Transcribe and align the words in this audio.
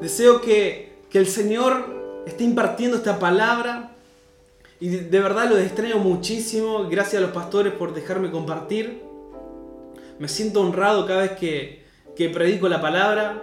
Deseo 0.00 0.40
que, 0.40 0.92
que 1.10 1.18
el 1.18 1.26
Señor 1.26 2.22
esté 2.26 2.44
impartiendo 2.44 2.96
esta 2.96 3.18
palabra 3.18 3.96
y 4.78 4.88
de, 4.88 5.20
verdad 5.20 5.48
lo 5.48 5.56
extraño 5.56 5.98
muchísimo. 5.98 6.86
Gracias 6.90 7.22
a 7.22 7.26
los 7.26 7.34
pastores 7.34 7.72
por 7.72 7.94
dejarme 7.94 8.30
compartir. 8.30 9.02
Me 10.18 10.28
siento 10.28 10.60
honrado 10.60 11.06
cada 11.06 11.22
vez 11.22 11.32
que, 11.32 11.84
que 12.14 12.28
predico 12.28 12.68
la 12.68 12.80
palabra. 12.80 13.42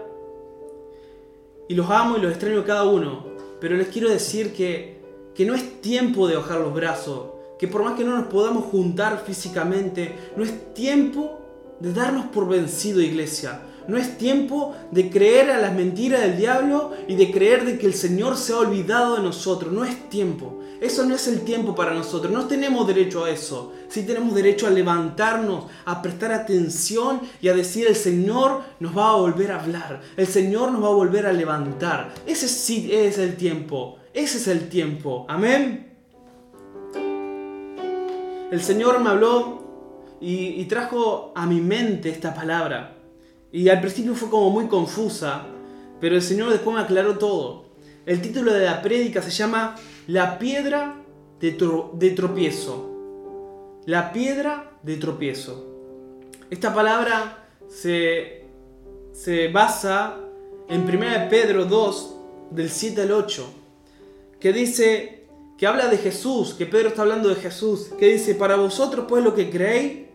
Y 1.67 1.73
los 1.73 1.89
amo 1.89 2.17
y 2.17 2.21
los 2.21 2.31
extraño 2.31 2.63
cada 2.65 2.83
uno. 2.83 3.25
Pero 3.59 3.75
les 3.75 3.87
quiero 3.87 4.09
decir 4.09 4.53
que, 4.53 4.99
que 5.33 5.45
no 5.45 5.55
es 5.55 5.81
tiempo 5.81 6.27
de 6.27 6.35
bajar 6.35 6.59
los 6.59 6.73
brazos. 6.73 7.29
Que 7.57 7.67
por 7.67 7.83
más 7.83 7.97
que 7.97 8.03
no 8.03 8.15
nos 8.15 8.27
podamos 8.27 8.65
juntar 8.65 9.23
físicamente, 9.25 10.13
no 10.35 10.43
es 10.43 10.73
tiempo 10.73 11.39
de 11.79 11.93
darnos 11.93 12.27
por 12.27 12.47
vencido, 12.47 13.01
iglesia. 13.01 13.61
No 13.87 13.97
es 13.97 14.17
tiempo 14.17 14.75
de 14.91 15.09
creer 15.09 15.51
a 15.51 15.59
las 15.59 15.73
mentiras 15.73 16.21
del 16.21 16.37
diablo 16.37 16.91
y 17.07 17.15
de 17.15 17.31
creer 17.31 17.65
de 17.65 17.77
que 17.77 17.85
el 17.85 17.93
Señor 17.93 18.37
se 18.37 18.53
ha 18.53 18.57
olvidado 18.57 19.17
de 19.17 19.23
nosotros. 19.23 19.73
No 19.73 19.83
es 19.83 20.09
tiempo. 20.09 20.59
Eso 20.79 21.05
no 21.05 21.15
es 21.15 21.27
el 21.27 21.41
tiempo 21.41 21.75
para 21.75 21.93
nosotros. 21.93 22.33
No 22.33 22.45
tenemos 22.45 22.85
derecho 22.85 23.23
a 23.23 23.29
eso. 23.29 23.73
Sí 23.87 24.03
tenemos 24.03 24.35
derecho 24.35 24.67
a 24.67 24.69
levantarnos, 24.69 25.65
a 25.85 26.01
prestar 26.01 26.33
atención 26.33 27.21
y 27.41 27.47
a 27.47 27.53
decir 27.53 27.87
el 27.87 27.95
Señor 27.95 28.61
nos 28.79 28.97
va 28.97 29.11
a 29.11 29.15
volver 29.15 29.51
a 29.51 29.61
hablar. 29.61 30.01
El 30.17 30.27
Señor 30.27 30.71
nos 30.71 30.83
va 30.83 30.87
a 30.87 30.93
volver 30.93 31.25
a 31.25 31.33
levantar. 31.33 32.13
Ese 32.25 32.47
sí 32.47 32.89
es 32.91 33.17
el 33.17 33.37
tiempo. 33.37 33.97
Ese 34.13 34.37
es 34.37 34.47
el 34.47 34.69
tiempo. 34.69 35.25
Amén. 35.29 35.93
El 38.51 38.61
Señor 38.61 38.99
me 38.99 39.09
habló 39.09 40.17
y, 40.19 40.61
y 40.61 40.65
trajo 40.65 41.31
a 41.35 41.45
mi 41.45 41.61
mente 41.61 42.09
esta 42.09 42.33
palabra. 42.33 42.92
Y 43.53 43.69
al 43.69 43.79
principio 43.79 44.15
fue 44.15 44.29
como 44.29 44.49
muy 44.49 44.67
confusa, 44.67 45.45
pero 46.01 46.15
el 46.15 46.21
Señor 46.21 46.49
después 46.49 46.75
me 46.75 46.81
aclaró 46.81 47.17
todo. 47.17 47.65
El 48.05 48.21
título 48.21 48.51
de 48.51 48.65
la 48.65 48.81
prédica 48.81 49.21
se 49.21 49.31
llama 49.31 49.75
La 50.07 50.37
piedra 50.39 50.97
de, 51.39 51.57
tro- 51.57 51.93
de 51.93 52.09
tropiezo. 52.09 52.89
La 53.85 54.11
piedra 54.11 54.71
de 54.81 54.97
tropiezo. 54.97 55.67
Esta 56.49 56.73
palabra 56.73 57.47
se, 57.69 58.45
se 59.13 59.47
basa 59.49 60.17
en 60.67 60.81
1 60.81 61.29
Pedro 61.29 61.65
2, 61.65 62.15
del 62.51 62.69
7 62.69 63.01
al 63.03 63.11
8, 63.11 63.45
que 64.39 64.51
dice, 64.51 65.27
que 65.57 65.67
habla 65.67 65.87
de 65.87 65.97
Jesús, 65.97 66.53
que 66.55 66.65
Pedro 66.65 66.89
está 66.89 67.03
hablando 67.03 67.29
de 67.29 67.35
Jesús, 67.35 67.89
que 67.99 68.07
dice, 68.07 68.35
para 68.35 68.55
vosotros 68.55 69.05
pues 69.07 69.23
lo 69.23 69.33
que 69.35 69.49
creéis, 69.49 70.07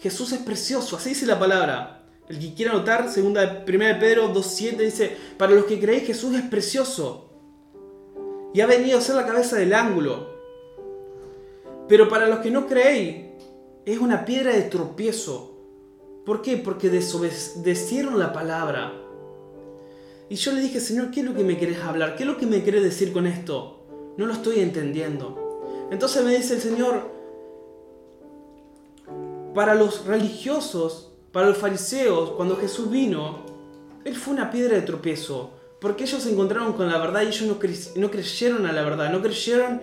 Jesús 0.00 0.32
es 0.32 0.40
precioso, 0.40 0.96
así 0.96 1.10
dice 1.10 1.26
la 1.26 1.38
palabra. 1.38 1.97
El 2.28 2.38
que 2.38 2.54
quiera 2.54 2.72
anotar, 2.72 3.08
segunda 3.10 3.46
de 3.46 3.76
1 3.76 4.00
Pedro 4.00 4.34
2.7 4.34 4.76
dice, 4.76 5.16
para 5.38 5.52
los 5.52 5.64
que 5.64 5.80
creéis 5.80 6.06
Jesús 6.06 6.36
es 6.36 6.42
precioso 6.42 7.28
y 8.52 8.60
ha 8.60 8.66
venido 8.66 8.98
a 8.98 9.00
ser 9.00 9.16
la 9.16 9.26
cabeza 9.26 9.56
del 9.56 9.72
ángulo. 9.72 10.28
Pero 11.88 12.08
para 12.08 12.26
los 12.26 12.40
que 12.40 12.50
no 12.50 12.66
creéis, 12.66 13.28
es 13.86 13.98
una 13.98 14.24
piedra 14.24 14.52
de 14.52 14.62
tropiezo. 14.62 15.56
¿Por 16.26 16.42
qué? 16.42 16.58
Porque 16.58 16.90
desobedecieron 16.90 18.18
la 18.18 18.32
palabra. 18.32 18.92
Y 20.28 20.34
yo 20.34 20.52
le 20.52 20.60
dije, 20.60 20.80
Señor, 20.80 21.10
¿qué 21.10 21.20
es 21.20 21.26
lo 21.26 21.34
que 21.34 21.44
me 21.44 21.56
querés 21.56 21.80
hablar? 21.80 22.14
¿Qué 22.14 22.24
es 22.24 22.28
lo 22.28 22.36
que 22.36 22.46
me 22.46 22.62
querés 22.62 22.82
decir 22.82 23.12
con 23.12 23.26
esto? 23.26 23.86
No 24.18 24.26
lo 24.26 24.34
estoy 24.34 24.60
entendiendo. 24.60 25.88
Entonces 25.90 26.22
me 26.22 26.36
dice 26.36 26.54
el 26.54 26.60
Señor, 26.60 27.10
para 29.54 29.74
los 29.74 30.04
religiosos, 30.04 31.07
para 31.32 31.48
los 31.48 31.58
fariseos, 31.58 32.30
cuando 32.30 32.56
Jesús 32.56 32.90
vino, 32.90 33.44
Él 34.04 34.16
fue 34.16 34.34
una 34.34 34.50
piedra 34.50 34.76
de 34.76 34.82
tropiezo. 34.82 35.52
Porque 35.80 36.04
ellos 36.04 36.22
se 36.22 36.32
encontraron 36.32 36.72
con 36.72 36.88
la 36.88 36.98
verdad 36.98 37.22
y 37.22 37.28
ellos 37.28 37.42
no, 37.42 37.58
cre 37.58 37.74
no 37.96 38.10
creyeron 38.10 38.66
a 38.66 38.72
la 38.72 38.82
verdad, 38.82 39.12
no 39.12 39.22
creyeron 39.22 39.80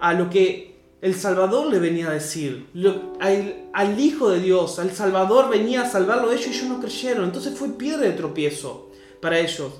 a 0.00 0.14
lo 0.14 0.30
que 0.30 0.74
el 1.02 1.14
Salvador 1.14 1.66
le 1.66 1.78
venía 1.78 2.08
a 2.08 2.12
decir. 2.12 2.68
Lo, 2.72 3.12
al, 3.20 3.68
al, 3.74 4.00
Hijo 4.00 4.30
de 4.30 4.40
Dios, 4.40 4.78
al 4.78 4.92
Salvador 4.92 5.50
venía 5.50 5.82
a 5.82 5.90
salvarlo 5.90 6.28
de 6.28 6.36
ellos 6.36 6.46
y 6.46 6.50
ellos 6.50 6.68
no 6.68 6.80
creyeron. 6.80 7.24
Entonces 7.24 7.58
fue 7.58 7.68
piedra 7.70 8.02
de 8.02 8.12
tropiezo 8.12 8.90
para 9.20 9.38
ellos. 9.38 9.72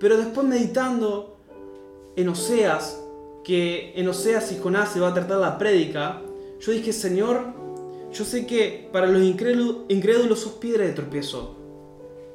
Pero 0.00 0.16
después 0.16 0.46
meditando 0.46 1.36
en 2.16 2.28
Oseas, 2.28 3.00
que 3.44 3.92
en 3.94 4.08
Oseas 4.08 4.50
y 4.50 4.58
Jonás 4.58 4.92
se 4.92 4.98
va 4.98 5.08
a 5.08 5.14
tratar 5.14 5.38
la 5.38 5.56
prédica, 5.56 6.20
yo 6.60 6.72
dije, 6.72 6.92
Señor, 6.92 7.54
yo 8.16 8.24
sé 8.24 8.46
que 8.46 8.88
para 8.92 9.06
los 9.06 9.22
incrédulos, 9.22 10.40
sos 10.40 10.52
piedra 10.54 10.84
de 10.84 10.92
tropiezo. 10.92 11.56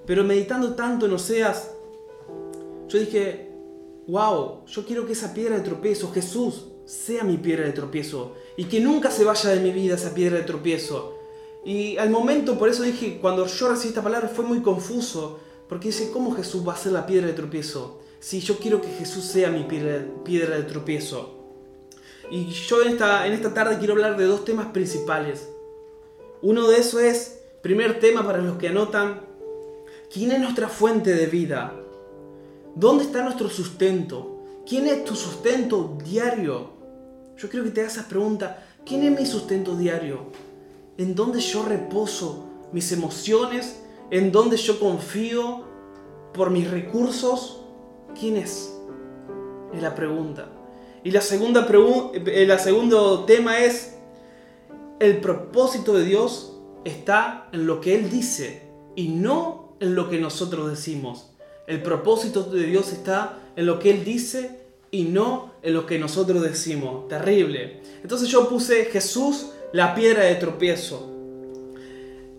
Pero 0.05 0.23
meditando 0.23 0.75
tanto 0.75 1.05
en 1.05 1.13
Oseas, 1.13 1.71
yo 2.87 2.99
dije, 2.99 3.49
wow, 4.07 4.65
yo 4.65 4.85
quiero 4.85 5.05
que 5.05 5.13
esa 5.13 5.33
piedra 5.33 5.57
de 5.57 5.63
tropiezo, 5.63 6.11
Jesús, 6.11 6.65
sea 6.85 7.23
mi 7.23 7.37
piedra 7.37 7.65
de 7.65 7.71
tropiezo. 7.71 8.35
Y 8.57 8.65
que 8.65 8.79
nunca 8.79 9.09
se 9.09 9.23
vaya 9.23 9.49
de 9.51 9.61
mi 9.61 9.71
vida 9.71 9.95
esa 9.95 10.13
piedra 10.13 10.37
de 10.37 10.43
tropiezo. 10.43 11.17
Y 11.63 11.97
al 11.97 12.09
momento, 12.09 12.57
por 12.57 12.69
eso 12.69 12.83
dije, 12.83 13.19
cuando 13.21 13.45
yo 13.45 13.69
recibí 13.69 13.89
esta 13.89 14.03
palabra 14.03 14.27
fue 14.27 14.45
muy 14.45 14.61
confuso. 14.61 15.39
Porque 15.69 15.87
dice, 15.87 16.11
¿cómo 16.11 16.35
Jesús 16.35 16.67
va 16.67 16.73
a 16.73 16.77
ser 16.77 16.91
la 16.91 17.05
piedra 17.05 17.27
de 17.27 17.33
tropiezo? 17.33 18.01
Si 18.19 18.41
yo 18.41 18.57
quiero 18.57 18.81
que 18.81 18.89
Jesús 18.89 19.23
sea 19.23 19.49
mi 19.49 19.63
piedra, 19.63 20.05
piedra 20.25 20.57
de 20.57 20.63
tropiezo. 20.63 21.37
Y 22.29 22.45
yo 22.47 22.81
en 22.81 22.89
esta, 22.89 23.25
en 23.25 23.33
esta 23.33 23.53
tarde 23.53 23.77
quiero 23.77 23.93
hablar 23.93 24.17
de 24.17 24.25
dos 24.25 24.43
temas 24.43 24.67
principales. 24.67 25.50
Uno 26.41 26.67
de 26.67 26.77
esos 26.77 27.01
es, 27.01 27.39
primer 27.61 27.99
tema 27.99 28.25
para 28.25 28.39
los 28.39 28.57
que 28.57 28.69
anotan, 28.69 29.21
¿quién 30.11 30.31
es 30.31 30.39
nuestra 30.39 30.69
fuente 30.69 31.13
de 31.13 31.27
vida? 31.27 31.73
¿Dónde 32.75 33.03
está 33.03 33.23
nuestro 33.23 33.49
sustento? 33.49 34.39
¿Quién 34.67 34.87
es 34.87 35.05
tu 35.05 35.15
sustento 35.15 35.97
diario? 36.03 36.69
Yo 37.37 37.49
quiero 37.49 37.65
que 37.65 37.71
te 37.71 37.81
hagas 37.81 37.97
pregunta. 38.05 38.65
¿Quién 38.85 39.03
es 39.03 39.19
mi 39.19 39.25
sustento 39.25 39.75
diario? 39.75 40.31
¿En 40.97 41.13
dónde 41.13 41.39
yo 41.39 41.63
reposo 41.63 42.45
mis 42.71 42.91
emociones? 42.91 43.81
¿En 44.09 44.31
dónde 44.31 44.57
yo 44.57 44.79
confío 44.79 45.63
por 46.33 46.49
mis 46.49 46.69
recursos? 46.71 47.61
¿Quién 48.19 48.37
es? 48.37 48.73
Es 49.73 49.81
la 49.81 49.93
pregunta. 49.93 50.49
Y 51.03 51.11
la 51.11 51.21
segunda 51.21 51.67
pregunta, 51.67 52.17
el 52.17 52.59
segundo 52.59 53.25
tema 53.25 53.59
es, 53.59 53.95
el 55.01 55.17
propósito 55.17 55.93
de 55.93 56.05
Dios 56.05 56.53
está 56.85 57.49
en 57.53 57.65
lo 57.65 57.81
que 57.81 57.95
Él 57.95 58.11
dice 58.11 58.61
y 58.95 59.07
no 59.07 59.75
en 59.79 59.95
lo 59.95 60.07
que 60.11 60.19
nosotros 60.19 60.69
decimos. 60.69 61.31
El 61.65 61.81
propósito 61.81 62.43
de 62.43 62.65
Dios 62.65 62.93
está 62.93 63.39
en 63.55 63.65
lo 63.65 63.79
que 63.79 63.89
Él 63.89 64.03
dice 64.03 64.59
y 64.91 65.05
no 65.05 65.53
en 65.63 65.73
lo 65.73 65.87
que 65.87 65.97
nosotros 65.97 66.43
decimos. 66.43 67.07
Terrible. 67.07 67.81
Entonces 68.03 68.29
yo 68.29 68.47
puse 68.47 68.85
Jesús 68.85 69.47
la 69.73 69.95
piedra 69.95 70.25
de 70.25 70.35
tropiezo. 70.35 71.09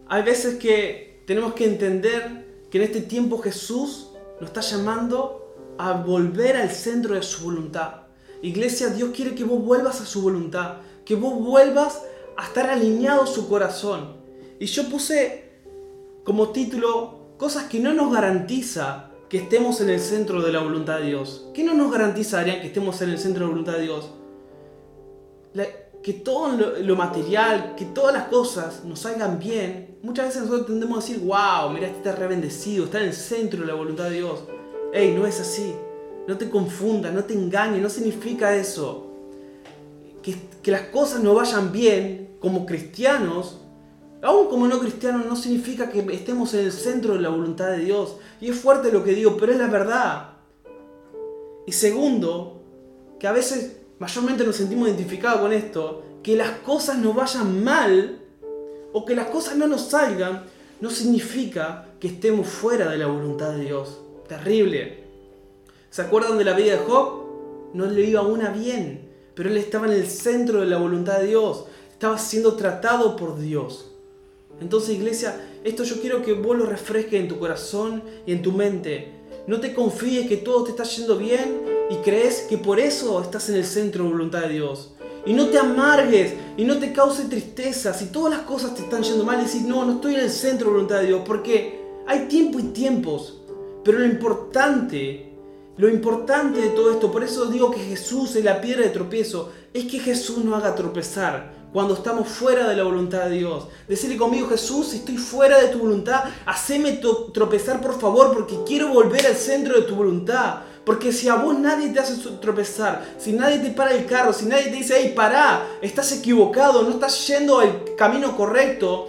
Hay 0.07 0.23
veces 0.23 0.55
que 0.61 1.25
tenemos 1.27 1.55
que 1.55 1.65
entender 1.65 2.63
que 2.71 2.79
en 2.79 2.85
este 2.85 3.01
tiempo 3.01 3.39
Jesús 3.39 4.11
nos 4.41 4.51
está 4.51 4.61
llamando 4.61 5.53
a 5.79 5.95
volver 5.95 6.55
al 6.55 6.71
centro 6.71 7.17
de 7.17 7.23
su 7.23 7.43
voluntad. 7.43 8.03
Iglesia, 8.41 8.91
Dios 8.91 9.11
quiere 9.13 9.35
que 9.35 9.43
vos 9.43 9.61
vuelvas 9.65 10.01
a 10.01 10.07
su 10.07 10.23
voluntad, 10.23 10.77
que 11.05 11.17
vos 11.17 11.43
vuelvas 11.43 12.03
a 12.37 12.45
estar 12.47 12.69
alineado 12.71 13.27
su 13.27 13.49
corazón. 13.49 14.17
Y 14.59 14.67
yo 14.67 14.89
puse 14.89 15.51
como 16.25 16.51
título 16.51 17.35
cosas 17.37 17.65
que 17.65 17.81
no 17.81 17.93
nos 17.93 18.13
garantiza 18.13 19.11
que 19.29 19.39
estemos 19.39 19.81
en 19.81 19.91
el 19.91 19.99
centro 19.99 20.43
de 20.43 20.53
la 20.53 20.61
voluntad 20.61 20.99
de 20.99 21.07
Dios. 21.07 21.49
¿Qué 21.55 21.65
no 21.65 21.75
nos 21.75 21.91
garantiza, 21.91 22.41
Adrián, 22.41 22.61
que 22.61 22.67
estemos 22.67 23.01
en 23.03 23.11
el 23.11 23.19
centro 23.19 23.41
de 23.41 23.47
la 23.47 23.51
voluntad 23.51 23.73
de 23.73 23.83
Dios? 23.83 24.11
La, 25.55 25.65
que 26.03 26.13
todo 26.13 26.53
lo, 26.53 26.79
lo, 26.79 26.97
material, 26.97 27.75
que 27.77 27.87
todas 27.87 28.13
las 28.13 28.25
cosas 28.25 28.85
nos 28.85 29.01
salgan 29.01 29.39
bien. 29.39 29.97
Muchas 30.03 30.27
veces 30.27 30.43
nosotros 30.43 30.67
tendemos 30.67 30.99
a 30.99 31.01
decir, 31.01 31.25
wow, 31.25 31.71
mira, 31.73 31.87
este 31.87 31.99
está 31.99 32.13
re 32.13 32.27
bendecido, 32.27 32.85
está 32.85 33.01
en 33.01 33.07
el 33.09 33.15
centro 33.15 33.61
de 33.61 33.67
la 33.67 33.75
voluntad 33.75 34.05
de 34.05 34.17
Dios. 34.17 34.45
Ey, 34.93 35.13
no 35.13 35.27
es 35.27 35.41
así. 35.41 35.75
No 36.29 36.37
te 36.37 36.51
confundas, 36.51 37.13
no 37.15 37.25
te 37.25 37.35
engañes, 37.35 37.81
no 37.81 37.89
significa 37.89 38.55
eso. 38.55 39.07
Que, 40.23 40.37
que 40.63 40.71
las 40.71 40.83
cosas 40.83 41.23
no 41.23 41.35
vayan 41.35 41.73
bien 41.73 42.22
como 42.43 42.67
cristianos 42.67 43.63
Aún 44.23 44.47
como 44.47 44.69
no 44.69 44.79
cristianos 44.79 45.27
no 45.27 45.35
significa 45.35 45.91
que 45.91 45.99
estemos 46.13 46.55
en 46.55 46.67
el 46.67 46.73
centro 46.73 47.15
de 47.15 47.21
la 47.21 47.29
voluntad 47.29 47.73
de 47.73 47.79
Dios. 47.79 48.19
Y 48.41 48.51
es 48.51 48.57
fuerte 48.57 48.93
lo 48.93 49.03
que 49.03 49.15
digo, 49.15 49.37
pero 49.37 49.51
es 49.51 49.59
la 49.59 49.67
verdad. 49.67 50.35
Y 51.67 51.73
segundo, 51.73 52.63
que 53.19 53.27
a 53.27 53.33
veces 53.33 53.79
mayormente 53.99 54.45
nos 54.45 54.57
sentimos 54.57 54.87
identificados 54.87 55.41
con 55.41 55.53
esto, 55.53 56.05
que 56.23 56.37
las 56.37 56.51
cosas 56.59 56.99
no 56.99 57.13
vayan 57.13 57.65
mal 57.65 58.21
o 58.93 59.05
que 59.05 59.17
las 59.17 59.27
cosas 59.27 59.57
no 59.57 59.67
nos 59.67 59.89
salgan, 59.91 60.45
no 60.81 60.91
significa 60.91 61.89
que 61.99 62.07
estemos 62.07 62.47
fuera 62.47 62.91
de 62.91 62.99
la 62.99 63.09
voluntad 63.09 63.51
de 63.51 63.65
Dios. 63.65 64.03
Terrible. 64.29 65.03
¿Se 65.91 66.01
acuerdan 66.01 66.39
de 66.39 66.45
la 66.45 66.53
vida 66.53 66.77
de 66.77 66.79
Job? 66.79 67.25
No 67.75 67.87
le 67.87 68.03
iba 68.03 68.23
una 68.23 68.51
bien, 68.51 69.09
pero 69.35 69.49
él 69.49 69.57
estaba 69.57 69.87
en 69.87 69.95
el 69.95 70.07
centro 70.07 70.61
de 70.61 70.67
la 70.67 70.79
voluntad 70.79 71.19
de 71.19 71.27
Dios. 71.27 71.67
Estaba 72.03 72.19
siendo 72.19 72.57
tratado 72.57 73.15
por 73.15 73.39
Dios. 73.39 73.93
Entonces, 74.61 74.97
iglesia, 74.97 75.41
esto 75.63 75.85
yo 75.85 76.01
quiero 76.01 76.21
que 76.21 76.33
vos 76.33 76.59
lo 76.59 76.67
refresques 76.67 77.21
en 77.21 77.29
tu 77.29 77.39
corazón 77.39 78.03
y 78.27 78.33
en 78.33 78.43
tu 78.43 78.51
mente. 78.51 79.13
no 79.47 79.61
te 79.61 79.73
confíes 79.73 80.27
que 80.27 80.39
todo 80.39 80.65
te 80.65 80.71
está 80.71 80.83
yendo 80.83 81.17
bien 81.17 81.63
y 81.91 81.95
crees 81.99 82.41
que 82.51 82.59
por 82.59 82.81
eso 82.81 83.23
estás 83.23 83.49
en 83.51 83.55
el 83.55 83.65
centro 83.65 84.03
de 84.03 84.11
voluntad 84.11 84.41
de 84.41 84.49
Dios. 84.49 84.97
Y 85.25 85.33
no 85.33 85.47
te 85.47 85.59
amargues 85.59 86.35
y 86.57 86.65
no 86.65 86.81
te 86.81 86.93
cause 86.93 87.27
tristeza 87.27 87.95
si 87.95 88.07
todas 88.07 88.37
las 88.37 88.43
cosas 88.47 88.75
te 88.75 88.83
están 88.83 89.05
yendo 89.05 89.23
mal 89.23 89.41
y 89.41 89.45
decís, 89.45 89.63
no, 89.63 89.85
no 89.85 89.93
estoy 89.93 90.17
en 90.17 90.23
el 90.23 90.31
centro 90.31 90.67
de 90.67 90.73
voluntad 90.73 91.03
de 91.03 91.07
Dios, 91.07 91.23
porque 91.25 91.85
hay 92.09 92.27
tiempo 92.27 92.59
y 92.59 92.65
tiempos. 92.73 93.43
Pero 93.85 94.01
lo 94.01 94.07
importante, 94.07 95.37
lo 95.77 95.89
importante 95.89 96.63
de 96.63 96.71
todo 96.71 96.91
esto, 96.91 97.13
por 97.13 97.23
eso 97.23 97.47
digo 97.47 97.71
que 97.71 97.79
Jesús 97.79 98.35
es 98.35 98.45
la 98.45 98.61
piedra 98.61 98.83
de 98.83 98.91
tropiezo, 98.91 99.53
es 99.73 99.85
que 99.85 100.01
Jesús 100.01 100.39
nos 100.39 100.61
haga 100.61 100.75
tropezar 100.75 101.62
cuando 101.73 101.95
estamos 101.95 102.29
fuera 102.29 102.69
de 102.69 102.77
la 102.77 102.85
voluntad 102.85 103.25
de 103.25 103.39
Dios. 103.39 103.69
Decirle 103.89 104.17
conmigo, 104.17 104.49
Jesús, 104.49 104.89
si 104.89 104.99
estoy 104.99 105.17
fuera 105.17 105.59
de 105.59 105.69
tu 105.69 105.79
voluntad, 105.79 106.25
haceme 106.45 107.01
tropezar 107.33 107.81
por 107.81 107.99
favor, 107.99 108.33
porque 108.35 108.59
quiero 108.67 108.89
volver 108.89 109.27
al 109.27 109.37
centro 109.37 109.77
de 109.77 109.83
tu 109.83 109.95
voluntad. 109.95 110.61
Porque 110.85 111.13
si 111.13 111.29
a 111.29 111.37
vos 111.37 111.59
nadie 111.59 111.91
te 111.91 112.01
hace 112.01 112.17
tropezar, 112.41 113.15
si 113.17 113.33
nadie 113.33 113.59
te 113.59 113.71
para 113.71 113.93
el 113.93 114.05
carro, 114.05 114.33
si 114.33 114.47
nadie 114.47 114.65
te 114.65 114.77
dice, 114.77 114.95
hey, 114.99 115.13
pará, 115.15 115.65
estás 115.81 116.13
equivocado, 116.13 116.83
no 116.83 116.91
estás 116.91 117.27
yendo 117.27 117.61
al 117.61 117.95
camino 117.97 118.37
correcto, 118.37 119.09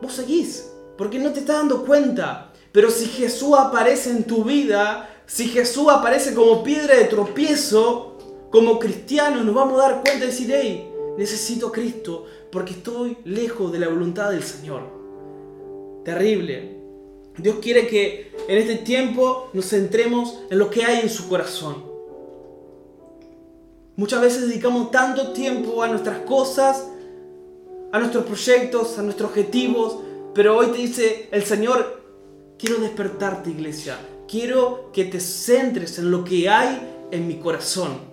vos 0.00 0.12
seguís, 0.12 0.70
porque 0.96 1.18
no 1.18 1.32
te 1.32 1.40
estás 1.40 1.56
dando 1.56 1.84
cuenta. 1.84 2.52
Pero 2.72 2.90
si 2.90 3.06
Jesús 3.06 3.56
aparece 3.58 4.10
en 4.10 4.24
tu 4.24 4.42
vida, 4.42 5.22
si 5.26 5.48
Jesús 5.48 5.88
aparece 5.90 6.34
como 6.34 6.62
piedra 6.62 6.96
de 6.96 7.04
tropiezo, 7.04 8.16
como 8.50 8.78
cristiano, 8.78 9.44
nos 9.44 9.54
vamos 9.54 9.78
a 9.78 9.88
dar 9.88 10.02
cuenta 10.02 10.24
y 10.24 10.28
decir, 10.28 10.50
hey, 10.52 10.89
necesito 11.20 11.66
a 11.66 11.72
Cristo 11.72 12.24
porque 12.50 12.72
estoy 12.72 13.18
lejos 13.24 13.70
de 13.70 13.78
la 13.78 13.88
voluntad 13.88 14.30
del 14.30 14.42
Señor. 14.42 14.80
Terrible. 16.02 16.78
Dios 17.36 17.56
quiere 17.60 17.86
que 17.86 18.32
en 18.48 18.56
este 18.56 18.76
tiempo 18.76 19.50
nos 19.52 19.68
centremos 19.68 20.38
en 20.48 20.58
lo 20.58 20.70
que 20.70 20.82
hay 20.82 21.00
en 21.00 21.10
su 21.10 21.28
corazón. 21.28 21.84
Muchas 23.96 24.22
veces 24.22 24.48
dedicamos 24.48 24.90
tanto 24.90 25.34
tiempo 25.34 25.82
a 25.82 25.88
nuestras 25.88 26.20
cosas, 26.20 26.88
a 27.92 27.98
nuestros 27.98 28.24
proyectos, 28.24 28.98
a 28.98 29.02
nuestros 29.02 29.28
objetivos, 29.28 29.98
pero 30.34 30.56
hoy 30.56 30.68
te 30.68 30.78
dice 30.78 31.28
el 31.32 31.44
Señor, 31.44 32.02
quiero 32.58 32.78
despertarte 32.78 33.50
iglesia, 33.50 33.98
quiero 34.26 34.90
que 34.94 35.04
te 35.04 35.20
centres 35.20 35.98
en 35.98 36.10
lo 36.10 36.24
que 36.24 36.48
hay 36.48 36.80
en 37.10 37.28
mi 37.28 37.38
corazón. 37.38 38.09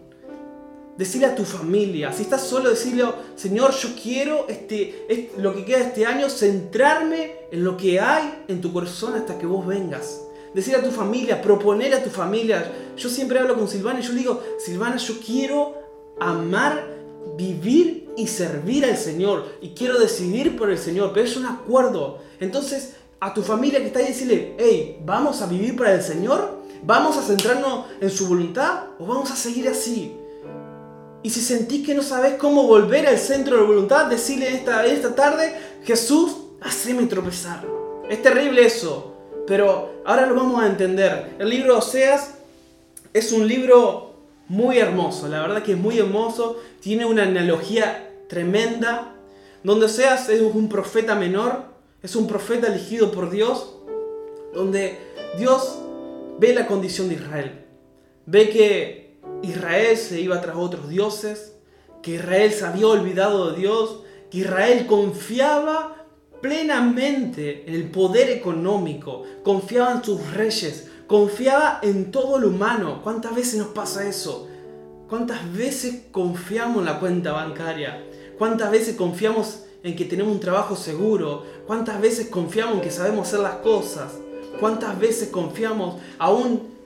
Decirle 0.98 1.28
a 1.28 1.36
tu 1.36 1.44
familia, 1.44 2.12
si 2.12 2.24
estás 2.24 2.42
solo, 2.42 2.72
decirle, 2.72 3.06
Señor, 3.36 3.72
yo 3.72 3.90
quiero 4.02 4.48
este, 4.50 5.30
lo 5.38 5.54
que 5.54 5.64
queda 5.64 5.80
este 5.80 6.08
año, 6.08 6.28
centrarme 6.28 7.34
en 7.52 7.64
lo 7.64 7.78
que 7.78 8.00
hay 8.00 8.46
en 8.48 8.62
tu 8.62 8.74
corazón 8.74 9.14
hasta 9.14 9.38
que 9.38 9.46
vos 9.46 9.66
vengas. 9.66 10.22
Decirle 10.56 10.80
a 10.80 10.84
tu 10.84 10.90
familia, 10.90 11.40
proponer 11.40 11.94
a 11.94 12.04
tu 12.04 12.10
familia. 12.10 12.74
Yo 12.98 13.10
siempre 13.10 13.38
hablo 13.38 13.56
con 13.56 13.68
Silvana 13.68 14.00
y 14.00 14.04
yo 14.04 14.14
digo, 14.14 14.44
Silvana, 14.58 14.98
yo 14.98 15.20
quiero 15.24 15.76
amar, 16.20 16.84
vivir 17.38 18.10
y 18.18 18.26
servir 18.26 18.84
al 18.84 18.98
Señor. 18.98 19.46
Y 19.62 19.76
quiero 19.76 20.00
decidir 20.00 20.58
por 20.58 20.72
el 20.72 20.80
Señor, 20.80 21.12
pero 21.14 21.28
es 21.28 21.38
un 21.38 21.46
acuerdo. 21.46 22.18
Entonces, 22.40 22.94
a 23.20 23.36
tu 23.36 23.44
familia 23.44 23.80
que 23.80 23.88
está 23.88 24.00
ahí, 24.00 24.08
decirle, 24.08 24.56
hey, 24.58 25.00
¿vamos 25.06 25.44
a 25.44 25.46
vivir 25.46 25.76
para 25.76 25.94
el 25.94 26.02
Señor? 26.02 26.58
¿Vamos 26.84 27.18
a 27.18 27.22
centrarnos 27.22 27.86
en 28.02 28.10
su 28.10 28.28
voluntad 28.28 28.86
o 28.98 29.06
vamos 29.06 29.30
a 29.30 29.36
seguir 29.36 29.68
así? 29.68 30.17
Y 31.24 31.30
si 31.30 31.42
sentís 31.42 31.86
que 31.86 31.96
no 31.96 32.02
sabes 32.02 32.36
cómo 32.36 32.64
volver 32.64 33.08
al 33.08 33.18
centro 33.18 33.56
de 33.56 33.62
la 33.62 33.68
voluntad, 33.68 34.06
decirle 34.06 34.54
esta, 34.54 34.86
esta 34.86 35.16
tarde, 35.16 35.54
Jesús, 35.84 36.36
haceme 36.62 37.06
tropezar. 37.08 37.66
Es 38.10 38.22
terrible 38.22 38.66
eso, 38.66 39.16
pero 39.46 40.02
ahora 40.06 40.26
lo 40.26 40.36
vamos 40.36 40.62
a 40.62 40.68
entender. 40.68 41.36
El 41.40 41.50
libro 41.50 41.74
de 41.74 41.80
Oseas 41.80 42.36
es 43.14 43.32
un 43.32 43.48
libro 43.48 44.14
muy 44.48 44.78
hermoso, 44.78 45.28
la 45.28 45.42
verdad 45.42 45.64
que 45.64 45.74
es 45.74 45.78
muy 45.78 46.00
hermoso, 46.00 46.62
tiene 46.80 47.06
una 47.06 47.24
analogía 47.24 48.10
tremenda, 48.30 49.14
donde 49.64 49.88
Oseas 49.88 50.30
es 50.30 50.42
un 50.42 50.70
profeta 50.70 51.16
menor, 51.16 51.66
es 52.02 52.16
un 52.16 52.28
profeta 52.28 52.68
elegido 52.68 53.12
por 53.12 53.30
Dios, 53.30 53.76
donde 54.54 54.98
Dios 55.38 55.80
ve 56.40 56.54
la 56.54 56.68
condición 56.68 57.10
de 57.10 57.16
Israel, 57.16 57.66
ve 58.26 58.50
que 58.50 59.07
Israel 59.44 59.98
se 59.98 60.22
iba 60.22 60.42
tras 60.42 60.56
otros 60.56 60.90
dioses, 60.90 61.54
que 62.02 62.16
Israel 62.16 62.52
se 62.52 62.66
había 62.66 62.88
olvidado 62.88 63.52
de 63.52 63.60
Dios, 63.60 64.02
que 64.30 64.40
Israel 64.40 64.86
confiaba 64.88 66.06
plenamente 66.42 67.68
en 67.68 67.74
el 67.74 67.90
poder 67.90 68.30
económico, 68.30 69.24
confiaba 69.44 69.92
en 69.94 70.04
sus 70.04 70.32
reyes, 70.32 70.88
confiaba 71.08 71.80
en 71.82 72.12
todo 72.12 72.40
lo 72.40 72.50
humano. 72.50 73.02
¿Cuántas 73.04 73.36
veces 73.36 73.60
nos 73.60 73.70
pasa 73.70 74.08
eso? 74.08 74.48
¿Cuántas 75.10 75.54
veces 75.54 76.04
confiamos 76.12 76.80
en 76.80 76.86
la 76.86 77.00
cuenta 77.00 77.32
bancaria? 77.32 78.04
¿Cuántas 78.38 78.72
veces 78.72 78.96
confiamos 78.96 79.64
en 79.84 79.96
que 79.96 80.06
tenemos 80.06 80.34
un 80.34 80.40
trabajo 80.40 80.76
seguro? 80.76 81.44
¿Cuántas 81.66 82.00
veces 82.02 82.28
confiamos 82.28 82.76
en 82.76 82.82
que 82.82 82.92
sabemos 82.92 83.28
hacer 83.28 83.40
las 83.40 83.56
cosas? 83.56 84.14
¿Cuántas 84.60 85.00
veces 85.00 85.30
confiamos 85.30 85.96
aún 86.18 86.77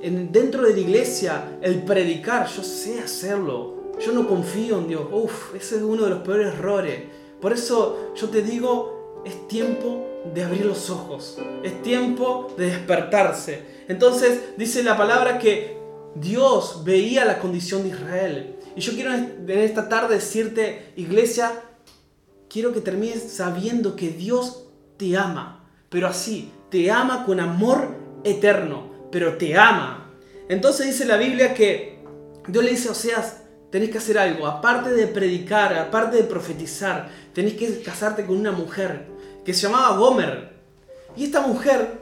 dentro 0.00 0.62
de 0.64 0.74
la 0.74 0.80
iglesia, 0.80 1.58
el 1.60 1.82
predicar, 1.82 2.46
yo 2.48 2.62
sé 2.62 3.00
hacerlo. 3.00 3.92
Yo 4.00 4.12
no 4.12 4.28
confío 4.28 4.78
en 4.78 4.88
Dios. 4.88 5.06
Uf, 5.10 5.54
ese 5.54 5.76
es 5.76 5.82
uno 5.82 6.04
de 6.04 6.10
los 6.10 6.20
peores 6.20 6.54
errores. 6.54 7.02
Por 7.40 7.52
eso 7.52 8.12
yo 8.14 8.28
te 8.28 8.42
digo, 8.42 9.22
es 9.24 9.48
tiempo 9.48 10.06
de 10.32 10.44
abrir 10.44 10.66
los 10.66 10.88
ojos. 10.90 11.38
Es 11.62 11.82
tiempo 11.82 12.54
de 12.56 12.66
despertarse. 12.66 13.84
Entonces 13.88 14.56
dice 14.56 14.82
la 14.82 14.96
palabra 14.96 15.38
que 15.38 15.78
Dios 16.14 16.82
veía 16.84 17.24
la 17.24 17.40
condición 17.40 17.82
de 17.82 17.88
Israel. 17.88 18.56
Y 18.76 18.80
yo 18.80 18.92
quiero 18.92 19.12
en 19.14 19.50
esta 19.50 19.88
tarde 19.88 20.14
decirte, 20.14 20.92
iglesia, 20.96 21.60
quiero 22.48 22.72
que 22.72 22.80
termines 22.80 23.22
sabiendo 23.32 23.96
que 23.96 24.10
Dios 24.10 24.68
te 24.96 25.16
ama. 25.16 25.68
Pero 25.88 26.06
así, 26.06 26.52
te 26.70 26.90
ama 26.90 27.24
con 27.24 27.40
amor 27.40 27.96
eterno 28.22 28.97
pero 29.10 29.36
te 29.36 29.56
ama. 29.56 30.12
Entonces 30.48 30.86
dice 30.86 31.04
la 31.04 31.16
Biblia 31.16 31.54
que 31.54 31.98
Dios 32.46 32.64
le 32.64 32.70
dice 32.70 32.88
a 32.88 32.92
Oseas, 32.92 33.42
tenés 33.70 33.90
que 33.90 33.98
hacer 33.98 34.18
algo, 34.18 34.46
aparte 34.46 34.90
de 34.90 35.06
predicar, 35.06 35.74
aparte 35.74 36.16
de 36.16 36.24
profetizar, 36.24 37.10
tenés 37.34 37.54
que 37.54 37.82
casarte 37.82 38.24
con 38.24 38.36
una 38.36 38.52
mujer 38.52 39.06
que 39.44 39.52
se 39.52 39.66
llamaba 39.66 39.96
Gomer. 39.96 40.52
Y 41.16 41.24
esta 41.24 41.40
mujer, 41.40 42.00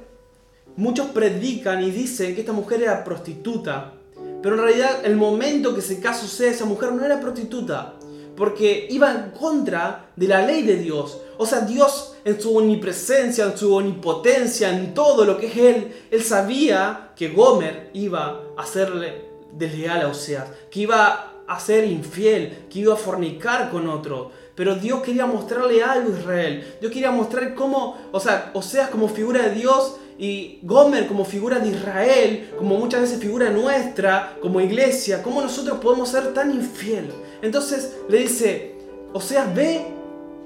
muchos 0.77 1.09
predican 1.09 1.83
y 1.83 1.91
dicen 1.91 2.35
que 2.35 2.41
esta 2.41 2.53
mujer 2.53 2.83
era 2.83 3.03
prostituta, 3.03 3.95
pero 4.43 4.55
en 4.55 4.63
realidad 4.63 5.01
el 5.05 5.17
momento 5.17 5.75
que 5.75 5.81
se 5.81 5.99
casó 5.99 6.27
Oseas, 6.27 6.57
esa 6.57 6.65
mujer 6.65 6.93
no 6.93 7.05
era 7.05 7.21
prostituta, 7.21 7.96
porque 8.37 8.87
iba 8.91 9.11
en 9.11 9.31
contra 9.31 10.11
de 10.15 10.29
la 10.29 10.43
ley 10.43 10.63
de 10.63 10.77
Dios. 10.77 11.19
O 11.39 11.47
sea, 11.47 11.61
Dios 11.61 12.17
en 12.25 12.41
su 12.41 12.57
omnipresencia, 12.57 13.45
en 13.45 13.57
su 13.57 13.75
omnipotencia, 13.75 14.71
en 14.71 14.95
todo 14.95 15.25
lo 15.25 15.39
que 15.39 15.47
es 15.47 15.57
Él, 15.57 15.93
Él 16.11 16.23
sabía 16.23 17.13
que 17.17 17.29
Gomer 17.29 17.91
iba 17.95 18.41
a 18.57 18.63
hacerle 18.63 19.27
desleal 19.53 20.03
a 20.03 20.09
Oseas, 20.09 20.49
que 20.71 20.81
iba 20.81 21.33
a 21.47 21.61
ser 21.61 21.85
infiel, 21.85 22.67
que 22.71 22.81
iba 22.81 22.95
a 22.95 22.97
fornicar 22.97 23.71
con 23.71 23.89
otro. 23.89 24.31
Pero 24.55 24.75
Dios 24.75 25.03
quería 25.03 25.27
mostrarle 25.27 25.83
algo 25.83 26.15
a 26.15 26.19
Israel. 26.19 26.77
Dios 26.81 26.93
quería 26.93 27.11
mostrar 27.11 27.55
cómo, 27.55 27.97
o 28.11 28.21
sea, 28.21 28.51
Oseas 28.55 28.89
como 28.91 29.09
figura 29.09 29.43
de 29.43 29.55
Dios 29.55 29.97
y 30.19 30.61
Gomer 30.63 31.07
como 31.07 31.25
figura 31.25 31.59
de 31.59 31.71
Israel, 31.71 32.51
como 32.57 32.79
muchas 32.79 33.03
veces 33.03 33.21
figura 33.21 33.51
nuestra, 33.51 34.37
como 34.41 34.61
iglesia, 34.61 35.23
cómo 35.23 35.43
nosotros 35.43 35.79
podemos 35.79 36.09
ser 36.09 36.33
tan 36.33 36.51
infiel. 36.55 37.11
Entonces 37.43 37.97
le 38.09 38.19
dice, 38.19 38.75
Oseas, 39.13 39.55
ve 39.55 39.85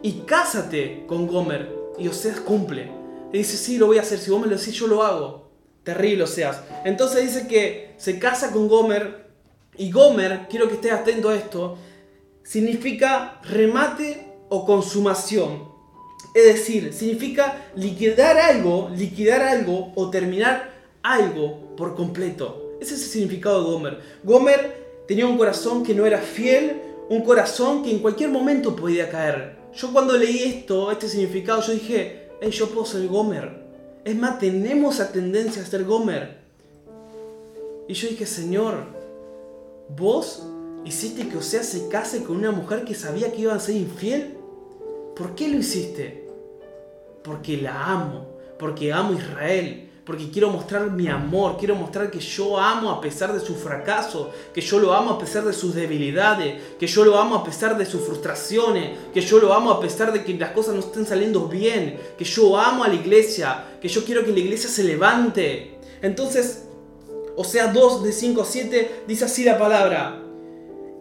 y 0.03 0.13
cásate 0.27 1.05
con 1.07 1.27
Gomer. 1.27 1.73
Y 1.99 2.09
Oseas 2.09 2.41
cumple. 2.41 2.91
Y 3.33 3.39
dice, 3.39 3.57
sí, 3.57 3.79
lo 3.79 3.87
voy 3.87 3.99
a 3.99 4.03
hacer. 4.03 4.19
Si 4.19 4.31
vos 4.31 4.41
me 4.41 4.49
lo 4.49 4.57
decís, 4.57 4.75
yo 4.75 4.87
lo 4.89 5.03
hago. 5.03 5.51
Terrible 5.85 6.25
Oseas. 6.25 6.61
Entonces 6.85 7.23
dice 7.23 7.47
que 7.47 7.95
se 7.97 8.19
casa 8.19 8.51
con 8.51 8.69
Gomer. 8.69 9.31
Y 9.77 9.93
Gomer, 9.93 10.49
quiero 10.51 10.69
que 10.69 10.75
estés 10.75 10.93
atento 10.93 11.29
a 11.29 11.37
esto, 11.37 11.79
significa 12.43 13.41
remate 13.45 14.27
o 14.49 14.67
consumación. 14.67 15.70
Es 16.35 16.45
decir, 16.45 16.93
significa 16.93 17.71
liquidar 17.75 18.39
algo, 18.39 18.91
liquidar 18.95 19.43
algo 19.43 19.93
o 19.97 20.11
terminar 20.11 20.71
algo 21.03 21.75
por 21.77 21.97
completo. 21.97 22.77
Ese 22.81 22.95
es 22.95 23.03
el 23.03 23.09
significado 23.09 23.63
de 23.63 23.71
Gomer. 23.71 24.01
Gomer 24.23 25.03
tenía 25.09 25.27
un 25.27 25.37
corazón 25.37 25.83
que 25.83 25.95
no 25.95 26.07
era 26.07 26.19
fiel, 26.19 26.81
un 27.09 27.23
corazón 27.23 27.83
que 27.83 27.91
en 27.91 27.99
cualquier 27.99 28.31
momento 28.31 28.77
podía 28.77 29.11
caer. 29.11 29.57
Yo 29.75 29.93
cuando 29.93 30.17
leí 30.17 30.43
esto, 30.45 30.91
este 30.91 31.09
significado, 31.09 31.61
yo 31.63 31.73
dije, 31.73 32.29
hey, 32.41 32.51
yo 32.51 32.69
puedo 32.69 32.87
ser 32.87 33.07
Gomer. 33.09 33.61
Es 34.05 34.17
más, 34.17 34.39
tenemos 34.39 34.99
la 34.99 35.11
tendencia 35.11 35.63
a 35.63 35.67
ser 35.67 35.85
Gomer. 35.85 36.39
Y 37.89 37.95
yo 37.95 38.09
dije, 38.09 38.25
Señor, 38.25 38.85
vos 39.97 40.47
hiciste 40.85 41.29
que 41.29 41.37
Osea 41.37 41.63
se 41.63 41.89
case 41.89 42.23
con 42.23 42.37
una 42.37 42.53
mujer 42.53 42.85
que 42.85 42.95
sabía 42.95 43.33
que 43.33 43.43
iba 43.43 43.55
a 43.55 43.61
ser 43.61 43.77
infiel. 43.77 44.37
¿Por 45.17 45.35
qué 45.35 45.49
lo 45.49 45.59
hiciste? 45.59 46.20
Porque 47.23 47.57
la 47.57 47.85
amo, 47.85 48.39
porque 48.59 48.93
amo 48.93 49.11
a 49.13 49.21
Israel, 49.21 49.91
porque 50.05 50.31
quiero 50.31 50.51
mostrar 50.51 50.91
mi 50.91 51.07
amor, 51.07 51.57
quiero 51.59 51.77
mostrar 51.77 52.11
que 52.11 52.19
yo 52.19 52.59
amo 52.59 52.91
a 52.91 53.01
pesar 53.01 53.33
de 53.33 53.41
su 53.41 53.55
fracaso, 53.55 54.33
que 54.53 54.61
yo 54.61 54.79
lo 54.79 54.93
amo 54.93 55.13
a 55.13 55.19
pesar 55.19 55.45
de 55.45 55.53
sus 55.53 55.75
debilidades, 55.75 56.61
que 56.79 56.87
yo 56.87 57.05
lo 57.05 57.19
amo 57.19 57.37
a 57.37 57.45
pesar 57.45 57.79
de 57.79 57.87
sus 57.87 58.03
frustraciones, 58.03 58.99
que 59.15 59.21
yo 59.21 59.39
lo 59.39 59.55
amo 59.55 59.71
a 59.71 59.81
pesar 59.81 60.13
de 60.13 60.25
que 60.25 60.35
las 60.35 60.51
cosas 60.51 60.75
no 60.75 60.81
estén 60.81 61.07
saliendo 61.07 61.47
bien, 61.47 61.97
que 62.19 62.25
yo 62.25 62.59
amo 62.59 62.83
a 62.83 62.89
la 62.89 62.95
iglesia, 62.95 63.79
que 63.81 63.89
yo 63.89 64.05
quiero 64.05 64.25
que 64.25 64.33
la 64.33 64.41
iglesia 64.41 64.69
se 64.69 64.83
levante. 64.83 65.79
Entonces, 66.03 66.65
o 67.37 67.45
sea, 67.45 67.69
2 67.69 68.03
de 68.03 68.13
5 68.13 68.43
a 68.43 68.45
7 68.45 69.03
dice 69.07 69.27
así 69.27 69.45
la 69.45 69.59
palabra, 69.59 70.23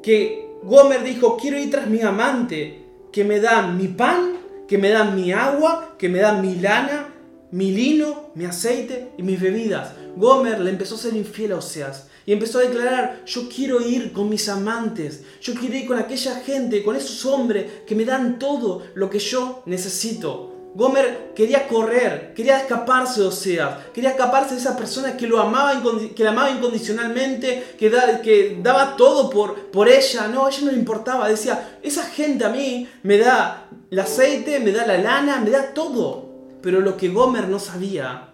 que 0.04 0.50
Gomer 0.62 1.04
dijo, 1.04 1.38
quiero 1.38 1.58
ir 1.58 1.72
tras 1.72 1.88
mi 1.88 2.02
amante, 2.02 2.86
que 3.12 3.24
me 3.24 3.40
da 3.40 3.64
mi 3.64 3.88
pan, 3.88 4.39
que 4.70 4.78
me 4.78 4.90
da 4.90 5.04
mi 5.04 5.34
agua, 5.34 5.96
que 5.98 6.08
me 6.08 6.20
da 6.20 6.34
mi 6.34 6.56
lana, 6.56 7.10
mi 7.52 7.72
lino, 7.72 8.30
mi 8.36 8.46
aceite 8.46 9.10
y 9.18 9.24
mis 9.24 9.42
bebidas. 9.42 9.94
Gomer 10.16 10.60
le 10.60 10.70
empezó 10.70 10.94
a 10.94 11.00
ser 11.00 11.16
infiel 11.16 11.54
a 11.54 11.58
Oseas 11.58 12.08
y 12.24 12.34
empezó 12.34 12.60
a 12.60 12.62
declarar, 12.62 13.24
yo 13.26 13.50
quiero 13.50 13.82
ir 13.82 14.14
con 14.14 14.30
mis 14.30 14.48
amantes, 14.48 15.24
yo 15.42 15.56
quiero 15.56 15.76
ir 15.76 15.88
con 15.88 15.98
aquella 15.98 16.36
gente, 16.36 16.84
con 16.84 16.96
esos 16.96 17.26
hombres 17.26 17.66
que 17.88 17.96
me 17.96 18.06
dan 18.06 18.38
todo 18.38 18.84
lo 18.94 19.10
que 19.10 19.18
yo 19.18 19.64
necesito. 19.66 20.49
Gomer 20.76 21.32
quería 21.36 21.68
correr, 21.68 22.34
quería 22.36 22.60
escaparse 22.60 23.22
de 23.22 23.28
Oseas, 23.28 23.88
quería 23.94 24.12
escaparse 24.12 24.54
de 24.54 24.62
esa 24.62 24.78
persona 24.78 25.18
que 25.18 25.26
lo 25.26 25.40
amaba, 25.40 25.82
que 26.16 26.24
la 26.24 26.30
amaba 26.30 26.52
incondicionalmente, 26.52 27.76
que, 27.78 27.90
que 28.24 28.60
daba 28.62 28.96
todo 28.96 29.30
por, 29.30 29.72
por 29.72 29.90
ella. 29.90 30.28
No, 30.28 30.46
a 30.46 30.50
ella 30.50 30.66
no 30.66 30.72
le 30.72 30.78
importaba. 30.78 31.28
Decía, 31.28 31.80
esa 31.82 32.04
gente 32.04 32.46
a 32.46 32.50
mí 32.50 32.88
me 33.04 33.18
da 33.18 33.68
el 33.90 34.00
aceite, 34.00 34.60
me 34.60 34.72
da 34.72 34.86
la 34.86 34.98
lana, 34.98 35.42
me 35.42 35.50
da 35.50 35.74
todo. 35.74 36.30
Pero 36.62 36.82
lo 36.82 36.98
que 36.98 37.10
Gomer 37.10 37.48
no 37.48 37.58
sabía, 37.58 38.30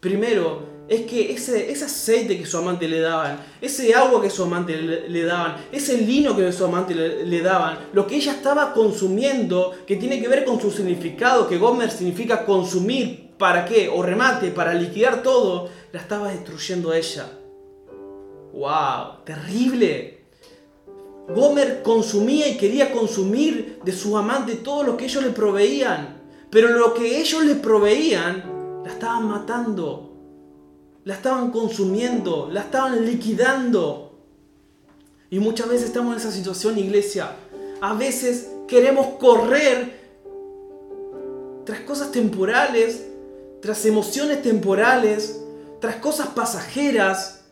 primero, 0.00 0.71
es 0.88 1.02
que 1.02 1.32
ese, 1.32 1.70
ese 1.70 1.84
aceite 1.84 2.36
que 2.36 2.46
su 2.46 2.58
amante 2.58 2.88
le 2.88 3.00
daban, 3.00 3.40
ese 3.60 3.94
agua 3.94 4.20
que 4.20 4.30
su 4.30 4.42
amante 4.42 4.76
le, 4.76 5.22
daban, 5.22 5.56
ese 5.70 5.98
lino 5.98 6.36
que 6.36 6.52
su 6.52 6.64
amante 6.64 6.94
le, 6.94 7.40
daban, 7.40 7.78
lo 7.92 8.06
que 8.06 8.16
ella 8.16 8.32
estaba 8.32 8.72
consumiendo, 8.74 9.72
que 9.86 9.96
tiene 9.96 10.20
que 10.20 10.28
ver 10.28 10.44
con 10.44 10.60
su 10.60 10.70
significado, 10.70 11.48
que 11.48 11.58
Gomer 11.58 11.90
significa 11.90 12.44
consumir, 12.44 13.30
¿para 13.38 13.64
qué? 13.64 13.88
O 13.88 14.02
remate, 14.02 14.50
para 14.50 14.74
liquidar 14.74 15.22
todo, 15.22 15.70
la 15.92 16.00
estaba 16.00 16.28
destruyendo 16.28 16.90
a 16.90 16.98
ella. 16.98 17.26
¡Wow! 18.52 19.24
¡Terrible! 19.24 20.24
Gomer 21.28 21.82
consumía 21.82 22.48
y 22.48 22.56
quería 22.56 22.92
consumir 22.92 23.78
de 23.84 23.92
su 23.92 24.16
amante 24.18 24.56
todo 24.56 24.82
lo 24.82 24.96
que 24.96 25.04
ellos 25.04 25.22
le 25.22 25.30
proveían. 25.30 26.20
Pero 26.50 26.68
lo 26.68 26.92
que 26.92 27.20
ellos 27.20 27.44
le 27.44 27.54
proveían, 27.54 28.82
la 28.84 28.92
estaban 28.92 29.28
matando. 29.28 30.11
La 31.04 31.14
estaban 31.14 31.50
consumiendo, 31.50 32.48
la 32.50 32.60
estaban 32.60 33.04
liquidando. 33.04 34.12
Y 35.30 35.38
muchas 35.38 35.68
veces 35.68 35.86
estamos 35.86 36.12
en 36.12 36.20
esa 36.20 36.30
situación, 36.30 36.78
iglesia. 36.78 37.34
A 37.80 37.94
veces 37.94 38.50
queremos 38.68 39.18
correr 39.18 40.00
tras 41.64 41.80
cosas 41.80 42.12
temporales, 42.12 43.06
tras 43.60 43.84
emociones 43.86 44.42
temporales, 44.42 45.42
tras 45.80 45.96
cosas 45.96 46.28
pasajeras. 46.28 47.44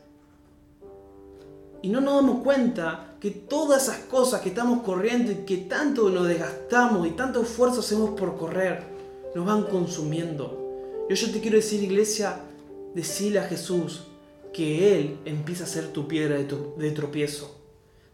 Y 1.83 1.88
no 1.88 2.00
nos 2.00 2.16
damos 2.16 2.42
cuenta 2.42 3.14
que 3.19 3.30
todas 3.30 3.85
esas 3.85 3.99
cosas 4.04 4.40
que 4.40 4.50
estamos 4.50 4.83
corriendo 4.83 5.33
y 5.33 5.47
que 5.47 5.57
tanto 5.59 6.09
nos 6.11 6.28
desgastamos 6.28 7.07
y 7.07 7.11
tanto 7.11 7.42
esfuerzo 7.42 7.80
hacemos 7.80 8.11
por 8.11 8.37
correr, 8.37 8.85
nos 9.35 9.47
van 9.47 9.64
consumiendo. 9.64 11.07
Yo, 11.09 11.16
yo 11.16 11.33
te 11.33 11.40
quiero 11.40 11.57
decir, 11.57 11.83
iglesia, 11.83 12.40
decirle 12.94 13.38
a 13.38 13.44
Jesús 13.44 14.04
que 14.52 14.99
Él 14.99 15.18
empieza 15.25 15.64
a 15.64 15.68
ser 15.68 15.88
tu 15.88 16.09
piedra 16.09 16.37
de, 16.38 16.90
tropiezo. 16.90 17.56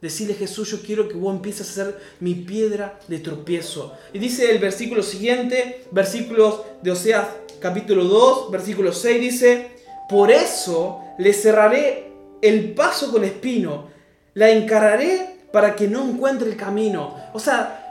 Decirle 0.01 0.35
Jesús, 0.35 0.71
yo 0.71 0.83
quiero 0.83 1.09
que 1.09 1.15
vos 1.15 1.35
empieces 1.35 1.71
a 1.71 1.73
ser 1.73 1.99
mi 2.21 2.35
piedra 2.35 3.01
de 3.09 3.19
tropiezo. 3.19 3.95
Y 4.13 4.19
dice 4.19 4.51
el 4.51 4.59
versículo 4.59 5.03
siguiente, 5.03 5.85
versículos 5.91 6.61
de 6.83 6.91
Oseas 6.91 7.29
capítulo 7.61 8.05
2, 8.05 8.51
versículo 8.51 8.93
6, 8.93 9.21
dice, 9.21 9.71
por 10.09 10.31
eso 10.31 11.01
le 11.19 11.33
cerraré 11.33 12.13
el 12.43 12.75
paso 12.75 13.11
con 13.11 13.25
espino 13.25 13.97
la 14.37 14.51
encararé 14.51 15.39
para 15.51 15.75
que 15.75 15.89
no 15.89 16.05
encuentre 16.07 16.47
el 16.47 16.57
camino. 16.59 17.17
O 17.33 17.39
sea, 17.39 17.83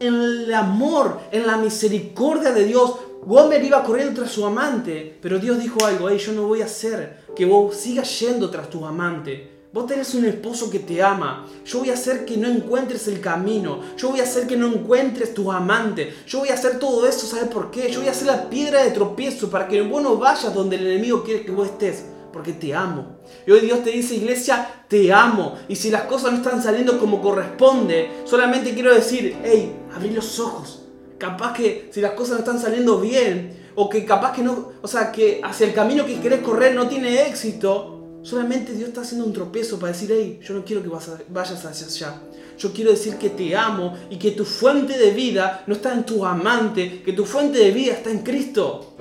en 0.00 0.14
el 0.14 0.54
amor, 0.54 1.20
en 1.30 1.46
la 1.46 1.58
misericordia 1.58 2.52
de 2.52 2.64
Dios, 2.64 2.94
Gomer 3.26 3.64
iba 3.64 3.82
corriendo 3.82 4.20
tras 4.20 4.32
su 4.32 4.44
amante, 4.44 5.18
pero 5.22 5.38
Dios 5.38 5.58
dijo 5.58 5.84
algo, 5.84 6.10
hey, 6.10 6.18
yo 6.18 6.32
no 6.32 6.46
voy 6.46 6.60
a 6.60 6.66
hacer 6.66 7.24
que 7.34 7.46
vos 7.46 7.74
sigas 7.74 8.20
yendo 8.20 8.50
tras 8.50 8.68
tu 8.68 8.84
amante. 8.84 9.54
Vos 9.72 9.86
tenés 9.86 10.14
un 10.14 10.24
esposo 10.24 10.70
que 10.70 10.78
te 10.78 11.02
ama. 11.02 11.46
Yo 11.64 11.80
voy 11.80 11.90
a 11.90 11.94
hacer 11.94 12.24
que 12.24 12.36
no 12.36 12.48
encuentres 12.48 13.08
el 13.08 13.20
camino. 13.20 13.80
Yo 13.96 14.10
voy 14.10 14.20
a 14.20 14.24
hacer 14.24 14.46
que 14.46 14.56
no 14.56 14.68
encuentres 14.68 15.34
tu 15.34 15.50
amante. 15.50 16.14
Yo 16.28 16.40
voy 16.40 16.50
a 16.50 16.54
hacer 16.54 16.78
todo 16.78 17.08
eso, 17.08 17.26
¿sabes 17.26 17.48
por 17.48 17.70
qué? 17.70 17.90
Yo 17.90 18.00
voy 18.00 18.08
a 18.08 18.12
hacer 18.12 18.28
la 18.28 18.48
piedra 18.48 18.84
de 18.84 18.90
tropiezo 18.90 19.50
para 19.50 19.66
que 19.66 19.82
vos 19.82 20.02
no 20.02 20.16
vayas 20.16 20.54
donde 20.54 20.76
el 20.76 20.86
enemigo 20.86 21.24
quiere 21.24 21.44
que 21.44 21.50
vos 21.50 21.68
estés 21.68 22.04
porque 22.32 22.52
te 22.52 22.74
amo. 22.74 23.20
Y 23.46 23.52
hoy 23.52 23.60
Dios 23.60 23.82
te 23.82 23.90
dice, 23.90 24.16
iglesia, 24.16 24.84
te 24.88 25.12
amo. 25.12 25.56
Y 25.68 25.76
si 25.76 25.90
las 25.90 26.02
cosas 26.02 26.32
no 26.32 26.38
están 26.38 26.62
saliendo 26.62 26.98
como 26.98 27.22
corresponde, 27.22 28.10
solamente 28.24 28.74
quiero 28.74 28.92
decir, 28.92 29.36
hey, 29.44 29.74
abrí 29.94 30.10
los 30.10 30.38
ojos. 30.40 30.83
Capaz 31.18 31.52
que 31.54 31.88
si 31.92 32.00
las 32.00 32.12
cosas 32.12 32.34
no 32.34 32.38
están 32.40 32.60
saliendo 32.60 33.00
bien, 33.00 33.64
o 33.74 33.88
que 33.88 34.04
capaz 34.04 34.32
que 34.32 34.42
no, 34.42 34.72
o 34.82 34.88
sea, 34.88 35.10
que 35.10 35.40
hacia 35.42 35.66
el 35.66 35.74
camino 35.74 36.04
que 36.06 36.20
querés 36.20 36.40
correr 36.40 36.74
no 36.74 36.88
tiene 36.88 37.26
éxito, 37.26 38.18
solamente 38.22 38.72
Dios 38.72 38.88
está 38.88 39.02
haciendo 39.02 39.26
un 39.26 39.32
tropiezo 39.32 39.78
para 39.78 39.92
decir, 39.92 40.10
hey, 40.12 40.40
yo 40.42 40.54
no 40.54 40.64
quiero 40.64 40.82
que 40.82 40.88
vayas 41.28 41.64
hacia 41.64 41.86
allá. 41.86 42.20
Yo 42.56 42.72
quiero 42.72 42.90
decir 42.90 43.16
que 43.16 43.30
te 43.30 43.56
amo 43.56 43.94
y 44.10 44.16
que 44.16 44.30
tu 44.30 44.44
fuente 44.44 44.96
de 44.96 45.10
vida 45.10 45.64
no 45.66 45.74
está 45.74 45.92
en 45.92 46.04
tu 46.04 46.24
amante, 46.24 47.02
que 47.02 47.12
tu 47.12 47.24
fuente 47.24 47.58
de 47.58 47.72
vida 47.72 47.94
está 47.94 48.10
en 48.10 48.20
Cristo. 48.20 48.94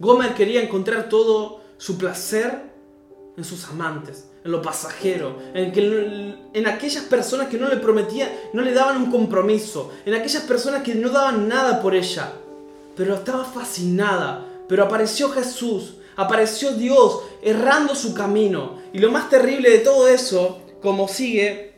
Gomer 0.00 0.34
quería 0.34 0.62
encontrar 0.62 1.08
todo 1.08 1.60
su 1.76 1.98
placer 1.98 2.72
en 3.36 3.44
sus 3.44 3.64
amantes, 3.68 4.28
en 4.44 4.50
lo 4.50 4.60
pasajero, 4.60 5.38
en, 5.54 5.72
que, 5.72 6.34
en 6.52 6.66
aquellas 6.66 7.04
personas 7.04 7.48
que 7.48 7.58
no 7.58 7.68
le 7.68 7.76
prometían, 7.76 8.30
no 8.52 8.62
le 8.62 8.74
daban 8.74 8.96
un 8.96 9.10
compromiso, 9.10 9.92
en 10.04 10.14
aquellas 10.14 10.42
personas 10.42 10.82
que 10.82 10.94
no 10.94 11.10
daban 11.10 11.48
nada 11.48 11.80
por 11.80 11.94
ella. 11.94 12.32
Pero 12.96 13.14
estaba 13.14 13.44
fascinada. 13.44 14.46
Pero 14.68 14.84
apareció 14.84 15.30
Jesús, 15.30 15.94
apareció 16.16 16.72
Dios 16.72 17.20
errando 17.42 17.94
su 17.94 18.14
camino. 18.14 18.78
Y 18.92 18.98
lo 18.98 19.10
más 19.10 19.28
terrible 19.28 19.70
de 19.70 19.78
todo 19.78 20.08
eso, 20.08 20.60
como 20.80 21.08
sigue 21.08 21.72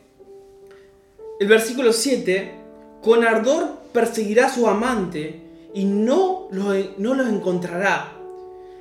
el 1.40 1.49
versículo 1.49 1.92
7, 1.92 2.54
con 3.02 3.25
ardor 3.25 3.68
perseguirá 3.92 4.47
a 4.47 4.54
su 4.54 4.66
amante 4.66 5.42
y 5.75 5.85
no 5.85 6.49
los, 6.50 6.99
no 6.99 7.14
los 7.14 7.28
encontrará. 7.28 8.12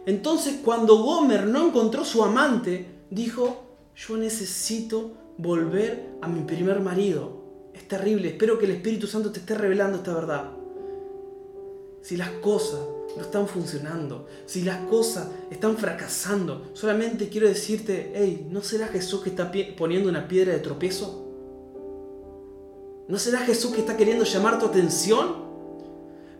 Entonces 0.06 0.58
cuando 0.64 0.98
Gomer 0.98 1.48
no 1.48 1.68
encontró 1.68 2.06
su 2.06 2.24
amante, 2.24 2.86
dijo, 3.10 3.63
yo 3.96 4.18
necesito 4.18 5.12
volver 5.38 6.18
a 6.22 6.28
mi 6.28 6.42
primer 6.42 6.80
marido. 6.80 7.44
Es 7.74 7.88
terrible, 7.88 8.30
espero 8.30 8.58
que 8.58 8.66
el 8.66 8.72
Espíritu 8.72 9.08
Santo 9.08 9.32
te 9.32 9.40
esté 9.40 9.56
revelando 9.56 9.98
esta 9.98 10.14
verdad. 10.14 10.52
Si 12.02 12.18
las 12.18 12.30
cosas 12.30 12.82
no 13.16 13.22
están 13.22 13.48
funcionando, 13.48 14.28
si 14.46 14.62
las 14.64 14.78
cosas 14.88 15.28
están 15.50 15.78
fracasando, 15.78 16.72
solamente 16.74 17.30
quiero 17.30 17.48
decirte, 17.48 18.12
hey, 18.16 18.48
¿no 18.50 18.62
será 18.62 18.88
Jesús 18.88 19.22
que 19.22 19.30
está 19.30 19.52
poniendo 19.78 20.10
una 20.10 20.28
piedra 20.28 20.54
de 20.54 20.60
tropiezo? 20.60 21.24
¿No 23.08 23.18
será 23.20 23.40
Jesús 23.40 23.74
que 23.74 23.82
está 23.82 23.98
queriendo 23.98 24.24
llamar 24.24 24.60
tu 24.60 24.66
atención? 24.66 25.44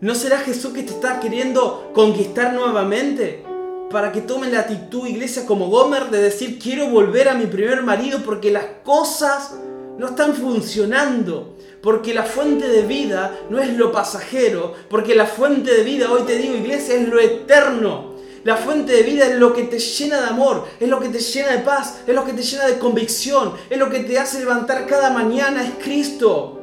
¿No 0.00 0.14
será 0.14 0.38
Jesús 0.38 0.72
que 0.72 0.82
te 0.82 0.92
está 0.92 1.20
queriendo 1.20 1.92
conquistar 1.94 2.52
nuevamente? 2.52 3.53
Para 3.94 4.10
que 4.10 4.22
tomen 4.22 4.50
la 4.50 4.58
actitud, 4.58 5.06
iglesia, 5.06 5.46
como 5.46 5.68
Gomer, 5.70 6.10
de 6.10 6.20
decir 6.20 6.58
quiero 6.58 6.88
volver 6.88 7.28
a 7.28 7.34
mi 7.34 7.46
primer 7.46 7.84
marido 7.84 8.18
porque 8.24 8.50
las 8.50 8.64
cosas 8.82 9.54
no 9.96 10.08
están 10.08 10.34
funcionando. 10.34 11.56
Porque 11.80 12.12
la 12.12 12.24
fuente 12.24 12.66
de 12.66 12.82
vida 12.82 13.38
no 13.50 13.60
es 13.60 13.72
lo 13.74 13.92
pasajero. 13.92 14.74
Porque 14.90 15.14
la 15.14 15.26
fuente 15.26 15.72
de 15.72 15.84
vida, 15.84 16.10
hoy 16.10 16.22
te 16.22 16.36
digo, 16.36 16.56
iglesia, 16.56 16.96
es 16.96 17.06
lo 17.06 17.20
eterno. 17.20 18.16
La 18.42 18.56
fuente 18.56 18.94
de 18.94 19.04
vida 19.04 19.26
es 19.26 19.36
lo 19.36 19.54
que 19.54 19.62
te 19.62 19.78
llena 19.78 20.22
de 20.22 20.26
amor, 20.26 20.64
es 20.80 20.88
lo 20.88 20.98
que 20.98 21.10
te 21.10 21.20
llena 21.20 21.52
de 21.52 21.58
paz, 21.60 22.00
es 22.04 22.14
lo 22.16 22.24
que 22.24 22.32
te 22.32 22.42
llena 22.42 22.66
de 22.66 22.80
convicción, 22.80 23.52
es 23.70 23.78
lo 23.78 23.88
que 23.90 24.00
te 24.00 24.18
hace 24.18 24.40
levantar 24.40 24.88
cada 24.88 25.10
mañana, 25.10 25.62
es 25.62 25.70
Cristo. 25.80 26.58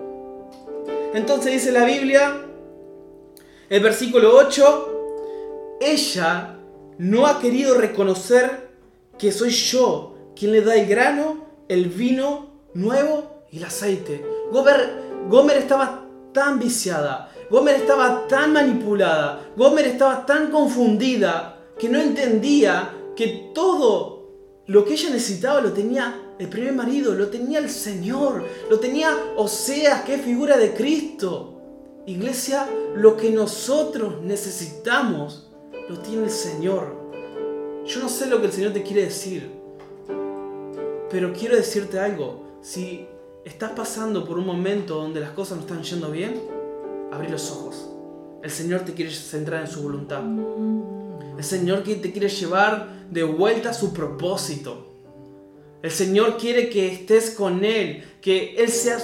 Entonces 1.13 1.53
dice 1.53 1.71
la 1.71 1.85
Biblia, 1.85 2.41
el 3.69 3.81
versículo 3.81 4.35
8, 4.35 5.77
ella 5.79 6.57
no 7.01 7.25
ha 7.25 7.39
querido 7.39 7.73
reconocer 7.73 8.69
que 9.17 9.31
soy 9.31 9.49
yo 9.49 10.13
quien 10.35 10.51
le 10.51 10.61
da 10.61 10.75
el 10.75 10.85
grano, 10.85 11.47
el 11.67 11.85
vino 11.85 12.51
nuevo 12.75 13.41
y 13.51 13.57
el 13.57 13.63
aceite. 13.63 14.23
Gomer, 14.51 15.01
Gomer 15.27 15.57
estaba 15.57 16.05
tan 16.31 16.59
viciada, 16.59 17.31
Gomer 17.49 17.77
estaba 17.77 18.27
tan 18.27 18.53
manipulada, 18.53 19.51
Gomer 19.57 19.87
estaba 19.87 20.27
tan 20.27 20.51
confundida 20.51 21.57
que 21.79 21.89
no 21.89 21.99
entendía 21.99 22.93
que 23.15 23.49
todo 23.55 24.29
lo 24.67 24.85
que 24.85 24.93
ella 24.93 25.09
necesitaba 25.09 25.59
lo 25.59 25.73
tenía 25.73 26.35
el 26.37 26.49
primer 26.49 26.73
marido, 26.73 27.15
lo 27.15 27.29
tenía 27.29 27.57
el 27.57 27.71
Señor, 27.71 28.45
lo 28.69 28.79
tenía 28.79 29.17
Oseas, 29.37 30.03
que 30.03 30.19
figura 30.19 30.55
de 30.55 30.75
Cristo. 30.75 31.57
Iglesia, 32.05 32.67
lo 32.95 33.17
que 33.17 33.31
nosotros 33.31 34.21
necesitamos 34.21 35.50
lo 35.91 35.99
tiene 35.99 36.23
el 36.23 36.29
Señor. 36.29 36.95
Yo 37.85 37.99
no 37.99 38.07
sé 38.07 38.27
lo 38.27 38.39
que 38.39 38.47
el 38.47 38.53
Señor 38.53 38.71
te 38.71 38.81
quiere 38.81 39.03
decir, 39.03 39.51
pero 41.09 41.33
quiero 41.33 41.57
decirte 41.57 41.99
algo. 41.99 42.59
Si 42.61 43.05
estás 43.43 43.71
pasando 43.71 44.25
por 44.25 44.39
un 44.39 44.45
momento 44.45 44.95
donde 44.95 45.19
las 45.19 45.31
cosas 45.31 45.57
no 45.57 45.63
están 45.63 45.83
yendo 45.83 46.09
bien, 46.09 46.41
abrí 47.11 47.27
los 47.27 47.51
ojos. 47.51 47.89
El 48.41 48.49
Señor 48.49 48.81
te 48.81 48.93
quiere 48.93 49.11
centrar 49.11 49.61
en 49.61 49.67
su 49.67 49.83
voluntad. 49.83 50.21
El 51.37 51.43
Señor 51.43 51.83
te 51.83 52.11
quiere 52.11 52.29
llevar 52.29 53.07
de 53.09 53.23
vuelta 53.23 53.71
a 53.71 53.73
su 53.73 53.93
propósito. 53.93 54.87
El 55.81 55.91
Señor 55.91 56.37
quiere 56.37 56.69
que 56.69 56.87
estés 56.87 57.31
con 57.31 57.65
Él, 57.65 58.03
que 58.21 58.55
Él 58.55 58.69
sea, 58.69 58.97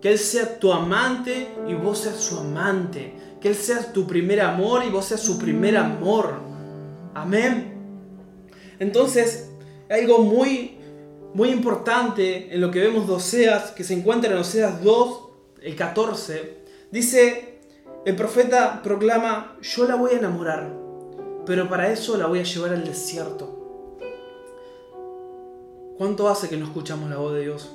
que 0.00 0.12
Él 0.12 0.18
sea 0.18 0.58
tu 0.58 0.72
amante 0.72 1.48
y 1.68 1.74
vos 1.74 1.98
seas 1.98 2.16
su 2.16 2.38
amante. 2.38 3.23
Que 3.44 3.50
Él 3.50 3.56
sea 3.56 3.92
tu 3.92 4.06
primer 4.06 4.40
amor 4.40 4.84
y 4.86 4.88
vos 4.88 5.04
seas 5.04 5.20
su 5.20 5.38
primer 5.38 5.76
amor. 5.76 6.36
Amén. 7.12 7.74
Entonces, 8.78 9.50
algo 9.90 10.20
muy, 10.20 10.78
muy 11.34 11.50
importante 11.50 12.54
en 12.54 12.62
lo 12.62 12.70
que 12.70 12.80
vemos 12.80 13.06
de 13.06 13.12
Oseas, 13.12 13.72
que 13.72 13.84
se 13.84 13.92
encuentra 13.92 14.32
en 14.32 14.38
Oseas 14.38 14.82
2, 14.82 15.28
el 15.60 15.76
14, 15.76 16.56
dice, 16.90 17.60
el 18.06 18.16
profeta 18.16 18.80
proclama, 18.82 19.58
yo 19.60 19.86
la 19.86 19.96
voy 19.96 20.12
a 20.12 20.18
enamorar, 20.20 20.74
pero 21.44 21.68
para 21.68 21.92
eso 21.92 22.16
la 22.16 22.24
voy 22.24 22.38
a 22.38 22.44
llevar 22.44 22.70
al 22.72 22.86
desierto. 22.86 24.00
¿Cuánto 25.98 26.30
hace 26.30 26.48
que 26.48 26.56
no 26.56 26.64
escuchamos 26.64 27.10
la 27.10 27.18
voz 27.18 27.34
de 27.34 27.42
Dios? 27.42 27.70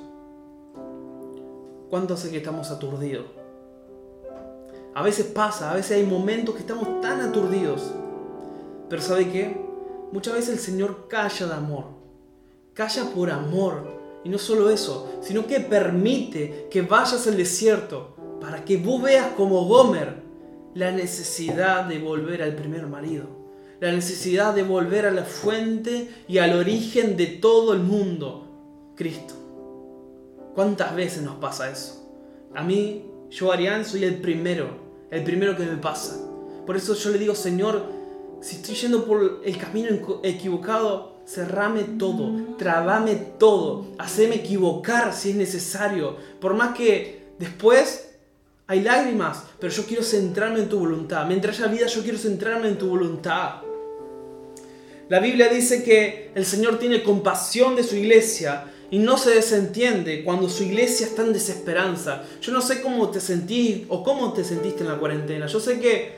¿Cuánto 1.91 2.15
hace 2.15 2.31
que 2.31 2.37
estamos 2.37 2.71
aturdidos? 2.71 3.38
A 4.99 5.01
veces 5.01 5.27
pasa, 5.27 5.71
a 5.71 5.75
veces 5.75 5.95
hay 5.95 6.05
momentos 6.05 6.55
que 6.55 6.59
estamos 6.59 6.99
tan 6.99 7.21
aturdidos. 7.21 7.93
Pero 8.89 9.01
¿sabe 9.01 9.31
qué? 9.31 9.55
Muchas 10.11 10.33
veces 10.33 10.49
el 10.55 10.59
Señor 10.59 11.07
calla 11.07 11.47
de 11.47 11.53
amor. 11.53 11.85
Calla 12.73 13.05
por 13.15 13.31
amor. 13.31 13.97
Y 14.25 14.29
no 14.29 14.37
solo 14.37 14.69
eso, 14.69 15.09
sino 15.21 15.47
que 15.47 15.61
permite 15.61 16.67
que 16.69 16.81
vayas 16.81 17.25
al 17.27 17.37
desierto 17.37 18.17
para 18.41 18.65
que 18.65 18.75
vos 18.75 19.01
veas 19.01 19.27
como 19.37 19.63
Gomer 19.69 20.21
la 20.73 20.91
necesidad 20.91 21.85
de 21.85 21.99
volver 21.99 22.43
al 22.43 22.55
primer 22.55 22.85
marido 22.85 23.39
la 23.79 23.93
necesidad 23.93 24.53
de 24.53 24.63
volver 24.63 25.05
a 25.05 25.11
la 25.11 25.23
fuente 25.23 26.09
y 26.27 26.39
al 26.39 26.51
origen 26.51 27.15
de 27.15 27.27
todo 27.27 27.71
el 27.71 27.79
mundo, 27.79 28.91
Cristo. 28.97 29.35
¿Cuántas 30.53 30.93
veces 30.93 31.23
nos 31.23 31.37
pasa 31.37 31.71
eso? 31.71 32.11
A 32.53 32.61
mí, 32.61 33.05
yo 33.29 33.53
Arián, 33.53 33.85
soy 33.85 34.03
el 34.03 34.19
primero, 34.19 34.88
el 35.11 35.23
primero 35.23 35.55
que 35.55 35.65
me 35.65 35.77
pasa. 35.77 36.17
Por 36.65 36.75
eso 36.75 36.93
yo 36.93 37.09
le 37.09 37.17
digo, 37.17 37.35
Señor, 37.35 37.83
si 38.41 38.57
estoy 38.57 38.75
yendo 38.75 39.05
por 39.05 39.41
el 39.43 39.57
camino 39.57 39.89
equivocado, 40.23 41.19
cerrame 41.25 41.83
todo, 41.97 42.55
trabame 42.57 43.15
todo, 43.37 43.87
haceme 43.97 44.35
equivocar 44.35 45.13
si 45.13 45.31
es 45.31 45.35
necesario. 45.35 46.15
Por 46.39 46.53
más 46.53 46.75
que 46.75 47.33
después 47.37 48.09
hay 48.67 48.81
lágrimas, 48.81 49.43
pero 49.59 49.73
yo 49.73 49.85
quiero 49.85 50.03
centrarme 50.03 50.59
en 50.59 50.69
tu 50.69 50.79
voluntad. 50.79 51.25
Mientras 51.25 51.59
haya 51.59 51.71
vida, 51.71 51.87
yo 51.87 52.03
quiero 52.03 52.17
centrarme 52.17 52.67
en 52.67 52.77
tu 52.77 52.87
voluntad. 52.87 53.61
La 55.09 55.19
Biblia 55.19 55.49
dice 55.49 55.83
que 55.83 56.31
el 56.35 56.45
Señor 56.45 56.77
tiene 56.77 57.01
compasión 57.01 57.75
de 57.75 57.83
su 57.83 57.95
iglesia 57.95 58.65
y 58.91 58.99
no 58.99 59.17
se 59.17 59.31
desentiende 59.31 60.23
cuando 60.23 60.49
su 60.49 60.63
iglesia 60.63 61.05
está 61.05 61.23
en 61.23 61.33
desesperanza. 61.33 62.23
Yo 62.41 62.51
no 62.51 62.61
sé 62.61 62.81
cómo 62.81 63.09
te 63.09 63.19
sentís 63.19 63.85
o 63.89 64.03
cómo 64.03 64.33
te 64.33 64.43
sentiste 64.43 64.81
en 64.81 64.89
la 64.89 64.97
cuarentena. 64.97 65.45
Yo 65.45 65.59
sé 65.59 65.79
que 65.79 66.17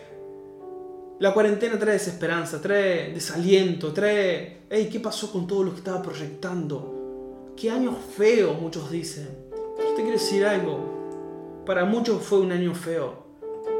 la 1.19 1.33
cuarentena 1.33 1.77
trae 1.77 1.93
desesperanza, 1.93 2.61
trae 2.61 3.13
desaliento, 3.13 3.91
trae, 3.91 4.61
hey, 4.69 4.89
¿qué 4.91 4.99
pasó 4.99 5.31
con 5.31 5.47
todo 5.47 5.63
lo 5.63 5.71
que 5.71 5.79
estaba 5.79 6.01
proyectando? 6.01 7.53
Qué 7.57 7.69
año 7.69 7.95
feo, 8.17 8.53
muchos 8.53 8.89
dicen. 8.89 9.27
Yo 9.51 9.95
te 9.95 10.01
quiero 10.01 10.17
decir 10.17 10.45
algo. 10.45 11.63
Para 11.65 11.85
muchos 11.85 12.23
fue 12.23 12.39
un 12.39 12.51
año 12.51 12.73
feo, 12.73 13.23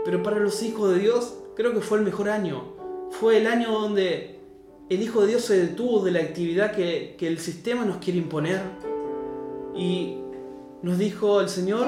pero 0.06 0.22
para 0.22 0.38
los 0.38 0.62
hijos 0.62 0.94
de 0.94 1.00
Dios 1.00 1.34
creo 1.56 1.74
que 1.74 1.82
fue 1.82 1.98
el 1.98 2.04
mejor 2.04 2.30
año. 2.30 2.76
Fue 3.10 3.38
el 3.38 3.48
año 3.48 3.72
donde 3.72 4.41
el 4.92 5.02
Hijo 5.02 5.22
de 5.22 5.28
Dios 5.28 5.46
se 5.46 5.58
detuvo 5.58 6.04
de 6.04 6.12
la 6.12 6.20
actividad 6.20 6.74
que, 6.74 7.16
el 7.18 7.40
sistema 7.40 7.86
nos 7.86 7.98
quiere 7.98 8.20
imponer 8.20 8.60
y 9.74 10.18
nos 10.82 10.98
dijo 10.98 11.40
el 11.40 11.48
Señor, 11.48 11.88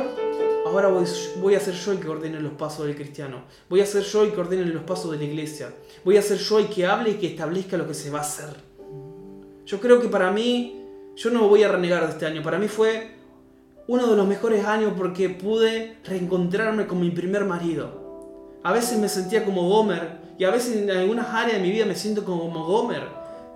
ahora 0.65 0.87
voy, 0.87 1.55
a 1.55 1.59
ser 1.59 1.73
yo 1.73 1.91
el 1.91 1.99
que 1.99 2.07
ordene 2.07 2.39
los 2.39 2.53
pasos 2.53 2.87
del 2.87 2.95
cristiano, 2.95 3.43
voy 3.69 3.81
a 3.81 3.85
ser 3.85 4.03
yo 4.03 4.23
el 4.23 4.31
que 4.31 4.39
ordene 4.39 4.63
los 4.67 4.83
pasos 4.83 5.11
de 5.11 5.17
la 5.17 5.25
iglesia, 5.25 5.73
voy 6.05 6.15
a 6.15 6.21
ser 6.21 6.37
yo 6.37 6.59
el 6.59 6.69
que 6.69 6.85
hable 6.85 7.09
y 7.09 7.13
que 7.15 7.27
establezca 7.27 7.75
lo 7.75 7.85
que 7.85 7.93
se 7.93 8.09
va 8.09 8.19
a 8.19 8.21
hacer. 8.21 8.55
Yo 9.65 9.81
creo 9.81 9.99
que 9.99 10.07
para 10.07 10.31
mí, 10.31 10.85
yo 11.17 11.29
no 11.29 11.49
voy 11.49 11.63
a 11.63 11.67
renegar 11.73 12.05
de 12.05 12.13
este 12.13 12.25
año, 12.25 12.41
para 12.41 12.57
mí 12.57 12.69
fue 12.69 13.15
uno 13.85 14.07
de 14.07 14.15
los 14.15 14.25
mejores 14.25 14.63
años 14.63 14.93
porque 14.95 15.27
pude 15.27 15.97
reencontrarme 16.05 16.87
con 16.87 17.01
mi 17.01 17.11
primer 17.11 17.43
marido. 17.43 18.61
A 18.63 18.71
veces 18.71 18.97
me 18.97 19.09
sentía 19.09 19.43
como 19.43 19.67
Gomer, 19.67 20.22
y 20.37 20.43
a 20.43 20.51
veces 20.51 20.77
en 20.77 20.89
algunas 20.89 21.27
áreas 21.27 21.57
de 21.57 21.63
mi 21.63 21.71
vida 21.71 21.85
me 21.85 21.95
siento 21.95 22.23
como 22.23 22.65
Gomer. 22.65 23.03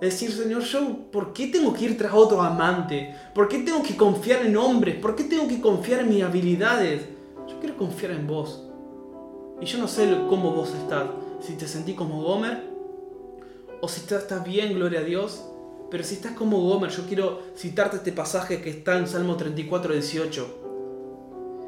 Decir, 0.00 0.30
Señor, 0.30 0.62
yo, 0.62 1.10
¿por 1.10 1.32
qué 1.32 1.48
tengo 1.48 1.72
que 1.72 1.86
ir 1.86 1.98
tras 1.98 2.14
otro 2.14 2.40
amante? 2.40 3.16
¿Por 3.34 3.48
qué 3.48 3.58
tengo 3.58 3.82
que 3.82 3.96
confiar 3.96 4.46
en 4.46 4.56
hombres? 4.56 4.94
¿Por 4.96 5.16
qué 5.16 5.24
tengo 5.24 5.48
que 5.48 5.60
confiar 5.60 6.00
en 6.00 6.08
mis 6.08 6.22
habilidades? 6.22 7.02
Yo 7.48 7.58
quiero 7.58 7.76
confiar 7.76 8.12
en 8.12 8.26
vos. 8.26 8.62
Y 9.60 9.66
yo 9.66 9.78
no 9.78 9.88
sé 9.88 10.08
cómo 10.28 10.52
vos 10.52 10.72
estás. 10.72 11.06
Si 11.40 11.54
te 11.54 11.66
sentís 11.66 11.96
como 11.96 12.22
Gomer 12.22 12.62
o 13.80 13.88
si 13.88 14.00
estás 14.00 14.44
bien, 14.44 14.74
gloria 14.74 15.00
a 15.00 15.04
Dios. 15.04 15.44
Pero 15.90 16.04
si 16.04 16.14
estás 16.14 16.32
como 16.32 16.60
Gomer, 16.60 16.90
yo 16.90 17.04
quiero 17.08 17.42
citarte 17.56 17.96
este 17.96 18.12
pasaje 18.12 18.60
que 18.62 18.70
está 18.70 18.98
en 18.98 19.08
Salmo 19.08 19.36
34, 19.36 19.94
18. 19.94 20.58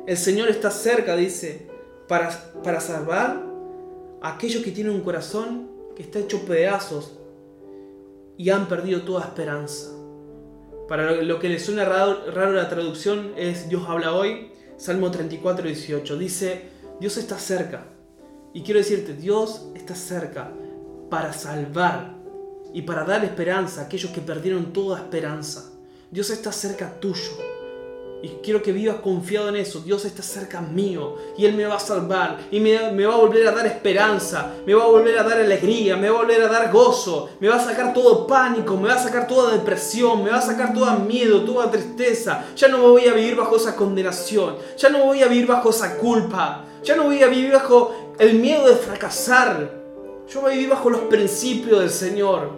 El 0.06 0.16
Señor 0.16 0.48
está 0.50 0.70
cerca, 0.70 1.16
dice, 1.16 1.68
para, 2.06 2.30
para 2.62 2.80
salvar 2.80 3.49
aquellos 4.22 4.62
que 4.62 4.72
tienen 4.72 4.94
un 4.94 5.00
corazón 5.00 5.70
que 5.96 6.02
está 6.02 6.18
hecho 6.18 6.44
pedazos 6.44 7.12
y 8.36 8.50
han 8.50 8.68
perdido 8.68 9.02
toda 9.02 9.24
esperanza. 9.24 9.90
Para 10.88 11.12
lo 11.22 11.38
que 11.38 11.48
les 11.48 11.64
suena 11.64 11.84
raro, 11.84 12.52
la 12.52 12.68
traducción 12.68 13.32
es 13.36 13.68
Dios 13.68 13.84
habla 13.86 14.14
hoy, 14.14 14.50
Salmo 14.76 15.10
34, 15.10 15.66
18. 15.66 16.18
Dice, 16.18 16.62
Dios 16.98 17.16
está 17.16 17.38
cerca. 17.38 17.86
Y 18.52 18.62
quiero 18.62 18.80
decirte, 18.80 19.14
Dios 19.14 19.68
está 19.74 19.94
cerca 19.94 20.52
para 21.08 21.32
salvar 21.32 22.16
y 22.72 22.82
para 22.82 23.04
dar 23.04 23.24
esperanza 23.24 23.82
a 23.82 23.84
aquellos 23.84 24.10
que 24.10 24.20
perdieron 24.20 24.72
toda 24.72 24.98
esperanza. 24.98 25.70
Dios 26.10 26.30
está 26.30 26.50
cerca 26.50 26.98
tuyo. 26.98 27.59
Y 28.22 28.28
quiero 28.42 28.62
que 28.62 28.72
vivas 28.72 28.96
confiado 28.96 29.48
en 29.48 29.56
eso. 29.56 29.80
Dios 29.80 30.04
está 30.04 30.22
cerca 30.22 30.60
mío 30.60 31.16
y 31.38 31.46
Él 31.46 31.54
me 31.54 31.64
va 31.64 31.76
a 31.76 31.80
salvar 31.80 32.38
y 32.50 32.60
me, 32.60 32.76
va 32.76 33.14
a 33.14 33.16
volver 33.16 33.46
a 33.48 33.52
dar 33.52 33.66
esperanza, 33.66 34.52
me 34.66 34.74
va 34.74 34.84
a 34.84 34.88
volver 34.88 35.18
a 35.18 35.22
dar 35.22 35.38
alegría, 35.38 35.96
me 35.96 36.10
va 36.10 36.18
a 36.18 36.22
volver 36.22 36.42
a 36.42 36.48
dar 36.48 36.70
gozo, 36.70 37.30
me 37.40 37.48
va 37.48 37.56
a 37.56 37.64
sacar 37.64 37.94
todo 37.94 38.26
pánico, 38.26 38.76
me 38.76 38.88
va 38.88 38.94
a 38.94 39.02
sacar 39.02 39.26
toda 39.26 39.52
depresión, 39.52 40.22
me 40.22 40.30
va 40.30 40.38
a 40.38 40.42
sacar 40.42 40.74
todo 40.74 40.92
miedo, 40.98 41.44
toda 41.44 41.70
tristeza. 41.70 42.44
Ya 42.56 42.68
no 42.68 42.78
me 42.78 42.88
voy 42.88 43.06
a 43.06 43.14
vivir 43.14 43.36
bajo 43.36 43.56
esa 43.56 43.74
condenación, 43.74 44.56
ya 44.76 44.90
no 44.90 45.04
voy 45.04 45.22
a 45.22 45.28
vivir 45.28 45.46
bajo 45.46 45.70
esa 45.70 45.96
culpa, 45.96 46.64
ya 46.82 46.96
no 46.96 47.04
voy 47.04 47.22
a 47.22 47.28
vivir 47.28 47.52
bajo 47.52 48.14
el 48.18 48.34
miedo 48.34 48.66
de 48.66 48.76
fracasar. 48.76 49.80
Yo 50.28 50.42
voy 50.42 50.52
a 50.52 50.54
vivir 50.54 50.70
bajo 50.70 50.90
los 50.90 51.00
principios 51.02 51.80
del 51.80 51.90
Señor. 51.90 52.50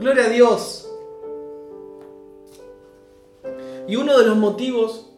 Gloria 0.00 0.24
a 0.24 0.28
Dios. 0.28 0.85
Y 3.88 3.96
uno 3.96 4.18
de 4.18 4.26
los 4.26 4.36
motivos, 4.36 5.10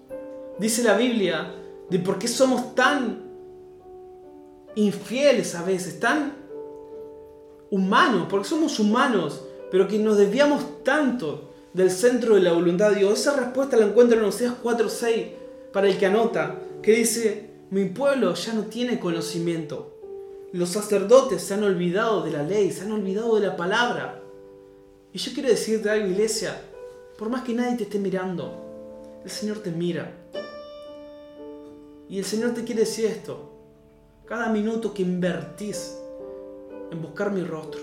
dice 0.59 0.83
la 0.83 0.97
Biblia, 0.97 1.55
de 1.89 1.99
por 1.99 2.19
qué 2.19 2.29
somos 2.29 2.75
tan 2.75 3.29
infieles 4.75 5.55
a 5.55 5.63
veces, 5.63 5.99
tan 6.01 6.35
humanos, 7.71 8.27
porque 8.29 8.49
somos 8.49 8.79
humanos, 8.79 9.43
pero 9.71 9.89
que 9.89 9.99
nos 9.99 10.19
desviamos 10.19 10.83
tanto 10.85 11.51
del 11.73 11.91
centro 11.91 12.35
de 12.35 12.43
la 12.43 12.53
voluntad 12.53 12.91
de 12.91 12.97
Dios. 12.97 13.21
Esa 13.21 13.37
respuesta 13.37 13.77
la 13.77 13.87
encuentro 13.87 14.19
en 14.19 14.25
Oseas 14.25 14.55
4:6 14.63 15.33
para 15.73 15.89
el 15.89 15.99
que 15.99 16.07
anota, 16.07 16.61
que 16.83 16.93
dice, 16.93 17.51
mi 17.71 17.87
pueblo 17.87 18.35
ya 18.35 18.53
no 18.55 18.63
tiene 18.65 18.99
conocimiento. 18.99 19.95
Los 20.53 20.71
sacerdotes 20.71 21.43
se 21.43 21.55
han 21.55 21.65
olvidado 21.65 22.23
de 22.23 22.31
la 22.31 22.43
ley, 22.43 22.71
se 22.71 22.83
han 22.83 22.93
olvidado 22.93 23.39
de 23.39 23.47
la 23.47 23.57
palabra. 23.57 24.23
Y 25.13 25.19
yo 25.19 25.33
quiero 25.35 25.49
decirte 25.51 25.91
algo, 25.91 26.07
iglesia, 26.07 26.59
por 27.19 27.29
más 27.29 27.43
que 27.43 27.53
nadie 27.53 27.77
te 27.77 27.83
esté 27.83 27.99
mirando, 27.99 29.21
el 29.25 29.31
Señor 29.31 29.59
te 29.59 29.73
mira. 29.73 30.15
Y 32.09 32.19
el 32.19 32.25
Señor 32.25 32.55
te 32.55 32.63
quiere 32.63 32.83
decir 32.83 33.07
esto. 33.07 33.57
cada 34.25 34.51
minuto 34.51 34.95
que 34.95 35.03
invertís 35.03 35.99
en 36.91 37.03
buscar 37.03 37.33
mi 37.33 37.43
rostro, 37.43 37.81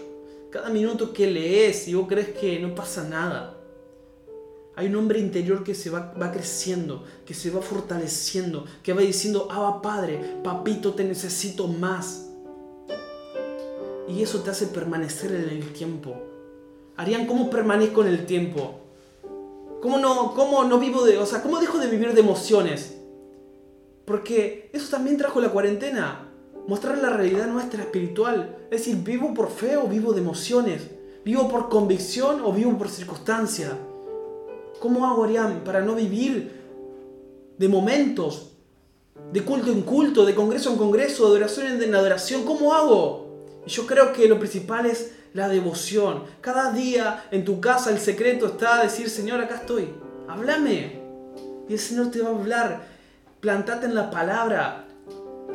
cada 0.50 0.70
minuto 0.70 1.12
que 1.12 1.30
lees 1.30 1.88
y 1.88 1.96
vos 1.96 2.08
crees 2.08 2.30
que 2.30 2.60
no 2.60 2.74
pasa 2.74 3.04
nada, 3.04 3.58
hay 4.78 4.88
un 4.88 4.96
hombre 4.96 5.20
interior 5.20 5.64
que 5.64 5.76
se 5.76 5.90
va, 5.90 6.14
va, 6.14 6.32
creciendo, 6.32 7.04
que 7.26 7.34
se 7.34 7.50
va 7.50 7.62
fortaleciendo, 7.62 8.66
que 8.84 8.94
va 8.94 9.02
diciendo, 9.02 9.48
ah, 9.52 9.82
Padre, 9.82 10.40
papito, 10.44 10.94
te 10.94 11.04
necesito 11.04 11.68
más. 11.68 12.30
Y 14.08 14.22
eso 14.22 14.42
te 14.42 14.52
hace 14.52 14.68
permanecer 14.68 15.34
en 15.34 15.50
el 15.50 15.74
tiempo. 15.74 16.16
Arián, 16.96 17.26
¿cómo 17.26 17.50
permanezco 17.50 18.02
en 18.02 18.08
el 18.08 18.26
tiempo? 18.26 18.85
¿Cómo 19.86 20.00
no, 20.00 20.34
cómo 20.34 20.64
no 20.64 20.80
vivo 20.80 21.06
de, 21.06 21.20
o 21.20 21.28
sea, 21.28 21.44
cómo 21.44 21.60
dejo 21.60 21.78
de 21.78 21.86
vivir 21.86 22.12
de 22.16 22.20
emociones? 22.20 22.98
Porque 24.04 24.72
eso 24.74 24.90
también 24.90 25.16
trajo 25.16 25.40
la 25.40 25.50
cuarentena. 25.50 26.28
Mostrar 26.68 26.98
la 26.98 27.12
realidad 27.12 27.46
nuestra 27.46 27.84
espiritual. 27.84 28.58
Es 28.72 28.80
decir, 28.80 28.96
vivo 29.04 29.36
por 29.36 29.52
fe 29.52 29.78
o 29.78 29.84
vivo 29.84 30.14
de 30.14 30.22
emociones. 30.22 30.90
Vivo 31.24 31.48
por 31.48 31.70
convicción 31.70 32.42
o 32.44 32.52
vivo 32.52 32.76
por 32.80 32.90
circunstancia. 32.90 33.78
¿Cómo 34.80 35.06
hago, 35.06 35.26
Arián, 35.26 35.62
para 35.64 35.82
no 35.82 35.94
vivir 35.94 36.52
de 37.56 37.68
momentos, 37.70 38.54
de 39.32 39.46
culto 39.46 39.72
en 39.72 39.84
culto, 39.84 40.26
de 40.26 40.34
congreso 40.34 40.72
en 40.72 40.78
congreso, 40.78 41.30
de 41.30 41.36
oración 41.36 41.80
en 41.80 41.94
adoración? 41.94 42.44
¿Cómo 42.44 42.74
hago? 42.74 43.28
Yo 43.68 43.86
creo 43.86 44.14
que 44.14 44.28
lo 44.28 44.40
principal 44.40 44.88
es 44.88 45.14
la 45.36 45.50
devoción. 45.50 46.24
Cada 46.40 46.72
día 46.72 47.26
en 47.30 47.44
tu 47.44 47.60
casa 47.60 47.92
el 47.92 48.00
secreto 48.00 48.48
está 48.48 48.80
a 48.80 48.84
decir, 48.84 49.10
Señor, 49.10 49.42
acá 49.42 49.56
estoy, 49.56 49.90
háblame. 50.30 51.02
Y 51.68 51.74
el 51.74 51.80
Señor 51.80 52.10
te 52.10 52.22
va 52.22 52.30
a 52.30 52.36
hablar. 52.36 52.88
Plantate 53.42 53.86
en 53.86 53.96
la 53.96 54.10
palabra. 54.10 54.88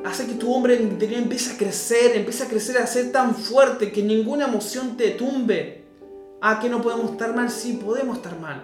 Hace 0.05 0.27
que 0.27 0.35
tu 0.35 0.53
hombre 0.53 0.77
interior 0.77 1.23
empiece 1.23 1.55
a 1.55 1.57
crecer, 1.57 2.14
empiece 2.14 2.45
a 2.45 2.49
crecer, 2.49 2.77
a 2.77 2.87
ser 2.87 3.11
tan 3.11 3.35
fuerte 3.35 3.90
que 3.90 4.03
ninguna 4.03 4.47
emoción 4.47 4.99
te 4.99 5.12
tumbe. 5.12 5.85
Ah, 6.43 6.61
que 6.61 6.69
no 6.69 6.83
podemos 6.83 7.12
estar 7.12 7.35
mal, 7.35 7.51
sí, 7.51 7.81
podemos 7.83 8.19
estar 8.19 8.38
mal. 8.38 8.62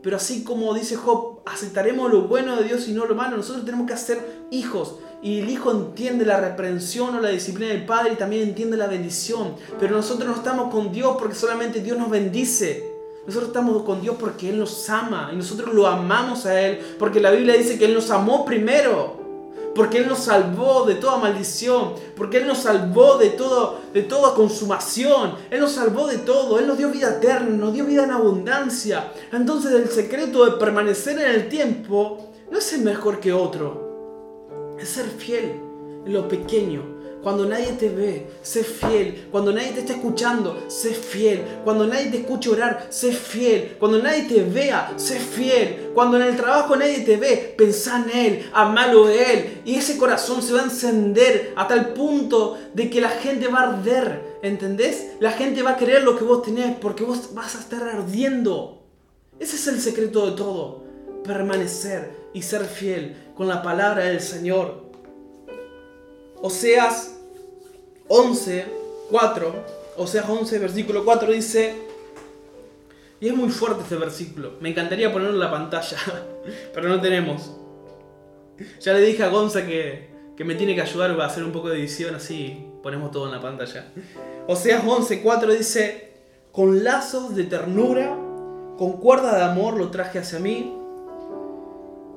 Pero 0.00 0.16
así 0.16 0.44
como 0.44 0.74
dice 0.74 0.94
Job, 0.94 1.40
aceptaremos 1.44 2.10
lo 2.12 2.28
bueno 2.28 2.54
de 2.54 2.64
Dios 2.64 2.86
y 2.86 2.92
no 2.92 3.04
lo 3.04 3.16
malo, 3.16 3.36
nosotros 3.36 3.64
tenemos 3.64 3.88
que 3.90 3.96
ser 3.96 4.46
hijos. 4.52 5.00
Y 5.22 5.40
el 5.40 5.50
hijo 5.50 5.70
entiende 5.70 6.24
la 6.24 6.40
reprensión 6.40 7.16
o 7.16 7.20
la 7.20 7.30
disciplina 7.30 7.72
del 7.72 7.84
padre 7.84 8.12
y 8.12 8.16
también 8.16 8.42
entiende 8.42 8.76
la 8.76 8.86
bendición. 8.86 9.54
Pero 9.80 9.96
nosotros 9.96 10.28
no 10.28 10.36
estamos 10.36 10.72
con 10.72 10.92
Dios 10.92 11.16
porque 11.18 11.34
solamente 11.34 11.80
Dios 11.80 11.98
nos 11.98 12.10
bendice. 12.10 12.84
Nosotros 13.26 13.48
estamos 13.48 13.82
con 13.82 14.00
Dios 14.00 14.16
porque 14.18 14.48
Él 14.48 14.58
nos 14.58 14.88
ama 14.88 15.30
y 15.32 15.36
nosotros 15.36 15.74
lo 15.74 15.86
amamos 15.86 16.46
a 16.46 16.60
Él. 16.60 16.78
Porque 16.98 17.20
la 17.20 17.30
Biblia 17.30 17.54
dice 17.54 17.78
que 17.78 17.86
Él 17.86 17.94
nos 17.94 18.10
amó 18.10 18.44
primero 18.44 19.18
porque 19.78 19.98
Él 19.98 20.08
nos 20.08 20.18
salvó 20.18 20.84
de 20.84 20.96
toda 20.96 21.18
maldición, 21.18 21.94
porque 22.16 22.38
Él 22.38 22.46
nos 22.46 22.58
salvó 22.58 23.16
de, 23.16 23.30
todo, 23.30 23.78
de 23.94 24.02
toda 24.02 24.34
consumación, 24.34 25.36
Él 25.50 25.60
nos 25.60 25.72
salvó 25.72 26.08
de 26.08 26.18
todo, 26.18 26.58
Él 26.58 26.66
nos 26.66 26.76
dio 26.76 26.90
vida 26.90 27.10
eterna, 27.10 27.48
nos 27.48 27.72
dio 27.72 27.86
vida 27.86 28.02
en 28.02 28.10
abundancia. 28.10 29.12
Entonces 29.32 29.72
el 29.72 29.88
secreto 29.88 30.44
de 30.44 30.52
permanecer 30.58 31.18
en 31.20 31.30
el 31.30 31.48
tiempo 31.48 32.32
no 32.50 32.58
es 32.58 32.64
ser 32.64 32.80
mejor 32.80 33.20
que 33.20 33.32
otro, 33.32 33.87
es 34.80 34.88
ser 34.88 35.06
fiel 35.06 35.60
en 36.06 36.12
lo 36.12 36.28
pequeño, 36.28 36.98
cuando 37.22 37.46
nadie 37.46 37.72
te 37.72 37.88
ve, 37.88 38.28
sé 38.42 38.62
fiel. 38.62 39.26
Cuando 39.30 39.52
nadie 39.52 39.72
te 39.72 39.80
está 39.80 39.94
escuchando, 39.94 40.64
sé 40.68 40.94
fiel. 40.94 41.42
Cuando 41.64 41.86
nadie 41.86 42.10
te 42.10 42.18
escucha 42.18 42.50
orar, 42.50 42.86
sé 42.90 43.12
fiel. 43.12 43.76
Cuando 43.78 44.00
nadie 44.00 44.22
te 44.22 44.42
vea, 44.42 44.92
sé 44.96 45.18
fiel. 45.18 45.90
Cuando 45.94 46.16
en 46.16 46.22
el 46.22 46.36
trabajo 46.36 46.76
nadie 46.76 47.00
te 47.00 47.16
ve, 47.16 47.54
pensá 47.58 48.04
en 48.04 48.16
Él, 48.16 48.50
amalo 48.52 49.06
de 49.06 49.22
Él. 49.32 49.62
Y 49.64 49.74
ese 49.74 49.98
corazón 49.98 50.42
se 50.42 50.52
va 50.52 50.60
a 50.60 50.64
encender 50.64 51.52
a 51.56 51.66
tal 51.66 51.92
punto 51.92 52.56
de 52.72 52.88
que 52.88 53.00
la 53.00 53.10
gente 53.10 53.48
va 53.48 53.60
a 53.60 53.72
arder. 53.74 54.38
¿Entendés? 54.42 55.08
La 55.18 55.32
gente 55.32 55.62
va 55.62 55.70
a 55.70 55.76
querer 55.76 56.04
lo 56.04 56.16
que 56.16 56.24
vos 56.24 56.42
tenés 56.42 56.76
porque 56.76 57.02
vos 57.02 57.34
vas 57.34 57.56
a 57.56 57.58
estar 57.58 57.82
ardiendo. 57.82 58.84
Ese 59.40 59.56
es 59.56 59.66
el 59.66 59.80
secreto 59.80 60.30
de 60.30 60.36
todo. 60.36 60.87
Permanecer 61.28 62.10
y 62.32 62.40
ser 62.40 62.64
fiel 62.64 63.14
con 63.36 63.48
la 63.48 63.62
palabra 63.62 64.04
del 64.04 64.22
Señor. 64.22 64.82
Oseas 66.40 67.16
11, 68.08 68.64
4, 69.10 69.54
Oseas 69.98 70.26
11, 70.26 70.58
versículo 70.58 71.04
4 71.04 71.30
dice, 71.30 71.74
y 73.20 73.28
es 73.28 73.34
muy 73.34 73.50
fuerte 73.50 73.82
este 73.82 73.96
versículo, 73.96 74.52
me 74.62 74.70
encantaría 74.70 75.12
ponerlo 75.12 75.34
en 75.34 75.40
la 75.40 75.50
pantalla, 75.50 75.98
pero 76.72 76.88
no 76.88 76.98
tenemos. 76.98 77.52
Ya 78.80 78.94
le 78.94 79.02
dije 79.02 79.22
a 79.22 79.28
Gonza 79.28 79.66
que, 79.66 80.08
que 80.34 80.44
me 80.44 80.54
tiene 80.54 80.74
que 80.74 80.80
ayudar 80.80 81.10
a 81.10 81.26
hacer 81.26 81.44
un 81.44 81.52
poco 81.52 81.68
de 81.68 81.78
edición, 81.78 82.14
así 82.14 82.64
ponemos 82.82 83.10
todo 83.10 83.26
en 83.26 83.32
la 83.32 83.42
pantalla. 83.42 83.92
Oseas 84.46 84.82
11, 84.82 85.20
4 85.20 85.52
dice, 85.52 86.10
con 86.52 86.82
lazos 86.82 87.36
de 87.36 87.44
ternura, 87.44 88.16
con 88.78 88.92
cuerda 88.92 89.36
de 89.36 89.44
amor 89.44 89.76
lo 89.76 89.90
traje 89.90 90.20
hacia 90.20 90.38
mí, 90.38 90.77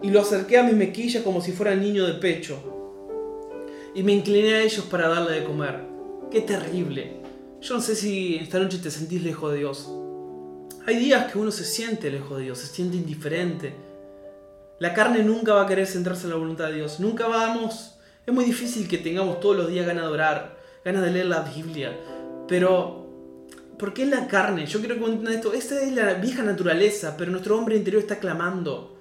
y 0.02 0.10
lo 0.10 0.22
acerqué 0.22 0.58
a 0.58 0.64
mi 0.64 0.74
mequilla 0.74 1.24
como 1.24 1.42
si 1.42 1.52
fuera 1.52 1.76
niño 1.76 2.06
de 2.06 2.14
pecho 2.14 2.72
y 3.94 4.04
me 4.04 4.14
incliné 4.14 4.56
a 4.56 4.62
ellos 4.62 4.86
para 4.86 5.08
darle 5.08 5.40
de 5.40 5.44
comer. 5.44 5.82
Qué 6.32 6.42
terrible. 6.42 7.22
Yo 7.62 7.76
no 7.76 7.82
sé 7.82 7.96
si 7.96 8.38
esta 8.38 8.60
noche 8.60 8.80
te 8.80 8.90
sentís 8.90 9.22
lejos 9.24 9.52
de 9.52 9.60
Dios. 9.60 9.92
Hay 10.88 10.98
días 10.98 11.32
que 11.32 11.38
uno 11.38 11.52
se 11.52 11.66
siente 11.66 12.10
lejos 12.10 12.38
de 12.38 12.46
Dios, 12.46 12.58
se 12.58 12.68
siente 12.68 12.98
indiferente. 12.98 13.74
La 14.80 14.94
carne 14.94 15.22
nunca 15.24 15.54
va 15.54 15.64
a 15.64 15.68
querer 15.68 15.86
centrarse 15.86 16.24
en 16.24 16.32
la 16.32 16.38
voluntad 16.38 16.68
de 16.68 16.76
Dios. 16.76 17.00
Nunca 17.00 17.28
vamos. 17.28 18.00
Es 18.26 18.34
muy 18.34 18.46
difícil 18.46 18.88
que 18.88 18.98
tengamos 18.98 19.40
todos 19.40 19.56
los 19.56 19.70
días 19.70 19.86
ganas 19.86 20.06
de 20.06 20.12
orar, 20.12 20.58
ganas 20.84 21.04
de 21.04 21.12
leer 21.12 21.28
la 21.28 21.42
Biblia. 21.42 21.96
Pero, 22.48 23.06
¿por 23.78 23.94
qué 23.94 24.06
la 24.06 24.28
carne? 24.28 24.66
Yo 24.66 24.80
quiero 24.80 24.96
que 24.96 25.06
entiendan 25.06 25.34
esto. 25.34 25.54
Esta 25.54 25.80
es 25.82 25.94
la 25.94 26.16
vieja 26.16 26.42
naturaleza, 26.42 27.16
pero 27.18 27.30
nuestro 27.30 27.58
hombre 27.58 27.76
interior 27.76 28.02
está 28.02 28.18
clamando. 28.18 28.98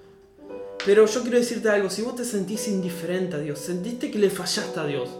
Pero 0.87 1.07
yo 1.07 1.23
quiero 1.23 1.39
decirte 1.39 1.69
algo, 1.69 1.91
si 1.91 2.03
vos 2.03 2.17
te 2.17 2.25
sentís 2.25 2.69
indiferente 2.69 3.37
a 3.37 3.39
Dios, 3.39 3.59
sentiste 3.59 4.11
que 4.11 4.19
le 4.19 4.31
fallaste 4.31 4.81
a 4.81 4.87
Dios, 4.87 5.11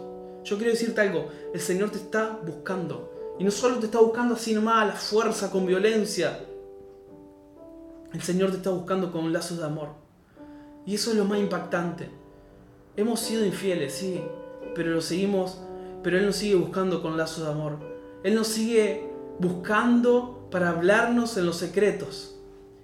yo 0.43 0.57
quiero 0.57 0.71
decirte 0.71 1.01
algo, 1.01 1.27
el 1.53 1.59
Señor 1.59 1.91
te 1.91 1.97
está 1.97 2.39
buscando. 2.43 3.35
Y 3.37 3.43
no 3.43 3.51
solo 3.51 3.77
te 3.77 3.85
está 3.85 3.99
buscando 3.99 4.35
así 4.35 4.53
nomás 4.53 4.83
a 4.83 4.85
la 4.87 4.93
fuerza, 4.93 5.51
con 5.51 5.65
violencia. 5.65 6.39
El 8.13 8.21
Señor 8.21 8.51
te 8.51 8.57
está 8.57 8.71
buscando 8.71 9.11
con 9.11 9.31
lazos 9.31 9.59
de 9.59 9.65
amor. 9.65 9.89
Y 10.85 10.95
eso 10.95 11.11
es 11.11 11.17
lo 11.17 11.25
más 11.25 11.39
impactante. 11.39 12.09
Hemos 12.97 13.19
sido 13.19 13.45
infieles, 13.45 13.93
sí, 13.93 14.21
pero 14.75 14.91
lo 14.91 15.01
seguimos, 15.01 15.59
pero 16.03 16.17
Él 16.17 16.25
nos 16.25 16.35
sigue 16.35 16.55
buscando 16.55 17.01
con 17.01 17.17
lazos 17.17 17.45
de 17.45 17.51
amor. 17.51 17.77
Él 18.23 18.35
nos 18.35 18.47
sigue 18.47 19.09
buscando 19.39 20.47
para 20.51 20.69
hablarnos 20.69 21.37
en 21.37 21.45
los 21.45 21.57
secretos. 21.57 22.35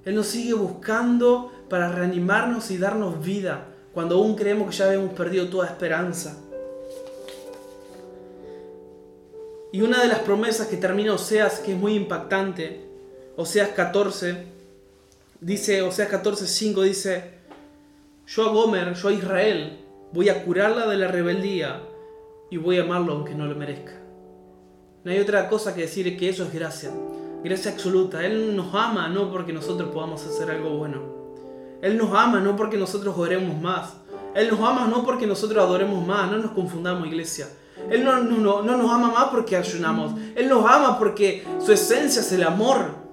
Él 0.05 0.15
nos 0.15 0.27
sigue 0.27 0.53
buscando 0.53 1.51
para 1.69 1.91
reanimarnos 1.91 2.71
y 2.71 2.77
darnos 2.77 3.23
vida 3.23 3.67
cuando 3.93 4.15
aún 4.15 4.35
creemos 4.35 4.69
que 4.69 4.75
ya 4.75 4.85
habíamos 4.85 5.13
perdido 5.13 5.47
toda 5.49 5.67
esperanza. 5.67 6.37
Y 9.71 9.81
una 9.81 10.01
de 10.01 10.07
las 10.07 10.19
promesas 10.19 10.67
que 10.67 10.77
termina 10.77 11.13
Oseas, 11.13 11.59
que 11.59 11.73
es 11.73 11.77
muy 11.77 11.95
impactante, 11.95 12.85
Oseas 13.35 13.69
14, 13.69 14.45
dice, 15.41 15.81
Oseas 15.81 16.09
14, 16.09 16.47
5 16.47 16.81
dice, 16.83 17.23
yo 18.27 18.43
a 18.45 18.49
Gomer, 18.49 18.93
yo 18.93 19.09
a 19.09 19.13
Israel, 19.13 19.79
voy 20.13 20.29
a 20.29 20.43
curarla 20.43 20.87
de 20.87 20.97
la 20.97 21.07
rebeldía 21.07 21.81
y 22.49 22.57
voy 22.57 22.77
a 22.77 22.83
amarlo 22.83 23.13
aunque 23.13 23.35
no 23.35 23.45
lo 23.45 23.55
merezca. 23.55 23.93
No 25.03 25.11
hay 25.11 25.19
otra 25.19 25.49
cosa 25.49 25.73
que 25.73 25.81
decir 25.81 26.17
que 26.17 26.29
eso 26.29 26.43
es 26.43 26.53
gracia, 26.53 26.91
gracia 27.43 27.71
absoluta. 27.71 28.25
Él 28.25 28.55
nos 28.55 28.73
ama 28.73 29.07
no 29.09 29.31
porque 29.31 29.53
nosotros 29.53 29.89
podamos 29.89 30.25
hacer 30.25 30.51
algo 30.51 30.77
bueno. 30.77 31.16
Él 31.81 31.97
nos 31.97 32.13
ama 32.13 32.39
no 32.39 32.55
porque 32.55 32.77
nosotros 32.77 33.15
oremos 33.17 33.59
más. 33.61 33.93
Él 34.35 34.49
nos 34.49 34.59
ama 34.59 34.87
no 34.87 35.03
porque 35.03 35.27
nosotros 35.27 35.63
adoremos 35.63 36.05
más. 36.05 36.29
No 36.31 36.37
nos 36.37 36.51
confundamos, 36.51 37.07
iglesia. 37.07 37.47
Él 37.89 38.03
no, 38.03 38.21
no, 38.23 38.61
no 38.61 38.77
nos 38.77 38.91
ama 38.91 39.11
más 39.11 39.25
porque 39.25 39.55
ayunamos. 39.55 40.13
Él 40.35 40.49
nos 40.49 40.65
ama 40.65 40.97
porque 40.97 41.45
su 41.63 41.71
esencia 41.71 42.21
es 42.21 42.31
el 42.31 42.43
amor. 42.43 43.07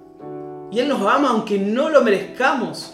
Y 0.71 0.79
Él 0.79 0.89
nos 0.89 1.01
ama 1.01 1.29
aunque 1.29 1.57
no 1.57 1.89
lo 1.89 2.01
merezcamos. 2.01 2.93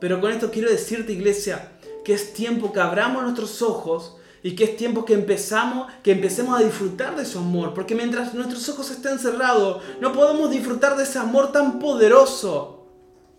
Pero 0.00 0.20
con 0.20 0.32
esto 0.32 0.50
quiero 0.50 0.70
decirte, 0.70 1.12
iglesia, 1.12 1.72
que 2.04 2.12
es 2.12 2.34
tiempo 2.34 2.72
que 2.72 2.80
abramos 2.80 3.22
nuestros 3.22 3.62
ojos 3.62 4.16
y 4.42 4.54
que 4.54 4.64
es 4.64 4.76
tiempo 4.76 5.06
que 5.06 5.14
empezamos, 5.14 5.90
que 6.02 6.12
empecemos 6.12 6.60
a 6.60 6.62
disfrutar 6.62 7.16
de 7.16 7.24
su 7.24 7.38
amor, 7.38 7.72
porque 7.72 7.94
mientras 7.94 8.34
nuestros 8.34 8.68
ojos 8.68 8.90
estén 8.90 9.18
cerrados, 9.18 9.82
no 10.02 10.12
podemos 10.12 10.50
disfrutar 10.50 10.96
de 10.98 11.04
ese 11.04 11.18
amor 11.18 11.50
tan 11.52 11.78
poderoso 11.78 12.73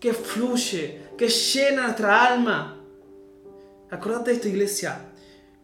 que 0.00 0.12
fluye, 0.12 1.00
que 1.16 1.28
llena 1.28 1.84
nuestra 1.84 2.26
alma. 2.32 2.76
Acordate 3.90 4.30
de 4.30 4.36
esta 4.36 4.48
iglesia. 4.48 5.00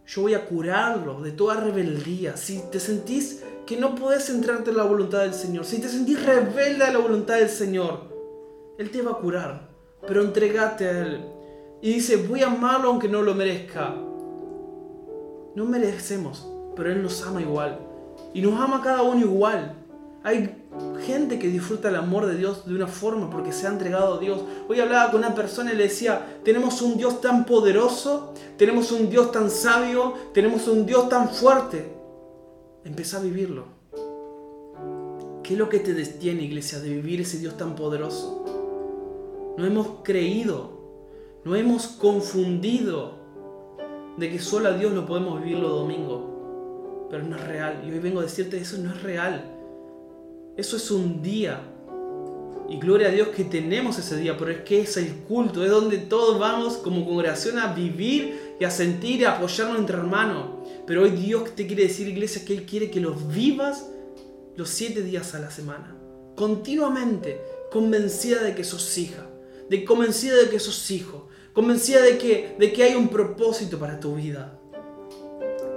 Yo 0.07 0.23
voy 0.23 0.35
a 0.35 0.45
curarlo 0.47 1.21
de 1.21 1.33
toda 1.33 1.57
rebeldía. 1.57 2.37
Si 2.37 2.62
te 2.71 2.81
sentís 2.81 3.42
que 3.66 3.77
no 3.77 3.95
puedes 3.95 4.27
centrarte 4.27 4.71
en 4.71 4.77
la 4.77 4.85
voluntad 4.85 5.21
del 5.21 5.35
Señor, 5.35 5.64
si 5.64 5.81
te 5.81 5.88
sentís 5.88 6.25
rebelde 6.25 6.85
a 6.85 6.92
la 6.92 6.99
voluntad 6.99 7.37
del 7.37 7.49
Señor, 7.49 8.11
Él 8.79 8.90
te 8.90 9.03
va 9.03 9.12
a 9.12 9.18
curar. 9.18 9.68
Pero 10.07 10.23
entregate 10.23 10.87
a 10.87 11.01
Él. 11.03 11.25
Y 11.81 11.95
dice, 11.95 12.16
voy 12.16 12.42
a 12.42 12.47
amarlo 12.47 12.88
aunque 12.90 13.09
no 13.09 13.23
lo 13.23 13.35
merezca. 13.35 13.95
no 15.55 15.64
merecemos, 15.66 16.49
pero 16.75 16.90
Él 16.90 17.03
nos 17.03 17.23
ama 17.27 17.40
igual. 17.40 17.79
Y 18.35 18.40
nos 18.40 18.61
ama 18.61 18.81
cada 18.83 19.03
uno 19.03 19.21
igual. 19.21 19.82
Hay 20.25 20.55
gente 21.05 21.39
que 21.41 21.49
disfruta 21.49 21.89
el 21.89 21.97
amor 21.97 22.27
de 22.27 22.37
Dios 22.37 22.65
de 22.67 22.75
una 22.75 22.87
forma 22.87 23.29
porque 23.29 23.53
se 23.53 23.67
ha 23.67 23.71
entregado 23.71 24.15
a 24.15 24.19
Dios. 24.19 24.41
Hoy 24.69 24.79
hablaba 24.79 25.11
con 25.11 25.19
una 25.19 25.35
persona 25.35 25.73
y 25.73 25.77
le 25.77 25.85
decía, 25.85 26.39
tenemos 26.45 26.81
un 26.81 26.97
Dios 26.97 27.21
tan 27.21 27.45
poderoso, 27.45 28.33
tenemos 28.57 28.93
un 28.93 29.11
Dios 29.11 29.33
tan 29.33 29.51
sabio, 29.51 30.15
tenemos 30.33 30.69
un 30.69 30.87
Dios 30.87 31.09
tan 31.09 31.29
fuerte. 31.29 31.93
Empieza 32.85 33.19
a 33.19 33.21
vivirlo. 33.21 33.65
¿Qué 35.43 35.55
es 35.55 35.59
lo 35.59 35.69
que 35.69 35.81
te 35.81 35.93
detiene, 35.93 36.45
iglesia, 36.45 36.79
de 36.79 36.89
vivir 36.89 37.21
ese 37.21 37.39
Dios 37.39 37.57
tan 37.57 37.75
poderoso? 37.75 38.45
No 39.59 39.67
hemos 39.67 39.89
creído, 40.05 40.71
no 41.45 41.57
hemos 41.57 41.89
confundido 41.89 43.19
de 44.17 44.31
que 44.31 44.39
solo 44.39 44.69
a 44.69 44.73
Dios 44.73 44.93
lo 44.93 45.05
podemos 45.05 45.43
vivir 45.43 45.59
los 45.59 45.71
domingos. 45.71 46.23
Pero 47.11 47.25
no 47.25 47.37
es 47.37 47.45
real. 47.45 47.83
Y 47.85 47.91
hoy 47.91 47.99
vengo 47.99 48.21
a 48.21 48.23
decirte 48.23 48.59
eso 48.59 48.79
no 48.79 48.91
es 48.91 49.03
real. 49.03 49.52
Eso 50.57 50.77
es 50.77 50.91
un 50.91 51.23
día. 51.23 51.61
Y 52.69 52.79
gloria 52.79 53.09
a 53.09 53.11
Dios 53.11 53.29
que 53.29 53.45
tenemos 53.45 53.99
ese 53.99 54.17
día, 54.17 54.37
pero 54.37 54.51
es 54.51 54.61
que 54.61 54.81
es 54.81 54.97
el 54.97 55.15
culto, 55.29 55.65
es 55.65 55.71
donde 55.71 55.99
todos 55.99 56.38
vamos 56.38 56.75
como 56.79 57.07
congregación 57.07 57.59
a 57.59 57.73
vivir 57.73 58.55
y 58.61 58.65
a 58.65 58.71
sentir 58.71 59.21
y 59.21 59.25
a 59.25 59.33
apoyarnos 59.33 59.79
entre 59.79 59.97
hermanos. 59.97 60.47
Pero 60.87 61.03
hoy 61.03 61.11
Dios 61.11 61.55
te 61.55 61.67
quiere 61.67 61.85
decir, 61.85 62.09
iglesia, 62.09 62.45
que 62.45 62.55
Él 62.55 62.65
quiere 62.65 62.91
que 62.91 63.01
los 63.01 63.29
vivas 63.33 63.87
los 64.57 64.69
siete 64.69 65.03
días 65.03 65.35
a 65.35 65.38
la 65.38 65.51
semana. 65.51 65.97
Continuamente, 66.37 67.41
convencida 67.71 68.43
de 68.43 68.55
que 68.55 68.65
sos 68.65 68.97
hija, 68.99 69.27
de 69.71 69.85
convencida 69.85 70.37
de 70.37 70.51
que 70.51 70.59
sos 70.59 70.91
hijo, 70.91 71.29
convencida 71.55 72.03
de 72.03 72.19
que, 72.19 72.57
de 72.59 72.73
que 72.73 72.83
hay 72.83 72.95
un 72.95 73.09
propósito 73.09 73.79
para 73.79 73.99
tu 73.99 74.15
vida. 74.17 74.59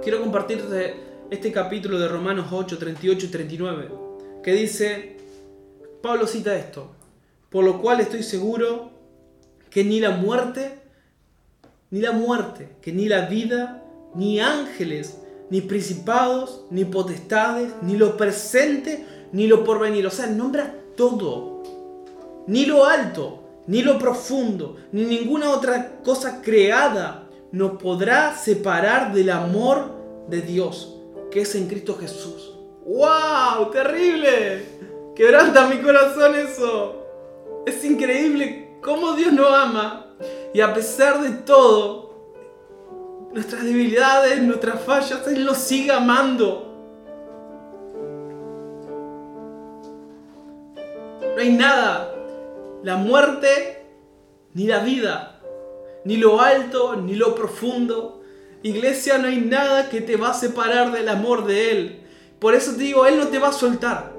Quiero 0.02 0.20
compartirte 0.20 0.94
este 1.30 1.50
capítulo 1.50 1.98
de 1.98 2.08
Romanos 2.08 2.48
8, 2.50 2.78
38 2.78 3.26
y 3.26 3.28
39, 3.28 4.05
que 4.46 4.52
dice, 4.52 5.16
Pablo 6.00 6.28
cita 6.28 6.54
esto, 6.54 6.92
por 7.50 7.64
lo 7.64 7.82
cual 7.82 7.98
estoy 7.98 8.22
seguro 8.22 8.90
que 9.70 9.82
ni 9.82 9.98
la 9.98 10.12
muerte, 10.12 10.78
ni 11.90 12.00
la 12.00 12.12
muerte, 12.12 12.68
que 12.80 12.92
ni 12.92 13.08
la 13.08 13.22
vida, 13.22 13.82
ni 14.14 14.38
ángeles, 14.38 15.18
ni 15.50 15.62
principados, 15.62 16.60
ni 16.70 16.84
potestades, 16.84 17.72
ni 17.82 17.96
lo 17.96 18.16
presente, 18.16 19.04
ni 19.32 19.48
lo 19.48 19.64
porvenir. 19.64 20.06
O 20.06 20.12
sea, 20.12 20.28
nombra 20.28 20.76
todo. 20.96 21.64
Ni 22.46 22.66
lo 22.66 22.84
alto, 22.84 23.42
ni 23.66 23.82
lo 23.82 23.98
profundo, 23.98 24.76
ni 24.92 25.06
ninguna 25.06 25.50
otra 25.50 25.98
cosa 26.04 26.40
creada 26.40 27.28
nos 27.50 27.82
podrá 27.82 28.36
separar 28.36 29.12
del 29.12 29.30
amor 29.30 29.90
de 30.30 30.40
Dios, 30.40 30.94
que 31.32 31.40
es 31.40 31.52
en 31.56 31.66
Cristo 31.66 31.98
Jesús. 31.98 32.55
¡Wow! 32.86 33.70
¡Terrible! 33.72 34.64
Quebranta 35.14 35.66
mi 35.66 35.78
corazón 35.78 36.34
eso. 36.36 37.04
Es 37.66 37.84
increíble 37.84 38.78
cómo 38.80 39.14
Dios 39.14 39.32
nos 39.32 39.52
ama 39.52 40.06
y 40.54 40.60
a 40.60 40.72
pesar 40.72 41.20
de 41.20 41.30
todo, 41.42 42.06
nuestras 43.32 43.64
debilidades, 43.64 44.40
nuestras 44.40 44.80
fallas, 44.82 45.26
Él 45.26 45.44
nos 45.44 45.58
sigue 45.58 45.92
amando. 45.92 46.62
No 51.34 51.42
hay 51.42 51.52
nada, 51.52 52.14
la 52.82 52.96
muerte, 52.96 53.84
ni 54.54 54.66
la 54.66 54.78
vida, 54.78 55.42
ni 56.04 56.16
lo 56.16 56.40
alto, 56.40 56.96
ni 56.96 57.14
lo 57.14 57.34
profundo. 57.34 58.22
Iglesia, 58.62 59.18
no 59.18 59.28
hay 59.28 59.40
nada 59.40 59.90
que 59.90 60.00
te 60.00 60.16
va 60.16 60.30
a 60.30 60.34
separar 60.34 60.92
del 60.92 61.08
amor 61.08 61.46
de 61.46 61.70
Él. 61.70 62.05
Por 62.46 62.54
eso 62.54 62.76
te 62.76 62.84
digo, 62.84 63.04
Él 63.06 63.18
no 63.18 63.26
te 63.26 63.40
va 63.40 63.48
a 63.48 63.52
soltar. 63.52 64.12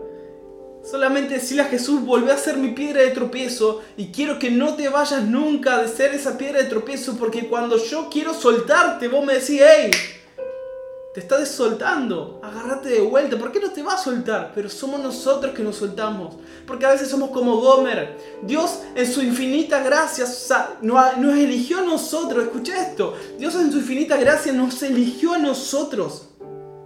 Solamente 0.83 1.35
decirle 1.35 1.63
a 1.63 1.67
Jesús, 1.67 2.03
volvé 2.03 2.33
a 2.33 2.37
ser 2.37 2.57
mi 2.57 2.71
piedra 2.71 3.01
de 3.01 3.11
tropiezo 3.11 3.83
y 3.95 4.07
quiero 4.07 4.37
que 4.37 4.51
no 4.51 4.75
te 4.75 4.89
vayas 4.89 5.23
nunca 5.23 5.77
de 5.77 5.87
ser 5.87 6.13
esa 6.13 6.37
piedra 6.37 6.61
de 6.61 6.65
tropiezo 6.67 7.15
porque 7.15 7.47
cuando 7.47 7.77
yo 7.77 8.09
quiero 8.11 8.33
soltarte, 8.33 9.07
vos 9.07 9.25
me 9.25 9.35
decís, 9.35 9.61
hey, 9.63 9.91
te 11.13 11.21
estás 11.21 11.47
soltando, 11.47 12.41
agárrate 12.43 12.89
de 12.89 12.99
vuelta, 12.99 13.37
¿por 13.37 13.49
qué 13.53 13.61
no 13.61 13.71
te 13.71 13.81
va 13.81 13.93
a 13.93 13.97
soltar? 13.97 14.51
Pero 14.53 14.67
somos 14.67 14.99
nosotros 14.99 15.55
que 15.55 15.63
nos 15.63 15.77
soltamos, 15.77 16.35
porque 16.65 16.85
a 16.85 16.91
veces 16.91 17.07
somos 17.07 17.29
como 17.29 17.61
Gomer. 17.61 18.17
Dios 18.43 18.81
en 18.93 19.09
su 19.09 19.21
infinita 19.21 19.81
gracia 19.81 20.25
nos 20.81 21.37
eligió 21.37 21.79
a 21.79 21.83
nosotros, 21.83 22.43
escucha 22.43 22.89
esto, 22.89 23.15
Dios 23.39 23.55
en 23.55 23.71
su 23.71 23.77
infinita 23.77 24.17
gracia 24.17 24.51
nos 24.51 24.83
eligió 24.83 25.33
a 25.33 25.37
nosotros, 25.37 26.26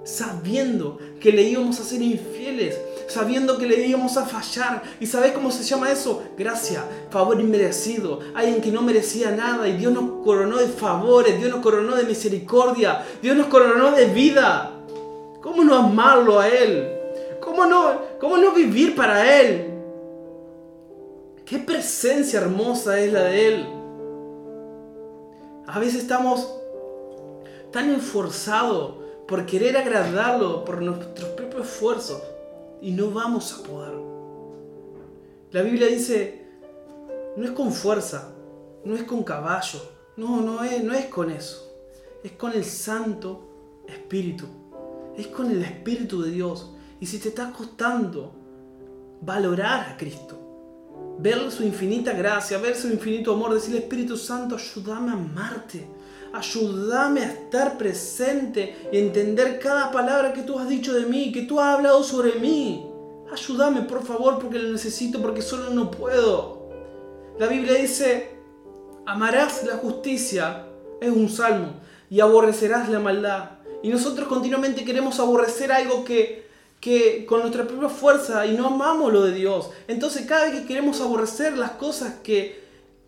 sabiendo 0.03 0.97
que 1.19 1.31
le 1.31 1.43
íbamos 1.43 1.79
a 1.79 1.83
ser 1.83 2.01
infieles 2.01 2.77
sabiendo 3.11 3.57
que 3.57 3.67
le 3.67 3.85
íbamos 3.85 4.17
a 4.17 4.25
fallar. 4.25 4.81
¿Y 4.99 5.05
sabes 5.05 5.33
cómo 5.33 5.51
se 5.51 5.63
llama 5.63 5.91
eso? 5.91 6.23
Gracia, 6.37 6.83
favor 7.09 7.39
inmerecido. 7.39 8.19
Alguien 8.33 8.61
que 8.61 8.71
no 8.71 8.81
merecía 8.81 9.31
nada 9.31 9.67
y 9.67 9.77
Dios 9.77 9.93
nos 9.93 10.23
coronó 10.23 10.57
de 10.57 10.67
favores, 10.67 11.37
Dios 11.37 11.51
nos 11.51 11.59
coronó 11.59 11.95
de 11.95 12.03
misericordia, 12.03 13.05
Dios 13.21 13.35
nos 13.35 13.47
coronó 13.47 13.91
de 13.91 14.05
vida. 14.05 14.71
¿Cómo 15.41 15.63
no 15.63 15.75
amarlo 15.75 16.39
a 16.39 16.47
Él? 16.47 16.87
¿Cómo 17.41 17.65
no, 17.65 18.01
cómo 18.19 18.37
no 18.37 18.53
vivir 18.53 18.95
para 18.95 19.41
Él? 19.41 19.67
Qué 21.45 21.59
presencia 21.59 22.39
hermosa 22.39 22.99
es 22.99 23.11
la 23.11 23.23
de 23.23 23.47
Él. 23.47 23.67
A 25.67 25.79
veces 25.79 26.03
estamos 26.03 26.49
tan 27.71 27.93
esforzados 27.93 29.00
por 29.31 29.45
querer 29.45 29.77
agradarlo, 29.77 30.65
por 30.65 30.81
nuestros 30.81 31.29
propios 31.29 31.65
esfuerzos 31.65 32.21
y 32.81 32.91
no 32.91 33.11
vamos 33.11 33.53
a 33.53 33.63
poder. 33.63 33.93
La 35.51 35.61
Biblia 35.61 35.87
dice, 35.87 36.47
no 37.37 37.45
es 37.45 37.51
con 37.51 37.71
fuerza, 37.71 38.33
no 38.83 38.93
es 38.93 39.03
con 39.03 39.23
caballo, 39.23 39.79
no, 40.17 40.41
no 40.41 40.61
es, 40.65 40.83
no 40.83 40.93
es 40.93 41.05
con 41.05 41.31
eso. 41.31 41.65
Es 42.21 42.33
con 42.33 42.51
el 42.51 42.65
Santo 42.65 43.83
Espíritu. 43.87 44.47
Es 45.15 45.27
con 45.27 45.49
el 45.49 45.63
Espíritu 45.63 46.23
de 46.23 46.31
Dios. 46.31 46.69
Y 46.99 47.05
si 47.05 47.17
te 47.17 47.29
está 47.29 47.53
costando 47.53 48.33
valorar 49.21 49.91
a 49.91 49.95
Cristo, 49.95 51.15
ver 51.19 51.49
su 51.51 51.63
infinita 51.63 52.11
gracia, 52.11 52.57
ver 52.57 52.75
su 52.75 52.89
infinito 52.89 53.33
amor, 53.33 53.53
decirle 53.53 53.79
Espíritu 53.79 54.17
Santo, 54.17 54.55
ayúdame 54.55 55.11
a 55.11 55.13
amarte 55.13 55.87
Ayúdame 56.33 57.21
a 57.21 57.31
estar 57.31 57.77
presente 57.77 58.87
y 58.91 58.97
entender 58.97 59.59
cada 59.59 59.91
palabra 59.91 60.31
que 60.31 60.43
tú 60.43 60.57
has 60.57 60.69
dicho 60.69 60.93
de 60.93 61.05
mí, 61.05 61.31
que 61.31 61.41
tú 61.41 61.59
has 61.59 61.75
hablado 61.75 62.03
sobre 62.03 62.35
mí. 62.35 62.87
Ayúdame, 63.31 63.81
por 63.81 64.03
favor, 64.03 64.39
porque 64.39 64.59
lo 64.59 64.69
necesito, 64.69 65.21
porque 65.21 65.41
solo 65.41 65.69
no 65.71 65.91
puedo. 65.91 66.69
La 67.37 67.47
Biblia 67.47 67.73
dice, 67.73 68.29
amarás 69.05 69.63
la 69.65 69.77
justicia, 69.77 70.67
es 71.01 71.09
un 71.09 71.27
salmo, 71.27 71.73
y 72.09 72.21
aborrecerás 72.21 72.87
la 72.89 72.99
maldad. 72.99 73.51
Y 73.83 73.89
nosotros 73.89 74.27
continuamente 74.27 74.85
queremos 74.85 75.19
aborrecer 75.19 75.71
algo 75.71 76.05
que, 76.05 76.47
que 76.79 77.25
con 77.25 77.41
nuestra 77.41 77.65
propia 77.65 77.89
fuerza 77.89 78.45
y 78.45 78.55
no 78.55 78.67
amamos 78.67 79.11
lo 79.11 79.23
de 79.23 79.33
Dios. 79.33 79.69
Entonces 79.87 80.25
cada 80.25 80.45
vez 80.45 80.61
que 80.61 80.67
queremos 80.67 81.01
aborrecer 81.01 81.57
las 81.57 81.71
cosas 81.71 82.15
que 82.23 82.61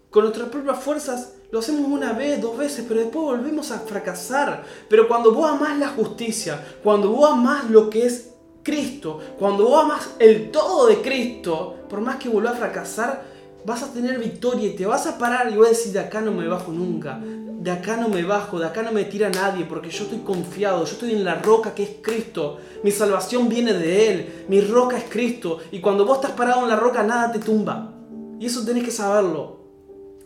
con 0.10 0.24
nuestras 0.24 0.50
propias 0.50 0.80
fuerzas 0.80 1.34
lo 1.54 1.60
hacemos 1.60 1.88
una 1.88 2.14
vez, 2.14 2.42
dos 2.42 2.58
veces, 2.58 2.84
pero 2.88 3.02
después 3.02 3.26
volvemos 3.26 3.70
a 3.70 3.78
fracasar. 3.78 4.64
Pero 4.90 5.08
cuando 5.08 5.32
vos 5.32 5.52
amás 5.52 5.78
la 5.78 5.90
justicia, 5.90 6.60
cuando 6.82 7.12
vos 7.12 7.30
amás 7.30 7.70
lo 7.70 7.92
que 7.92 8.08
es 8.08 8.32
Cristo, 8.64 9.20
cuando 9.38 9.66
vos 9.66 9.84
amás 9.84 10.16
el 10.18 10.50
todo 10.50 10.88
de 10.88 11.00
Cristo, 11.04 11.76
por 11.88 12.02
más 12.02 12.16
que 12.16 12.28
vuelva 12.28 12.50
a 12.50 12.56
fracasar, 12.56 13.22
vas 13.64 13.84
a 13.84 13.94
tener 13.94 14.18
victoria 14.18 14.70
y 14.70 14.76
te 14.76 14.88
vas 14.88 15.06
a 15.06 15.20
parar 15.20 15.52
y 15.52 15.56
vas 15.56 15.68
a 15.68 15.70
decir, 15.70 15.94
de 15.94 16.00
acá 16.00 16.22
no 16.22 16.32
me 16.32 16.48
bajo 16.48 16.72
nunca, 16.72 17.22
de 17.22 17.70
acá 17.70 17.98
no 17.98 18.10
me 18.10 18.24
bajo, 18.24 18.58
de 18.58 18.66
acá 18.66 18.82
no 18.82 18.92
me 18.92 19.04
tira 19.04 19.30
nadie, 19.30 19.66
porque 19.66 19.92
yo 19.92 20.06
estoy 20.06 20.22
confiado, 20.22 20.84
yo 20.86 20.94
estoy 20.94 21.12
en 21.12 21.24
la 21.24 21.36
roca 21.36 21.76
que 21.76 21.84
es 21.84 21.92
Cristo, 22.02 22.62
mi 22.84 22.90
salvación 22.90 23.48
viene 23.48 23.74
de 23.74 24.12
Él, 24.12 24.46
mi 24.50 24.60
roca 24.60 24.98
es 24.98 25.04
Cristo, 25.04 25.60
y 25.72 25.82
cuando 25.82 26.04
vos 26.04 26.16
estás 26.16 26.32
parado 26.32 26.64
en 26.64 26.70
la 26.70 26.78
roca 26.78 27.04
nada 27.04 27.32
te 27.32 27.38
tumba. 27.38 27.94
Y 28.40 28.48
eso 28.48 28.66
tenés 28.66 28.84
que 28.84 28.90
saberlo. 28.92 29.63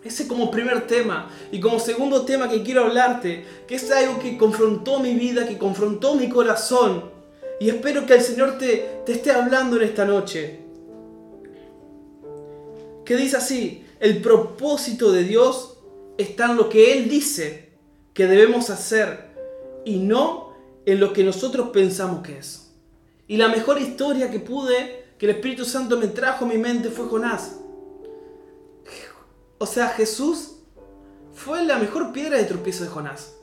Ese 0.07 0.25
como 0.25 0.49
primer 0.49 0.87
tema. 0.87 1.29
Y 1.51 1.59
como 1.59 1.79
segundo 1.79 2.23
tema 2.23 2.49
que 2.49 2.63
quiero 2.63 2.85
hablarte, 2.85 3.45
que 3.67 3.75
es 3.75 3.91
algo 3.91 4.19
que 4.19 4.37
confrontó 4.37 4.99
mi 4.99 5.13
vida, 5.15 5.45
que 5.45 5.57
confrontó 5.57 6.15
mi 6.15 6.29
corazón. 6.29 7.11
Y 7.59 7.69
espero 7.69 8.05
que 8.05 8.13
el 8.13 8.21
Señor 8.21 8.57
te, 8.57 9.01
te 9.05 9.11
esté 9.11 9.31
hablando 9.31 9.75
en 9.75 9.83
esta 9.83 10.05
noche. 10.05 10.59
Que 13.03 13.17
dice 13.17 13.35
así, 13.35 13.85
el 13.99 14.21
propósito 14.21 15.11
de 15.11 15.23
Dios 15.23 15.77
está 16.17 16.45
en 16.45 16.55
lo 16.55 16.69
que 16.69 16.93
Él 16.93 17.09
dice 17.09 17.73
que 18.13 18.27
debemos 18.27 18.69
hacer 18.69 19.27
y 19.83 19.97
no 19.97 20.53
en 20.85 21.01
lo 21.01 21.11
que 21.11 21.25
nosotros 21.25 21.69
pensamos 21.73 22.23
que 22.23 22.37
es. 22.37 22.71
Y 23.27 23.35
la 23.35 23.49
mejor 23.49 23.81
historia 23.81 24.31
que 24.31 24.39
pude, 24.39 25.05
que 25.17 25.25
el 25.25 25.33
Espíritu 25.33 25.65
Santo 25.65 25.97
me 25.97 26.07
trajo 26.07 26.45
a 26.45 26.47
mi 26.47 26.57
mente 26.57 26.89
fue 26.89 27.07
Jonás. 27.07 27.57
O 29.59 29.65
sea, 29.65 29.89
Jesús 29.89 30.57
fue 31.33 31.63
la 31.63 31.77
mejor 31.77 32.11
piedra 32.11 32.37
de 32.37 32.43
tropiezo 32.43 32.83
de 32.83 32.89
Jonás. 32.89 33.33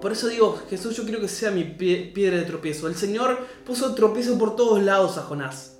Por 0.00 0.12
eso 0.12 0.28
digo, 0.28 0.58
Jesús, 0.70 0.96
yo 0.96 1.04
quiero 1.04 1.20
que 1.20 1.28
sea 1.28 1.50
mi 1.50 1.64
piedra 1.64 2.38
de 2.38 2.44
tropiezo. 2.44 2.88
El 2.88 2.94
Señor 2.94 3.46
puso 3.66 3.94
tropiezo 3.94 4.38
por 4.38 4.56
todos 4.56 4.82
lados 4.82 5.18
a 5.18 5.22
Jonás. 5.22 5.78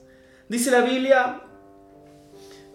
Dice 0.48 0.70
la 0.70 0.82
Biblia 0.82 1.42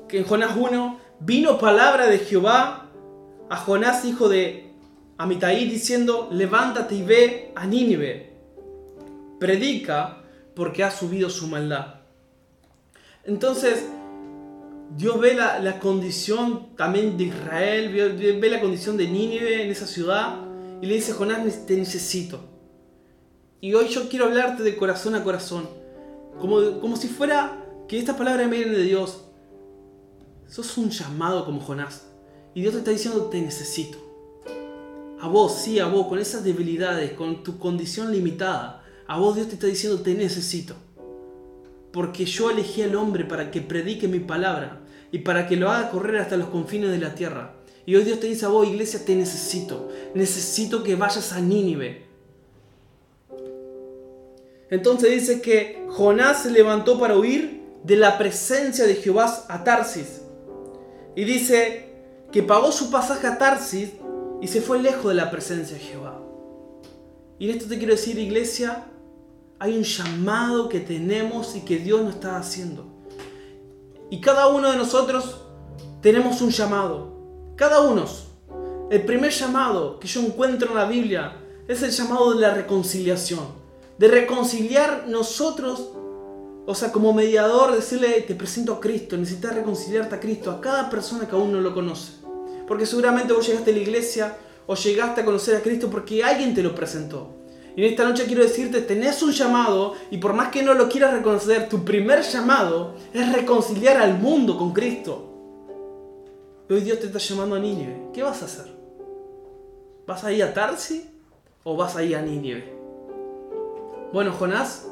que 0.07 0.19
en 0.19 0.25
Jonás 0.25 0.55
1 0.57 0.99
vino 1.19 1.57
palabra 1.59 2.07
de 2.07 2.19
Jehová 2.19 2.89
a 3.49 3.57
Jonás, 3.57 4.05
hijo 4.05 4.27
de 4.27 4.73
Amitai, 5.17 5.69
diciendo, 5.69 6.29
levántate 6.31 6.95
y 6.95 7.03
ve 7.03 7.51
a 7.55 7.67
Nínive. 7.67 8.33
Predica 9.39 10.23
porque 10.55 10.83
ha 10.83 10.89
subido 10.89 11.29
su 11.29 11.47
maldad. 11.47 12.01
Entonces, 13.23 13.85
Dios 14.95 15.19
ve 15.19 15.33
la, 15.33 15.79
condición 15.79 16.75
también 16.75 17.17
de 17.17 17.25
Israel, 17.25 17.91
ve, 18.39 18.49
la 18.49 18.61
condición 18.61 18.97
de 18.97 19.07
Nínive 19.07 19.63
en 19.63 19.71
esa 19.71 19.87
ciudad 19.87 20.37
y 20.81 20.85
le 20.85 20.95
dice, 20.95 21.13
Jonás, 21.13 21.65
te 21.65 21.75
necesito. 21.75 22.39
Y 23.61 23.73
hoy 23.73 23.87
yo 23.87 24.07
quiero 24.09 24.25
hablarte 24.25 24.63
de 24.63 24.77
corazón 24.77 25.15
a 25.15 25.23
corazón, 25.23 25.67
como, 26.39 26.79
como 26.79 26.95
si 26.95 27.07
fuera 27.07 27.65
que 27.87 27.97
estas 27.97 28.15
palabras 28.15 28.49
vienen 28.49 28.73
de 28.73 28.83
Dios. 28.83 29.21
Sos 30.47 30.77
un 30.77 30.89
llamado 30.89 31.45
como 31.45 31.59
Jonás. 31.59 32.07
Y 32.53 32.61
Dios 32.61 32.73
te 32.73 32.79
está 32.79 32.91
diciendo, 32.91 33.25
te 33.25 33.41
necesito. 33.41 33.97
A 35.19 35.27
vos, 35.27 35.55
sí, 35.55 35.79
a 35.79 35.87
vos, 35.87 36.07
con 36.07 36.19
esas 36.19 36.43
debilidades, 36.43 37.13
con 37.13 37.43
tu 37.43 37.57
condición 37.57 38.11
limitada. 38.11 38.83
A 39.07 39.17
vos 39.17 39.35
Dios 39.35 39.47
te 39.47 39.55
está 39.55 39.67
diciendo, 39.67 40.01
te 40.01 40.13
necesito. 40.13 40.75
Porque 41.95 42.25
yo 42.25 42.51
elegí 42.51 42.81
al 42.81 42.93
hombre 42.93 43.23
para 43.23 43.51
que 43.51 43.61
predique 43.61 44.09
mi 44.09 44.19
palabra 44.19 44.81
y 45.13 45.19
para 45.19 45.47
que 45.47 45.55
lo 45.55 45.71
haga 45.71 45.91
correr 45.91 46.17
hasta 46.17 46.35
los 46.35 46.49
confines 46.49 46.91
de 46.91 46.97
la 46.97 47.15
tierra. 47.15 47.53
Y 47.85 47.95
hoy 47.95 48.03
Dios 48.03 48.19
te 48.19 48.27
dice 48.27 48.45
a 48.45 48.49
vos, 48.49 48.67
iglesia, 48.67 49.05
te 49.05 49.15
necesito. 49.15 49.87
Necesito 50.13 50.83
que 50.83 50.95
vayas 50.95 51.31
a 51.31 51.39
Nínive. 51.39 52.03
Entonces 54.69 55.09
dice 55.09 55.39
que 55.39 55.85
Jonás 55.87 56.43
se 56.43 56.51
levantó 56.51 56.99
para 56.99 57.17
huir 57.17 57.61
de 57.85 57.95
la 57.95 58.17
presencia 58.17 58.85
de 58.85 58.95
Jehová 58.95 59.45
a 59.47 59.63
Tarsis. 59.63 60.21
Y 61.15 61.23
dice 61.23 61.91
que 62.29 62.43
pagó 62.43 62.73
su 62.73 62.91
pasaje 62.91 63.25
a 63.25 63.37
Tarsis 63.37 63.91
y 64.41 64.49
se 64.49 64.59
fue 64.59 64.81
lejos 64.81 65.05
de 65.05 65.13
la 65.13 65.31
presencia 65.31 65.77
de 65.77 65.81
Jehová. 65.81 66.21
Y 67.39 67.49
en 67.49 67.55
esto 67.55 67.69
te 67.69 67.77
quiero 67.77 67.93
decir, 67.93 68.19
iglesia, 68.19 68.83
hay 69.59 69.77
un 69.77 69.83
llamado 69.83 70.69
que 70.69 70.79
tenemos 70.79 71.55
y 71.55 71.61
que 71.61 71.77
Dios 71.77 72.01
nos 72.01 72.15
está 72.15 72.37
haciendo. 72.37 72.85
Y 74.09 74.21
cada 74.21 74.47
uno 74.47 74.71
de 74.71 74.77
nosotros 74.77 75.41
tenemos 76.01 76.41
un 76.41 76.49
llamado. 76.49 77.53
Cada 77.55 77.81
uno. 77.81 78.05
El 78.91 79.03
primer 79.03 79.31
llamado 79.31 79.99
que 79.99 80.07
yo 80.07 80.21
encuentro 80.21 80.69
en 80.69 80.75
la 80.75 80.85
Biblia 80.85 81.37
es 81.67 81.81
el 81.81 81.91
llamado 81.91 82.33
de 82.33 82.41
la 82.41 82.53
reconciliación. 82.53 83.47
De 83.97 84.07
reconciliar 84.07 85.05
nosotros, 85.07 85.89
o 86.65 86.75
sea, 86.75 86.91
como 86.91 87.13
mediador, 87.13 87.73
decirle, 87.73 88.21
te 88.21 88.35
presento 88.35 88.73
a 88.73 88.79
Cristo, 88.79 89.17
necesitas 89.17 89.55
reconciliarte 89.55 90.15
a 90.15 90.19
Cristo, 90.19 90.51
a 90.51 90.61
cada 90.61 90.89
persona 90.89 91.27
que 91.27 91.35
aún 91.35 91.51
no 91.51 91.61
lo 91.61 91.73
conoce. 91.73 92.13
Porque 92.67 92.85
seguramente 92.85 93.33
vos 93.33 93.47
llegaste 93.47 93.71
a 93.71 93.73
la 93.73 93.79
iglesia 93.79 94.37
o 94.67 94.75
llegaste 94.75 95.21
a 95.21 95.25
conocer 95.25 95.55
a 95.55 95.61
Cristo 95.61 95.89
porque 95.89 96.23
alguien 96.23 96.53
te 96.53 96.61
lo 96.61 96.75
presentó. 96.75 97.44
Y 97.75 97.83
en 97.83 97.91
esta 97.91 98.07
noche 98.07 98.25
quiero 98.25 98.43
decirte, 98.43 98.81
tenés 98.81 99.21
un 99.21 99.31
llamado 99.31 99.95
y 100.09 100.17
por 100.17 100.33
más 100.33 100.49
que 100.49 100.63
no 100.63 100.73
lo 100.73 100.87
quieras 100.87 101.13
reconocer, 101.13 101.67
tu 101.67 101.83
primer 101.83 102.21
llamado 102.21 102.95
es 103.13 103.33
reconciliar 103.33 103.97
al 103.97 104.17
mundo 104.17 104.57
con 104.57 104.71
Cristo. 104.71 105.31
Hoy 106.69 106.81
Dios 106.81 106.99
te 106.99 107.07
está 107.07 107.19
llamando 107.19 107.55
a 107.55 107.59
Nínive. 107.59 108.09
¿Qué 108.13 108.23
vas 108.23 108.41
a 108.41 108.45
hacer? 108.45 108.73
¿Vas 110.07 110.23
a 110.23 110.31
ir 110.31 110.43
a 110.43 110.53
Tarsi 110.53 111.09
o 111.63 111.75
vas 111.75 111.95
a 111.95 112.03
ir 112.03 112.15
a 112.15 112.21
Nínive? 112.21 112.73
Bueno, 114.13 114.31
Jonás, 114.31 114.87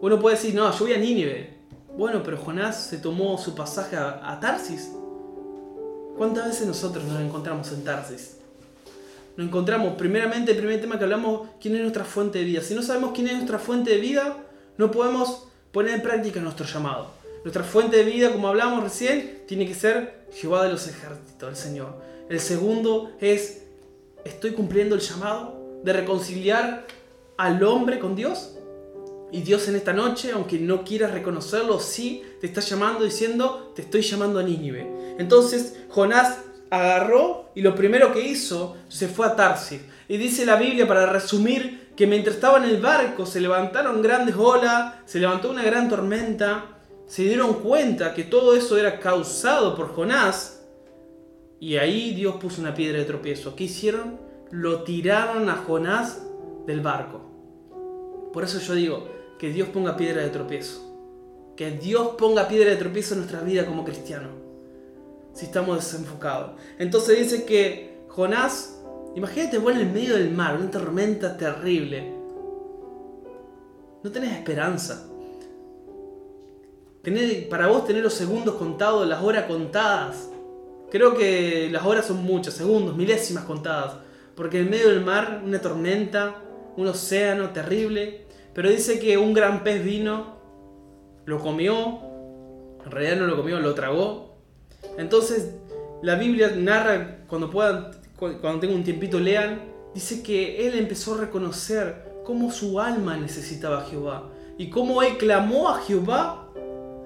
uno 0.00 0.18
puede 0.18 0.36
decir, 0.36 0.54
no, 0.54 0.72
yo 0.72 0.84
voy 0.84 0.94
a 0.94 0.98
Nínive. 0.98 1.54
Bueno, 1.96 2.22
pero 2.22 2.38
Jonás 2.38 2.84
se 2.84 2.98
tomó 2.98 3.36
su 3.38 3.54
pasaje 3.54 3.96
a, 3.96 4.38
Tarsis. 4.40 4.92
¿Cuántas 6.16 6.46
veces 6.46 6.66
nosotros 6.66 7.04
nos 7.04 7.20
encontramos 7.20 7.70
en 7.72 7.84
Tarsis? 7.84 8.35
Nos 9.36 9.48
encontramos, 9.48 9.94
primeramente, 9.96 10.52
el 10.52 10.58
primer 10.58 10.80
tema 10.80 10.98
que 10.98 11.04
hablamos, 11.04 11.48
quién 11.60 11.74
es 11.76 11.82
nuestra 11.82 12.04
fuente 12.04 12.38
de 12.38 12.44
vida. 12.44 12.62
Si 12.62 12.74
no 12.74 12.82
sabemos 12.82 13.12
quién 13.14 13.28
es 13.28 13.34
nuestra 13.34 13.58
fuente 13.58 13.90
de 13.90 13.98
vida, 13.98 14.44
no 14.78 14.90
podemos 14.90 15.48
poner 15.72 15.94
en 15.94 16.02
práctica 16.02 16.40
nuestro 16.40 16.64
llamado. 16.64 17.10
Nuestra 17.44 17.62
fuente 17.62 17.98
de 17.98 18.04
vida, 18.04 18.32
como 18.32 18.48
hablamos 18.48 18.82
recién, 18.82 19.42
tiene 19.46 19.66
que 19.66 19.74
ser 19.74 20.26
Jehová 20.32 20.64
de 20.64 20.72
los 20.72 20.88
ejércitos, 20.88 21.48
el 21.48 21.56
Señor. 21.56 21.94
El 22.28 22.40
segundo 22.40 23.12
es, 23.20 23.62
estoy 24.24 24.52
cumpliendo 24.52 24.94
el 24.94 25.00
llamado 25.00 25.80
de 25.84 25.92
reconciliar 25.92 26.86
al 27.36 27.62
hombre 27.62 27.98
con 27.98 28.16
Dios. 28.16 28.52
Y 29.32 29.42
Dios 29.42 29.68
en 29.68 29.76
esta 29.76 29.92
noche, 29.92 30.32
aunque 30.32 30.58
no 30.58 30.82
quieras 30.82 31.12
reconocerlo, 31.12 31.78
sí 31.78 32.22
te 32.40 32.46
está 32.46 32.60
llamando 32.60 33.04
diciendo, 33.04 33.72
te 33.74 33.82
estoy 33.82 34.00
llamando 34.00 34.38
a 34.38 34.42
Nínive. 34.42 35.14
Entonces 35.18 35.76
Jonás 35.88 36.38
agarró 36.70 37.50
y 37.54 37.62
lo 37.62 37.74
primero 37.74 38.12
que 38.12 38.26
hizo 38.26 38.76
se 38.88 39.08
fue 39.08 39.26
a 39.26 39.36
Tarsis. 39.36 39.80
Y 40.08 40.16
dice 40.16 40.46
la 40.46 40.56
Biblia, 40.56 40.86
para 40.86 41.06
resumir, 41.06 41.86
que 41.96 42.06
mientras 42.06 42.36
estaba 42.36 42.58
en 42.58 42.64
el 42.64 42.80
barco 42.80 43.24
se 43.26 43.40
levantaron 43.40 44.02
grandes 44.02 44.36
olas, 44.36 44.94
se 45.06 45.18
levantó 45.18 45.50
una 45.50 45.62
gran 45.62 45.88
tormenta, 45.88 46.66
se 47.06 47.22
dieron 47.22 47.54
cuenta 47.54 48.14
que 48.14 48.24
todo 48.24 48.54
eso 48.54 48.76
era 48.76 49.00
causado 49.00 49.74
por 49.74 49.94
Jonás. 49.94 50.64
Y 51.58 51.76
ahí 51.76 52.14
Dios 52.14 52.36
puso 52.36 52.60
una 52.60 52.74
piedra 52.74 52.98
de 52.98 53.04
tropiezo. 53.04 53.56
¿Qué 53.56 53.64
hicieron? 53.64 54.20
Lo 54.50 54.82
tiraron 54.82 55.48
a 55.48 55.56
Jonás 55.56 56.22
del 56.66 56.80
barco. 56.80 57.22
Por 58.32 58.44
eso 58.44 58.60
yo 58.60 58.74
digo, 58.74 59.08
que 59.38 59.50
Dios 59.50 59.68
ponga 59.68 59.96
piedra 59.96 60.22
de 60.22 60.28
tropiezo. 60.28 60.82
Que 61.56 61.70
Dios 61.70 62.10
ponga 62.18 62.48
piedra 62.48 62.70
de 62.70 62.76
tropiezo 62.76 63.14
en 63.14 63.20
nuestra 63.20 63.40
vida 63.40 63.64
como 63.64 63.84
cristiano. 63.84 64.45
Si 65.36 65.44
estamos 65.44 65.76
desenfocados. 65.76 66.52
Entonces 66.78 67.18
dice 67.18 67.44
que 67.44 67.98
Jonás, 68.08 68.82
imagínate 69.14 69.58
vos 69.58 69.74
en 69.74 69.80
el 69.80 69.92
medio 69.92 70.14
del 70.14 70.30
mar, 70.30 70.56
una 70.56 70.70
tormenta 70.70 71.36
terrible. 71.36 72.10
No 74.02 74.10
tenés 74.10 74.32
esperanza. 74.32 75.06
para 77.50 77.66
vos 77.66 77.84
tener 77.84 78.02
los 78.02 78.14
segundos 78.14 78.54
contados, 78.54 79.06
las 79.06 79.22
horas 79.22 79.44
contadas. 79.44 80.30
Creo 80.90 81.14
que 81.14 81.68
las 81.70 81.84
horas 81.84 82.06
son 82.06 82.24
muchas, 82.24 82.54
segundos, 82.54 82.96
milésimas 82.96 83.44
contadas. 83.44 83.96
Porque 84.34 84.60
en 84.60 84.70
medio 84.70 84.88
del 84.88 85.04
mar, 85.04 85.42
una 85.44 85.60
tormenta, 85.60 86.36
un 86.78 86.86
océano 86.86 87.50
terrible. 87.50 88.24
Pero 88.54 88.70
dice 88.70 88.98
que 88.98 89.18
un 89.18 89.34
gran 89.34 89.62
pez 89.62 89.84
vino, 89.84 90.36
lo 91.26 91.40
comió, 91.40 92.00
en 92.86 92.90
realidad 92.90 93.16
no 93.16 93.26
lo 93.26 93.36
comió, 93.36 93.60
lo 93.60 93.74
tragó. 93.74 94.25
Entonces 94.98 95.50
la 96.02 96.16
Biblia 96.16 96.52
narra, 96.56 97.18
cuando 97.26 97.50
puedan, 97.50 97.90
cuando 98.16 98.60
tengan 98.60 98.76
un 98.76 98.84
tiempito 98.84 99.18
lean, 99.18 99.60
dice 99.94 100.22
que 100.22 100.66
él 100.66 100.78
empezó 100.78 101.14
a 101.14 101.22
reconocer 101.22 102.20
cómo 102.24 102.50
su 102.50 102.80
alma 102.80 103.16
necesitaba 103.16 103.82
a 103.82 103.84
Jehová 103.86 104.30
y 104.58 104.68
cómo 104.68 105.02
él 105.02 105.16
clamó 105.16 105.68
a 105.68 105.80
Jehová 105.80 106.48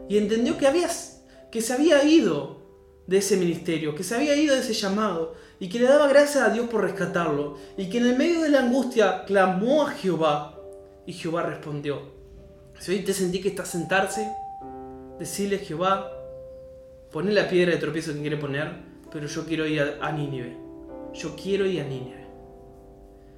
y 0.09 0.19
entendió 0.19 0.59
que, 0.59 0.67
había, 0.67 0.89
que 1.51 1.61
se 1.61 1.73
había 1.73 2.03
ido 2.05 2.61
de 3.07 3.19
ese 3.19 3.37
ministerio, 3.37 3.95
que 3.95 4.05
se 4.05 4.15
había 4.15 4.35
ido 4.35 4.55
de 4.55 4.61
ese 4.61 4.73
llamado 4.73 5.35
y 5.59 5.69
que 5.69 5.79
le 5.79 5.87
daba 5.87 6.09
gracias 6.09 6.45
a 6.45 6.51
Dios 6.51 6.69
por 6.69 6.83
rescatarlo 6.83 7.57
y 7.77 7.89
que 7.89 7.99
en 7.99 8.07
el 8.07 8.17
medio 8.17 8.41
de 8.41 8.49
la 8.49 8.61
angustia 8.61 9.25
clamó 9.25 9.83
a 9.83 9.91
Jehová 9.91 10.59
y 11.07 11.13
Jehová 11.13 11.43
respondió. 11.43 12.03
Si 12.79 12.93
hoy 12.93 13.01
te 13.01 13.13
sentí 13.13 13.41
que 13.41 13.49
estás 13.49 13.69
sentarse, 13.69 14.29
decirle 15.19 15.59
Jehová, 15.59 16.11
poné 17.13 17.33
la 17.33 17.49
piedra 17.49 17.73
de 17.73 17.79
tropiezo 17.79 18.13
que 18.13 18.21
quiere 18.21 18.37
poner, 18.37 18.73
pero 19.13 19.27
yo 19.27 19.45
quiero 19.45 19.67
ir 19.67 19.81
a, 19.81 20.07
a 20.07 20.13
Nínive. 20.13 20.57
Yo 21.15 21.35
quiero 21.37 21.67
ir 21.67 21.81
a 21.81 21.85
Nínive. 21.85 22.27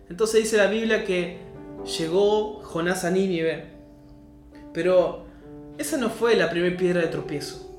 Entonces 0.08 0.42
dice 0.42 0.56
la 0.56 0.66
Biblia 0.66 1.04
que 1.04 1.38
llegó 1.98 2.60
Jonás 2.62 3.04
a 3.04 3.10
Nínive, 3.10 3.66
pero 4.74 5.24
esa 5.78 5.96
no 5.96 6.10
fue 6.10 6.36
la 6.36 6.50
primera 6.50 6.76
piedra 6.76 7.00
de 7.00 7.08
tropiezo 7.08 7.72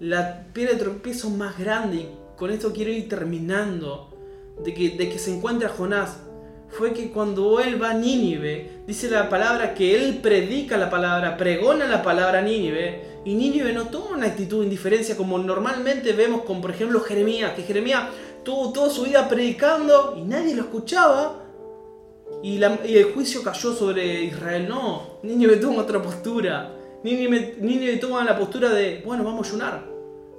la 0.00 0.44
piedra 0.52 0.74
de 0.74 0.78
tropiezo 0.78 1.30
más 1.30 1.58
grande, 1.58 1.96
y 1.96 2.08
con 2.36 2.50
esto 2.50 2.72
quiero 2.72 2.90
ir 2.90 3.08
terminando, 3.08 4.10
de 4.64 4.74
que, 4.74 5.18
se 5.18 5.34
encuentra 5.34 5.68
Jonás, 5.68 6.20
fue 6.68 6.92
que 6.92 7.10
cuando 7.10 7.60
él 7.60 7.82
va 7.82 7.90
a 7.90 7.94
Nínive, 7.94 8.82
dice 8.86 9.10
la 9.10 9.28
palabra 9.28 9.74
que 9.74 9.96
él 9.96 10.18
predica 10.18 10.76
la 10.76 10.90
palabra, 10.90 11.36
pregona 11.36 11.86
la 11.86 12.02
palabra 12.02 12.40
a 12.40 12.42
Nínive, 12.42 13.17
y 13.28 13.34
Nínive 13.34 13.74
no 13.74 13.88
toma 13.88 14.16
una 14.16 14.26
actitud 14.28 14.60
de 14.60 14.64
indiferencia 14.64 15.14
como 15.14 15.36
normalmente 15.36 16.14
vemos 16.14 16.44
con, 16.44 16.62
por 16.62 16.70
ejemplo, 16.70 16.98
Jeremías, 17.00 17.52
que 17.52 17.62
Jeremías 17.62 18.04
tuvo 18.42 18.72
toda 18.72 18.88
su 18.88 19.02
vida 19.02 19.28
predicando 19.28 20.14
y 20.16 20.22
nadie 20.22 20.54
lo 20.54 20.62
escuchaba, 20.62 21.44
y, 22.42 22.56
el 22.62 23.12
juicio 23.12 23.42
cayó 23.42 23.74
sobre 23.74 24.22
Israel. 24.24 24.66
No, 24.66 25.18
Nínive 25.24 25.56
toma 25.56 25.82
otra 25.82 26.00
postura. 26.00 26.74
Nínive, 27.02 27.98
toma 27.98 28.24
la 28.24 28.38
postura 28.38 28.70
de, 28.70 29.02
bueno, 29.04 29.24
vamos 29.24 29.46
a 29.46 29.50
ayunar. 29.50 29.86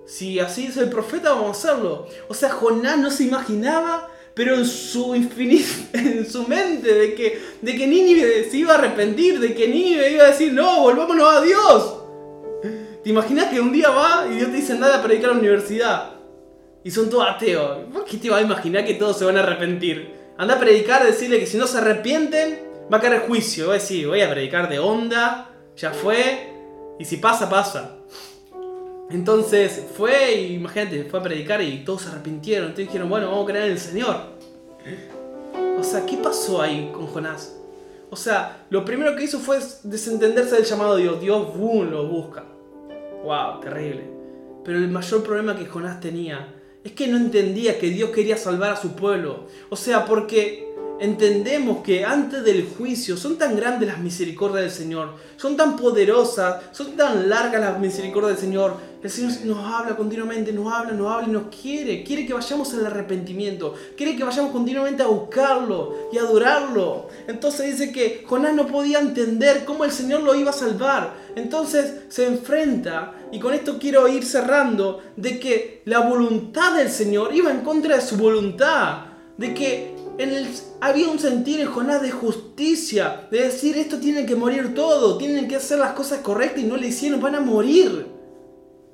Si 0.07 0.39
así 0.39 0.65
es 0.65 0.77
el 0.77 0.89
profeta, 0.89 1.33
vamos 1.33 1.63
a 1.63 1.69
hacerlo. 1.69 2.07
O 2.27 2.33
sea, 2.33 2.49
Jonás 2.49 2.97
no 2.97 3.11
se 3.11 3.25
imaginaba, 3.25 4.09
pero 4.33 4.55
en 4.55 4.65
su 4.65 5.13
en 5.93 6.25
su 6.27 6.47
mente 6.47 6.91
de 6.91 7.13
que, 7.13 7.39
de 7.61 7.75
que 7.75 7.85
Nínive 7.85 8.49
se 8.49 8.57
iba 8.57 8.73
a 8.73 8.77
arrepentir, 8.79 9.39
de 9.39 9.53
que 9.53 9.67
Nínive 9.67 10.11
iba 10.11 10.23
a 10.23 10.31
decir, 10.31 10.53
no, 10.53 10.81
volvámonos 10.81 11.35
a 11.35 11.41
Dios. 11.41 11.98
¿Te 13.09 13.13
imaginas 13.13 13.47
que 13.47 13.59
un 13.59 13.71
día 13.73 13.89
va 13.89 14.27
y 14.29 14.35
Dios 14.35 14.51
te 14.51 14.57
dice 14.57 14.77
nada 14.77 14.99
a 14.99 15.03
predicar 15.03 15.31
a 15.31 15.33
la 15.33 15.39
universidad? 15.39 16.11
Y 16.83 16.91
son 16.91 17.09
todos 17.09 17.27
ateos. 17.27 17.79
¿Por 17.91 18.05
qué 18.05 18.17
te 18.17 18.29
vas 18.29 18.39
a 18.39 18.43
imaginar 18.43 18.85
que 18.85 18.93
todos 18.93 19.17
se 19.17 19.25
van 19.25 19.35
a 19.35 19.39
arrepentir? 19.39 20.13
Anda 20.37 20.57
a 20.57 20.59
predicar, 20.59 21.03
decirle 21.03 21.39
que 21.39 21.47
si 21.47 21.57
no 21.57 21.65
se 21.65 21.79
arrepienten, 21.79 22.59
va 22.93 22.97
a 22.99 23.01
caer 23.01 23.21
juicio. 23.21 23.65
Va 23.65 23.71
a 23.71 23.77
decir, 23.77 24.07
voy 24.07 24.21
a 24.21 24.29
predicar 24.29 24.69
de 24.69 24.77
onda, 24.77 25.49
ya 25.75 25.89
fue, 25.89 26.53
y 26.99 27.05
si 27.05 27.17
pasa, 27.17 27.49
pasa. 27.49 27.95
Entonces 29.09 29.87
fue, 29.97 30.35
y 30.35 30.53
imagínate, 30.53 31.05
fue 31.05 31.19
a 31.19 31.23
predicar 31.23 31.63
y 31.63 31.83
todos 31.83 32.03
se 32.03 32.09
arrepintieron. 32.09 32.67
Entonces 32.67 32.89
dijeron, 32.89 33.09
bueno, 33.09 33.31
vamos 33.31 33.45
a 33.45 33.47
creer 33.47 33.65
en 33.65 33.71
el 33.71 33.79
Señor. 33.79 34.17
O 35.79 35.83
sea, 35.83 36.05
¿qué 36.05 36.15
pasó 36.17 36.61
ahí 36.61 36.91
con 36.93 37.07
Jonás? 37.07 37.55
O 38.11 38.15
sea, 38.15 38.67
lo 38.69 38.85
primero 38.85 39.15
que 39.15 39.23
hizo 39.23 39.39
fue 39.39 39.57
desentenderse 39.81 40.57
del 40.57 40.65
llamado 40.65 40.95
de 40.95 41.01
Dios. 41.01 41.19
Dios, 41.19 41.57
boom, 41.57 41.89
lo 41.89 42.07
busca. 42.07 42.43
Wow, 43.23 43.59
terrible. 43.59 44.03
Pero 44.63 44.77
el 44.77 44.89
mayor 44.89 45.23
problema 45.23 45.57
que 45.57 45.65
Jonás 45.65 45.99
tenía 45.99 46.55
es 46.83 46.93
que 46.93 47.07
no 47.07 47.17
entendía 47.17 47.79
que 47.79 47.89
Dios 47.89 48.09
quería 48.11 48.37
salvar 48.37 48.71
a 48.71 48.75
su 48.75 48.95
pueblo. 48.95 49.47
O 49.69 49.75
sea, 49.75 50.05
porque 50.05 50.69
entendemos 50.99 51.83
que 51.83 52.05
antes 52.05 52.43
del 52.43 52.67
juicio 52.67 53.17
son 53.17 53.37
tan 53.37 53.55
grandes 53.55 53.87
las 53.87 53.99
misericordias 53.99 54.63
del 54.63 54.71
Señor, 54.71 55.15
son 55.37 55.55
tan 55.55 55.75
poderosas, 55.77 56.63
son 56.71 56.95
tan 56.95 57.29
largas 57.29 57.61
las 57.61 57.79
misericordias 57.79 58.33
del 58.33 58.49
Señor. 58.49 58.77
El 59.01 59.09
Señor 59.09 59.31
nos 59.45 59.59
habla 59.59 59.95
continuamente, 59.95 60.51
nos 60.51 60.73
habla, 60.73 60.91
nos 60.91 61.09
habla 61.09 61.27
y 61.27 61.31
nos 61.31 61.43
quiere. 61.47 62.03
Quiere 62.03 62.25
que 62.25 62.33
vayamos 62.33 62.73
al 62.73 62.85
arrepentimiento, 62.85 63.73
quiere 63.95 64.17
que 64.17 64.25
vayamos 64.25 64.51
continuamente 64.51 65.01
a 65.01 65.07
buscarlo 65.07 66.09
y 66.11 66.17
adorarlo. 66.17 67.07
Entonces 67.27 67.77
dice 67.77 67.93
que 67.93 68.25
Jonás 68.27 68.53
no 68.53 68.67
podía 68.67 68.99
entender 68.99 69.63
cómo 69.63 69.85
el 69.85 69.91
Señor 69.91 70.21
lo 70.23 70.35
iba 70.35 70.49
a 70.49 70.53
salvar. 70.53 71.13
Entonces 71.35 71.93
se 72.09 72.27
enfrenta, 72.27 73.13
y 73.31 73.39
con 73.39 73.53
esto 73.53 73.77
quiero 73.79 74.05
ir 74.09 74.25
cerrando, 74.25 75.01
de 75.15 75.39
que 75.39 75.81
la 75.85 75.99
voluntad 75.99 76.75
del 76.75 76.89
Señor 76.89 77.33
iba 77.33 77.51
en 77.51 77.61
contra 77.61 77.95
de 77.95 78.01
su 78.01 78.17
voluntad. 78.17 79.05
De 79.37 79.53
que 79.53 79.95
había 80.81 81.09
un 81.09 81.19
sentir 81.19 81.61
en 81.61 81.67
Jonás 81.67 82.01
de 82.01 82.11
justicia, 82.11 83.29
de 83.31 83.43
decir 83.43 83.77
esto 83.77 83.97
tiene 83.99 84.25
que 84.25 84.35
morir 84.35 84.73
todo, 84.75 85.17
tienen 85.17 85.47
que 85.47 85.55
hacer 85.55 85.79
las 85.79 85.93
cosas 85.93 86.19
correctas 86.19 86.61
y 86.61 86.67
no 86.67 86.75
le 86.75 86.87
hicieron, 86.87 87.21
van 87.21 87.35
a 87.35 87.39
morir. 87.39 88.08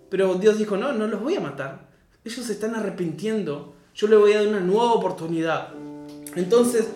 Pero 0.10 0.36
Dios 0.36 0.58
dijo, 0.58 0.78
no, 0.78 0.93
no 0.93 1.08
los 1.08 1.22
voy 1.22 1.36
a 1.36 1.39
matar. 1.39 1.89
Ellos 2.24 2.45
se 2.45 2.53
están 2.53 2.76
arrepintiendo. 2.76 3.74
Yo 3.93 4.08
le 4.08 4.16
voy 4.16 4.34
a 4.34 4.39
dar 4.39 4.47
una 4.47 4.60
nueva 4.60 4.93
oportunidad. 4.93 5.70
Entonces, 6.36 6.88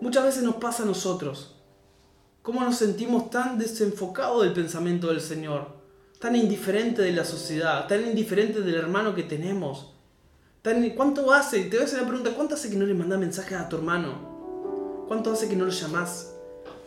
muchas 0.00 0.24
veces 0.24 0.42
nos 0.42 0.56
pasa 0.56 0.82
a 0.82 0.86
nosotros. 0.86 1.54
¿Cómo 2.42 2.62
nos 2.62 2.76
sentimos 2.76 3.30
tan 3.30 3.58
desenfocados 3.58 4.42
del 4.42 4.52
pensamiento 4.52 5.08
del 5.08 5.20
Señor? 5.20 5.76
Tan 6.20 6.36
indiferente 6.36 7.02
de 7.02 7.12
la 7.12 7.24
sociedad, 7.24 7.86
tan 7.88 8.06
indiferente 8.06 8.60
del 8.60 8.76
hermano 8.76 9.14
que 9.14 9.22
tenemos 9.22 9.96
¿Cuánto 10.96 11.32
hace? 11.32 11.62
Te 11.66 11.76
voy 11.76 11.82
a 11.82 11.84
hacer 11.84 12.00
la 12.00 12.08
pregunta, 12.08 12.32
¿cuánto 12.34 12.56
hace 12.56 12.68
que 12.68 12.74
no 12.74 12.84
le 12.84 12.92
mandas 12.92 13.20
mensajes 13.20 13.56
a 13.56 13.68
tu 13.68 13.76
hermano? 13.76 15.04
¿Cuánto 15.06 15.30
hace 15.30 15.48
que 15.48 15.54
no 15.54 15.64
lo 15.64 15.70
llamas? 15.70 16.34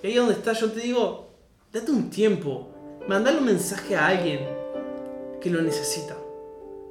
Y 0.03 0.07
ahí 0.07 0.15
donde 0.15 0.33
está 0.33 0.51
yo 0.51 0.69
te 0.69 0.81
digo, 0.81 1.29
date 1.71 1.89
un 1.89 2.09
tiempo, 2.09 2.73
mandale 3.07 3.37
un 3.37 3.45
mensaje 3.45 3.95
a 3.95 4.07
alguien 4.07 4.41
que 5.41 5.49
lo 5.49 5.61
necesita. 5.61 6.17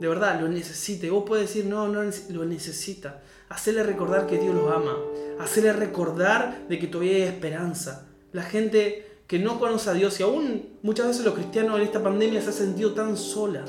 De 0.01 0.09
verdad, 0.09 0.41
lo 0.41 0.49
necesita. 0.49 1.07
Y 1.07 1.11
vos 1.11 1.25
puedes 1.27 1.49
decir, 1.49 1.67
no, 1.67 1.89
no 1.89 2.03
lo 2.31 2.45
necesita. 2.45 3.23
Hacerle 3.49 3.83
recordar 3.83 4.27
que 4.27 4.39
Dios 4.39 4.55
los 4.55 4.73
ama. 4.73 4.97
Hacerle 5.41 5.73
recordar 5.73 6.67
de 6.69 6.79
que 6.79 6.87
todavía 6.87 7.17
hay 7.17 7.23
esperanza. 7.23 8.09
La 8.33 8.43
gente 8.43 9.23
que 9.27 9.39
no 9.39 9.59
conoce 9.59 9.91
a 9.91 9.95
Dios 9.95 10.19
y 10.21 10.23
aún 10.23 10.79
muchas 10.83 11.09
veces 11.09 11.25
los 11.25 11.35
cristianos 11.35 11.77
en 11.77 11.83
esta 11.83 12.03
pandemia 12.03 12.41
se 12.41 12.49
han 12.49 12.55
sentido 12.55 12.95
tan 12.95 13.17
sola 13.17 13.65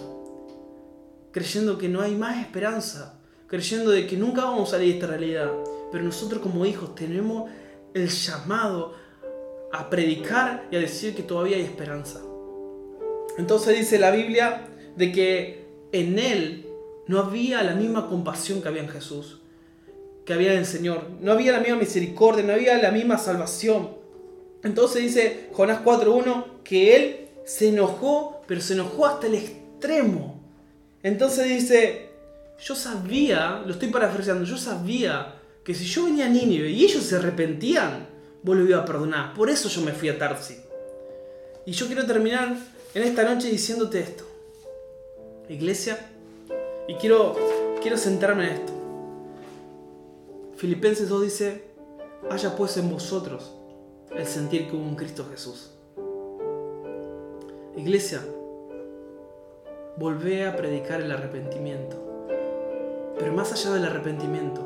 creyendo 1.31 1.77
que 1.77 1.89
no 1.89 2.01
hay 2.01 2.15
más 2.15 2.39
esperanza, 2.39 3.19
creyendo 3.47 3.91
de 3.91 4.07
que 4.07 4.17
nunca 4.17 4.45
vamos 4.45 4.69
a 4.69 4.71
salir 4.71 4.89
de 4.89 4.93
esta 4.95 5.07
realidad. 5.07 5.51
Pero 5.91 6.03
nosotros 6.03 6.41
como 6.41 6.65
hijos 6.65 6.95
tenemos 6.95 7.49
el 7.93 8.07
llamado 8.07 8.93
a 9.71 9.89
predicar 9.89 10.67
y 10.71 10.75
a 10.75 10.79
decir 10.79 11.15
que 11.15 11.23
todavía 11.23 11.57
hay 11.57 11.63
esperanza. 11.63 12.21
Entonces 13.37 13.77
dice 13.77 13.99
la 13.99 14.11
Biblia 14.11 14.67
de 14.95 15.11
que 15.11 15.65
en 15.91 16.19
Él 16.19 16.65
no 17.07 17.19
había 17.19 17.63
la 17.63 17.73
misma 17.73 18.07
compasión 18.07 18.61
que 18.61 18.67
había 18.67 18.81
en 18.81 18.89
Jesús, 18.89 19.39
que 20.25 20.33
había 20.33 20.53
en 20.53 20.59
el 20.59 20.65
Señor. 20.65 21.07
No 21.21 21.31
había 21.31 21.53
la 21.53 21.59
misma 21.59 21.77
misericordia, 21.77 22.43
no 22.43 22.53
había 22.53 22.77
la 22.77 22.91
misma 22.91 23.17
salvación. 23.17 23.91
Entonces 24.63 25.03
dice 25.03 25.49
Jonás 25.53 25.83
4.1 25.83 26.63
que 26.63 26.95
Él 26.95 27.27
se 27.45 27.69
enojó, 27.69 28.41
pero 28.47 28.61
se 28.61 28.73
enojó 28.73 29.05
hasta 29.05 29.27
el 29.27 29.35
extremo 29.35 30.39
entonces 31.03 31.47
dice, 31.47 32.09
yo 32.61 32.75
sabía, 32.75 33.61
lo 33.65 33.71
estoy 33.71 33.89
parafraseando, 33.89 34.43
yo 34.43 34.57
sabía 34.57 35.35
que 35.63 35.73
si 35.73 35.85
yo 35.85 36.05
venía 36.05 36.25
a 36.25 36.29
Nínive 36.29 36.69
y 36.69 36.83
ellos 36.83 37.03
se 37.03 37.15
arrepentían, 37.15 38.07
vos 38.43 38.57
lo 38.57 38.65
ibas 38.65 38.81
a 38.81 38.85
perdonar. 38.85 39.33
Por 39.33 39.49
eso 39.49 39.69
yo 39.69 39.81
me 39.81 39.93
fui 39.93 40.09
a 40.09 40.17
Tarsi. 40.17 40.57
Y 41.65 41.71
yo 41.71 41.87
quiero 41.87 42.05
terminar 42.05 42.57
en 42.93 43.03
esta 43.03 43.23
noche 43.23 43.49
diciéndote 43.49 43.99
esto. 43.99 44.23
Iglesia, 45.47 46.09
y 46.87 46.95
quiero, 46.95 47.35
quiero 47.81 47.97
centrarme 47.97 48.45
en 48.45 48.51
esto. 48.53 48.73
Filipenses 50.57 51.09
2 51.09 51.21
dice, 51.21 51.63
haya 52.29 52.55
pues 52.55 52.77
en 52.77 52.89
vosotros 52.89 53.53
el 54.15 54.25
sentir 54.25 54.67
que 54.67 54.75
hubo 54.75 54.83
un 54.83 54.95
Cristo 54.95 55.25
Jesús. 55.29 55.71
Iglesia, 57.77 58.21
volvé 59.97 60.47
a 60.47 60.55
predicar 60.55 61.01
el 61.01 61.11
arrepentimiento. 61.11 61.97
Pero 63.17 63.33
más 63.33 63.51
allá 63.51 63.71
del 63.71 63.85
arrepentimiento, 63.85 64.61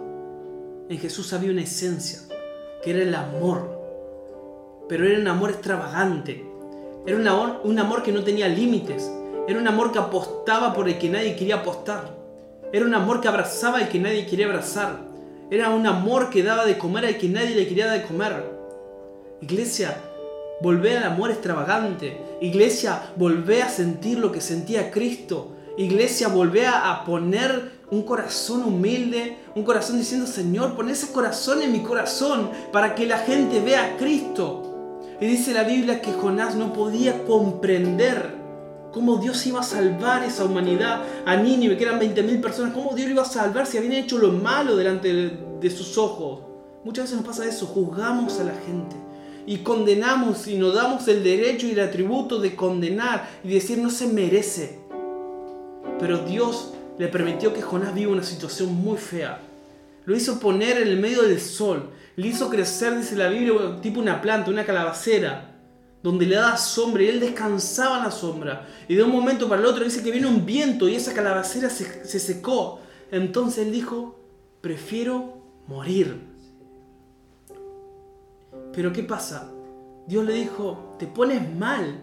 en 0.89 0.97
Jesús 0.97 1.33
había 1.33 1.51
una 1.51 1.63
esencia, 1.63 2.19
que 2.83 2.91
era 2.91 3.01
el 3.01 3.13
amor. 3.15 3.81
Pero 4.87 5.05
era 5.05 5.19
un 5.19 5.27
amor 5.27 5.51
extravagante. 5.51 6.52
Era 7.05 7.17
un 7.17 7.79
amor, 7.79 8.03
que 8.03 8.13
no 8.13 8.23
tenía 8.23 8.47
límites. 8.47 9.11
Era 9.47 9.59
un 9.59 9.67
amor 9.67 9.91
que 9.91 9.99
apostaba 9.99 10.73
por 10.73 10.87
el 10.87 10.97
que 10.97 11.09
nadie 11.09 11.35
quería 11.35 11.55
apostar. 11.55 12.15
Era 12.71 12.85
un 12.85 12.93
amor 12.93 13.19
que 13.19 13.27
abrazaba 13.27 13.79
al 13.79 13.89
que 13.89 13.99
nadie 13.99 14.25
quería 14.25 14.45
abrazar. 14.45 14.99
Era 15.51 15.69
un 15.69 15.85
amor 15.85 16.29
que 16.29 16.43
daba 16.43 16.65
de 16.65 16.77
comer 16.77 17.05
al 17.05 17.17
que 17.17 17.27
nadie 17.27 17.55
le 17.55 17.67
quería 17.67 17.87
dar 17.87 17.99
de 17.99 18.05
comer. 18.05 18.45
Iglesia, 19.41 19.97
volvé 20.61 20.97
al 20.97 21.03
amor 21.03 21.31
extravagante. 21.31 22.21
Iglesia, 22.39 23.01
volvé 23.17 23.61
a 23.61 23.69
sentir 23.69 24.17
lo 24.17 24.31
que 24.31 24.39
sentía 24.39 24.89
Cristo. 24.89 25.57
Iglesia, 25.77 26.29
volvé 26.29 26.67
a 26.67 27.03
poner 27.05 27.83
un 27.91 28.03
corazón 28.03 28.63
humilde, 28.63 29.37
un 29.55 29.63
corazón 29.63 29.97
diciendo, 29.97 30.25
Señor, 30.25 30.75
pon 30.75 30.89
ese 30.89 31.11
corazón 31.11 31.61
en 31.61 31.73
mi 31.73 31.81
corazón 31.81 32.49
para 32.71 32.95
que 32.95 33.05
la 33.05 33.19
gente 33.19 33.59
vea 33.59 33.85
a 33.85 33.97
Cristo. 33.97 34.72
Y 35.21 35.25
dice 35.25 35.53
la 35.53 35.63
Biblia 35.63 36.01
que 36.01 36.11
Jonás 36.11 36.55
no 36.55 36.73
podía 36.73 37.23
comprender 37.25 38.35
cómo 38.91 39.17
Dios 39.17 39.45
iba 39.47 39.61
a 39.61 39.63
salvar 39.63 40.23
esa 40.23 40.45
humanidad 40.45 41.03
a 41.25 41.35
Nínive, 41.35 41.77
que 41.77 41.83
eran 41.83 41.99
20.000 41.99 42.41
personas, 42.41 42.73
cómo 42.73 42.93
Dios 42.93 43.07
lo 43.07 43.13
iba 43.13 43.23
a 43.23 43.25
salvar 43.25 43.65
si 43.65 43.77
habían 43.77 43.93
hecho 43.93 44.17
lo 44.17 44.31
malo 44.31 44.75
delante 44.75 45.13
de, 45.13 45.37
de 45.59 45.69
sus 45.69 45.97
ojos. 45.97 46.41
Muchas 46.83 47.05
veces 47.05 47.17
nos 47.17 47.25
pasa 47.25 47.47
eso, 47.47 47.65
juzgamos 47.65 48.39
a 48.39 48.43
la 48.43 48.53
gente 48.53 48.95
y 49.45 49.57
condenamos 49.57 50.47
y 50.47 50.57
nos 50.57 50.75
damos 50.75 51.07
el 51.07 51.23
derecho 51.23 51.67
y 51.67 51.71
el 51.71 51.79
atributo 51.81 52.39
de 52.39 52.55
condenar 52.55 53.29
y 53.43 53.49
decir 53.49 53.77
no 53.77 53.89
se 53.89 54.07
merece. 54.07 54.79
Pero 55.99 56.19
Dios 56.19 56.73
le 56.97 57.07
permitió 57.07 57.53
que 57.53 57.61
Jonás 57.61 57.93
viva 57.93 58.11
una 58.11 58.23
situación 58.23 58.73
muy 58.73 58.97
fea. 58.97 59.39
Lo 60.05 60.15
hizo 60.15 60.39
poner 60.39 60.81
en 60.81 60.87
el 60.89 60.99
medio 60.99 61.23
del 61.23 61.39
sol. 61.39 61.89
Le 62.15 62.27
hizo 62.27 62.49
crecer, 62.49 62.97
dice 62.97 63.15
la 63.15 63.29
Biblia, 63.29 63.53
tipo 63.81 63.99
una 63.99 64.21
planta, 64.21 64.51
una 64.51 64.65
calabacera, 64.65 65.55
donde 66.01 66.25
le 66.25 66.35
daba 66.35 66.57
sombra 66.57 67.03
y 67.03 67.07
él 67.07 67.19
descansaba 67.19 67.97
en 67.97 68.03
la 68.03 68.11
sombra. 68.11 68.67
Y 68.87 68.95
de 68.95 69.03
un 69.03 69.11
momento 69.11 69.47
para 69.49 69.61
el 69.61 69.67
otro 69.67 69.83
dice 69.83 70.03
que 70.03 70.11
vino 70.11 70.29
un 70.29 70.45
viento 70.45 70.87
y 70.87 70.95
esa 70.95 71.13
calabacera 71.13 71.69
se, 71.69 72.05
se 72.05 72.19
secó. 72.19 72.79
Entonces 73.11 73.65
él 73.65 73.71
dijo, 73.71 74.19
prefiero 74.61 75.41
morir 75.67 76.33
pero 78.73 78.91
¿qué 78.91 79.03
pasa? 79.03 79.51
Dios 80.07 80.25
le 80.25 80.33
dijo, 80.33 80.95
te 80.97 81.05
pones 81.05 81.55
mal, 81.55 82.01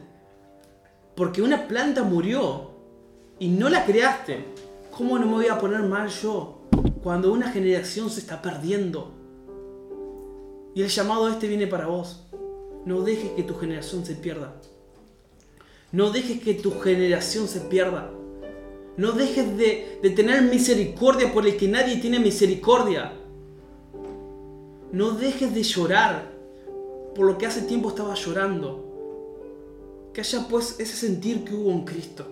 porque 1.16 1.42
una 1.42 1.66
planta 1.66 2.04
murió 2.04 2.70
y 3.38 3.48
no 3.48 3.68
la 3.68 3.84
creaste. 3.84 4.46
¿Cómo 4.96 5.18
no 5.18 5.26
me 5.26 5.32
voy 5.32 5.48
a 5.48 5.58
poner 5.58 5.82
mal 5.82 6.08
yo 6.08 6.62
cuando 7.02 7.32
una 7.32 7.50
generación 7.50 8.08
se 8.08 8.20
está 8.20 8.40
perdiendo? 8.40 9.12
Y 10.74 10.82
el 10.82 10.88
llamado 10.88 11.28
este 11.28 11.48
viene 11.48 11.66
para 11.66 11.86
vos. 11.86 12.26
No 12.84 13.02
dejes 13.02 13.32
que 13.32 13.42
tu 13.42 13.54
generación 13.56 14.04
se 14.04 14.14
pierda. 14.14 14.54
No 15.92 16.10
dejes 16.10 16.40
que 16.40 16.54
tu 16.54 16.78
generación 16.80 17.48
se 17.48 17.60
pierda. 17.60 18.10
No 18.96 19.12
dejes 19.12 19.56
de, 19.56 19.98
tener 20.14 20.42
misericordia 20.42 21.32
por 21.32 21.46
el 21.46 21.56
que 21.56 21.66
nadie 21.66 21.96
tiene 21.96 22.18
misericordia. 22.20 23.12
No 24.92 25.12
dejes 25.12 25.54
de 25.54 25.62
llorar 25.62 26.30
por 27.14 27.26
lo 27.26 27.38
que 27.38 27.46
hace 27.46 27.62
tiempo 27.62 27.88
estaba 27.88 28.14
llorando. 28.14 28.86
Que 30.14 30.20
haya 30.20 30.46
pues 30.48 30.78
ese 30.78 30.96
sentir 30.96 31.44
que 31.44 31.54
hubo 31.54 31.70
en 31.70 31.84
Cristo. 31.84 32.26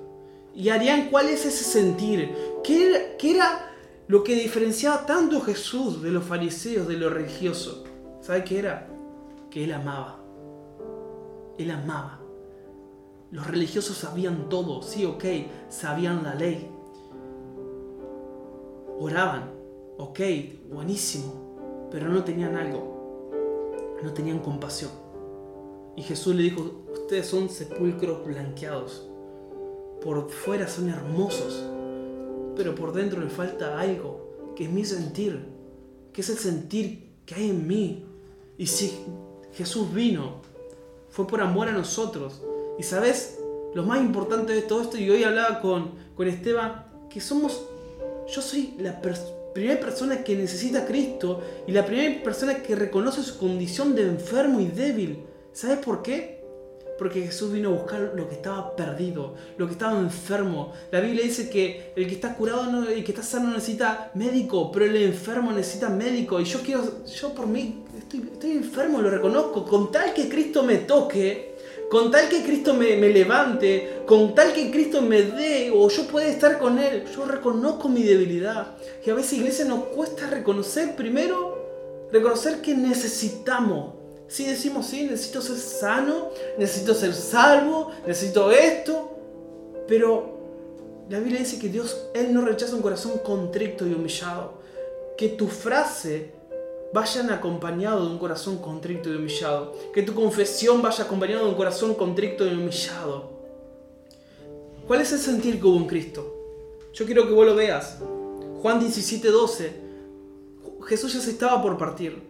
Y 0.55 0.68
Arián, 0.68 1.09
¿cuál 1.11 1.28
es 1.28 1.45
ese 1.45 1.64
sentir? 1.64 2.32
¿Qué 2.62 2.89
era, 2.89 3.16
qué 3.16 3.30
era 3.36 3.72
lo 4.07 4.22
que 4.22 4.34
diferenciaba 4.34 5.07
tanto 5.07 5.39
a 5.39 5.45
Jesús 5.45 6.03
de 6.03 6.11
los 6.11 6.24
fariseos, 6.24 6.86
de 6.86 6.97
los 6.97 7.12
religiosos? 7.12 7.88
¿Sabe 8.29 8.45
qué 8.45 8.59
era? 8.59 8.87
Que 9.51 9.64
él 9.64 9.72
amaba. 9.72 10.20
Él 11.57 11.70
amaba. 11.70 12.20
Los 13.31 13.47
religiosos 13.47 13.97
sabían 13.97 14.51
todo, 14.51 14.83
sí, 14.83 15.07
ok, 15.07 15.24
sabían 15.70 16.22
la 16.22 16.35
ley. 16.35 16.70
Oraban, 19.01 19.51
ok, 19.97 20.20
buenísimo, 20.70 21.89
pero 21.91 22.11
no 22.11 22.22
tenían 22.22 22.55
algo. 22.55 23.31
No 24.03 24.12
tenían 24.12 24.41
compasión. 24.41 24.91
Y 25.97 26.03
Jesús 26.03 26.35
le 26.35 26.43
dijo, 26.43 26.85
ustedes 26.93 27.29
son 27.29 27.49
sepulcros 27.49 28.26
blanqueados. 28.26 29.09
Por 30.03 30.29
fuera 30.29 30.68
son 30.68 30.91
hermosos, 30.91 31.64
pero 32.55 32.74
por 32.74 32.93
dentro 32.93 33.22
le 33.22 33.31
falta 33.31 33.81
algo, 33.81 34.53
que 34.55 34.64
es 34.64 34.70
mi 34.70 34.85
sentir, 34.85 35.49
que 36.12 36.20
es 36.20 36.29
el 36.29 36.37
sentir 36.37 37.22
que 37.24 37.35
hay 37.35 37.49
en 37.49 37.66
mí. 37.66 38.05
Y 38.59 38.66
si 38.66 38.98
Jesús 39.54 39.94
vino, 39.94 40.42
fue 41.11 41.26
por 41.26 41.40
amor 41.40 41.68
a 41.68 41.72
nosotros. 41.72 42.42
Y 42.78 42.82
sabes, 42.82 43.38
lo 43.74 43.84
más 43.84 44.00
importante 44.00 44.52
de 44.52 44.62
todo 44.62 44.82
esto, 44.82 44.98
y 44.98 45.09
hoy 45.09 45.22
hablaba 45.22 45.61
con, 45.61 45.92
con 46.16 46.28
Esteban, 46.28 46.84
que 47.09 47.20
somos, 47.20 47.62
yo 48.28 48.42
soy 48.42 48.74
la 48.78 49.00
primera 49.54 49.80
persona 49.80 50.24
que 50.24 50.36
necesita 50.36 50.80
a 50.80 50.86
Cristo 50.86 51.40
y 51.66 51.72
la 51.72 51.86
primera 51.86 52.22
persona 52.22 52.62
que 52.62 52.74
reconoce 52.74 53.22
su 53.22 53.38
condición 53.38 53.94
de 53.94 54.02
enfermo 54.02 54.61
y 54.61 54.66
débil. 54.66 55.24
¿Sabes 55.52 55.78
por 55.78 56.02
qué? 56.02 56.38
Porque 56.99 57.22
Jesús 57.22 57.53
vino 57.53 57.68
a 57.68 57.72
buscar 57.72 58.12
lo 58.16 58.28
que 58.28 58.34
estaba 58.34 58.74
perdido, 58.74 59.34
lo 59.57 59.66
que 59.66 59.72
estaba 59.72 59.99
enfermo. 59.99 60.72
La 60.90 61.01
Biblia 61.01 61.24
dice 61.24 61.49
que 61.49 61.92
el 61.94 62.09
que 62.09 62.14
está 62.14 62.34
curado 62.34 62.92
y 62.92 63.05
que 63.05 63.12
está 63.12 63.22
sano 63.22 63.51
necesita 63.51 64.11
médico, 64.14 64.72
pero 64.72 64.84
el 64.84 64.96
enfermo 64.96 65.53
necesita 65.53 65.88
médico. 65.88 66.40
Y 66.40 66.44
yo 66.44 66.61
quiero, 66.61 67.05
yo 67.07 67.34
por 67.34 67.46
mí 67.46 67.84
estoy, 67.96 68.28
estoy 68.32 68.51
enfermo, 68.53 69.01
lo 69.01 69.11
reconozco. 69.11 69.64
Con 69.64 69.92
tal 69.92 70.12
que 70.12 70.28
Cristo 70.28 70.64
me 70.64 70.78
toque, 70.78 71.57
con 71.88 72.11
tal 72.11 72.28
que 72.28 72.42
Cristo 72.42 72.74
me, 72.74 72.96
me, 72.96 73.09
levante, 73.09 74.03
con 74.07 74.34
tal 74.34 74.53
que 74.53 74.70
Cristo 74.70 75.01
me 75.01 75.22
dé 75.22 75.70
o 75.74 75.88
yo 75.88 76.07
pueda 76.07 76.26
estar 76.26 76.59
con 76.59 76.78
Él, 76.78 77.05
yo 77.14 77.24
reconozco 77.24 77.88
mi 77.88 78.03
debilidad. 78.03 78.76
Y 79.05 79.11
a 79.11 79.14
veces 79.14 79.34
iglesia 79.34 79.64
nos 79.64 79.84
cuesta 79.84 80.28
reconocer 80.28 80.96
primero, 80.96 82.09
reconocer 82.12 82.61
que 82.61 82.74
necesitamos. 82.74 83.97
Si 84.29 84.45
decimos, 84.45 84.87
sí, 84.87 85.05
necesito 85.05 85.41
ser 85.41 85.57
sano, 85.57 86.29
necesito 86.59 86.95
ser 86.95 87.14
salvo, 87.14 87.91
necesito 88.07 88.51
esto, 88.51 89.18
pero 89.89 90.39
la 91.09 91.18
Biblia 91.18 91.39
dice 91.39 91.59
que 91.59 91.70
Dios, 91.70 92.09
Él 92.14 92.35
no 92.35 92.43
rechaza 92.43 92.76
un 92.76 92.83
corazón 92.83 93.18
contrito 93.24 93.87
y 93.87 93.95
humillado. 93.95 94.59
Que 95.16 95.31
tu 95.31 95.49
frase 95.49 96.33
vayan 96.93 97.31
acompañado 97.31 98.05
de 98.05 98.12
un 98.12 98.18
corazón 98.18 98.59
contrito 98.59 99.11
y 99.11 99.16
humillado. 99.16 99.74
Que 99.95 100.03
tu 100.03 100.14
confesión 100.14 100.83
vaya 100.83 101.05
acompañado 101.05 101.45
de 101.45 101.51
un 101.51 101.57
corazón 101.57 101.95
contrito 101.95 102.47
y 102.47 102.53
humillado. 102.53 103.31
¿Cuál 104.87 105.01
es 105.01 105.12
el 105.12 105.18
sentir 105.18 105.59
que 105.59 105.66
hubo 105.66 105.79
en 105.79 105.87
Cristo? 105.87 106.35
Yo 106.93 107.07
quiero 107.07 107.26
que 107.26 107.33
vos 107.33 107.47
lo 107.47 107.55
veas. 107.55 107.99
Juan 108.61 108.79
17, 108.79 109.29
12. 109.29 109.72
Jesús 110.87 111.14
ya 111.14 111.20
se 111.20 111.31
estaba 111.31 111.62
por 111.62 111.79
partir. 111.79 112.22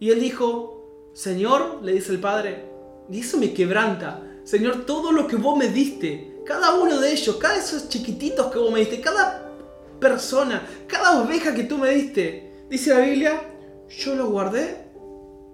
Y 0.00 0.10
él 0.10 0.20
dijo, 0.20 0.77
Señor, 1.18 1.80
le 1.82 1.94
dice 1.94 2.12
el 2.12 2.20
Padre, 2.20 2.66
y 3.10 3.18
eso 3.18 3.38
me 3.38 3.52
quebranta. 3.52 4.22
Señor, 4.44 4.86
todo 4.86 5.10
lo 5.10 5.26
que 5.26 5.34
vos 5.34 5.58
me 5.58 5.66
diste, 5.66 6.42
cada 6.46 6.74
uno 6.74 7.00
de 7.00 7.10
ellos, 7.10 7.38
cada 7.38 7.54
de 7.54 7.60
esos 7.60 7.88
chiquititos 7.88 8.52
que 8.52 8.58
vos 8.60 8.70
me 8.70 8.78
diste, 8.78 9.00
cada 9.00 9.50
persona, 9.98 10.64
cada 10.86 11.20
oveja 11.20 11.52
que 11.56 11.64
tú 11.64 11.76
me 11.76 11.90
diste, 11.90 12.66
dice 12.70 12.94
la 12.94 13.00
Biblia, 13.00 13.42
yo 13.88 14.14
lo 14.14 14.30
guardé 14.30 14.76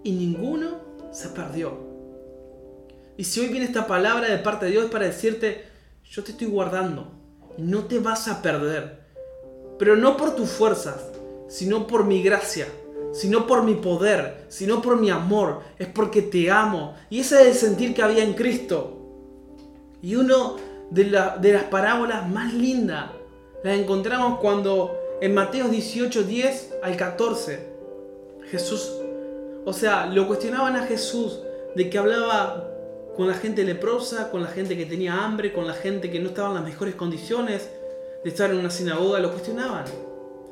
y 0.02 0.12
ninguno 0.12 0.82
se 1.12 1.30
perdió. 1.30 1.78
Y 3.16 3.24
si 3.24 3.40
hoy 3.40 3.48
viene 3.48 3.64
esta 3.64 3.86
palabra 3.86 4.28
de 4.28 4.36
parte 4.40 4.66
de 4.66 4.72
Dios 4.72 4.90
para 4.90 5.06
decirte, 5.06 5.64
yo 6.04 6.22
te 6.22 6.32
estoy 6.32 6.48
guardando, 6.48 7.10
no 7.56 7.86
te 7.86 8.00
vas 8.00 8.28
a 8.28 8.42
perder. 8.42 9.00
Pero 9.78 9.96
no 9.96 10.18
por 10.18 10.36
tus 10.36 10.50
fuerzas, 10.50 11.06
sino 11.48 11.86
por 11.86 12.04
mi 12.04 12.22
gracia, 12.22 12.66
sino 13.14 13.46
por 13.46 13.62
mi 13.62 13.74
poder, 13.74 14.44
sino 14.48 14.82
por 14.82 15.00
mi 15.00 15.08
amor. 15.08 15.60
Es 15.78 15.86
porque 15.86 16.20
te 16.20 16.50
amo. 16.50 16.94
Y 17.08 17.20
ese 17.20 17.42
es 17.42 17.46
el 17.46 17.54
sentir 17.54 17.94
que 17.94 18.02
había 18.02 18.24
en 18.24 18.34
Cristo. 18.34 18.98
Y 20.02 20.16
uno 20.16 20.56
de, 20.90 21.04
de 21.40 21.52
las 21.52 21.64
parábolas 21.64 22.28
más 22.28 22.52
lindas 22.52 23.10
las 23.62 23.78
encontramos 23.78 24.40
cuando 24.40 24.98
en 25.20 25.32
Mateo 25.32 25.68
18, 25.68 26.24
10 26.24 26.74
al 26.82 26.96
14 26.96 27.74
Jesús, 28.50 28.92
o 29.64 29.72
sea, 29.72 30.06
lo 30.06 30.26
cuestionaban 30.26 30.76
a 30.76 30.84
Jesús 30.84 31.40
de 31.74 31.88
que 31.88 31.98
hablaba 31.98 32.68
con 33.16 33.28
la 33.28 33.34
gente 33.34 33.64
leprosa, 33.64 34.30
con 34.30 34.42
la 34.42 34.48
gente 34.48 34.76
que 34.76 34.86
tenía 34.86 35.24
hambre, 35.24 35.52
con 35.52 35.66
la 35.66 35.72
gente 35.72 36.10
que 36.10 36.20
no 36.20 36.28
estaba 36.28 36.48
en 36.48 36.54
las 36.54 36.64
mejores 36.64 36.94
condiciones 36.94 37.70
de 38.22 38.28
estar 38.28 38.50
en 38.50 38.58
una 38.58 38.70
sinagoga, 38.70 39.20
lo 39.20 39.30
cuestionaban. 39.30 39.84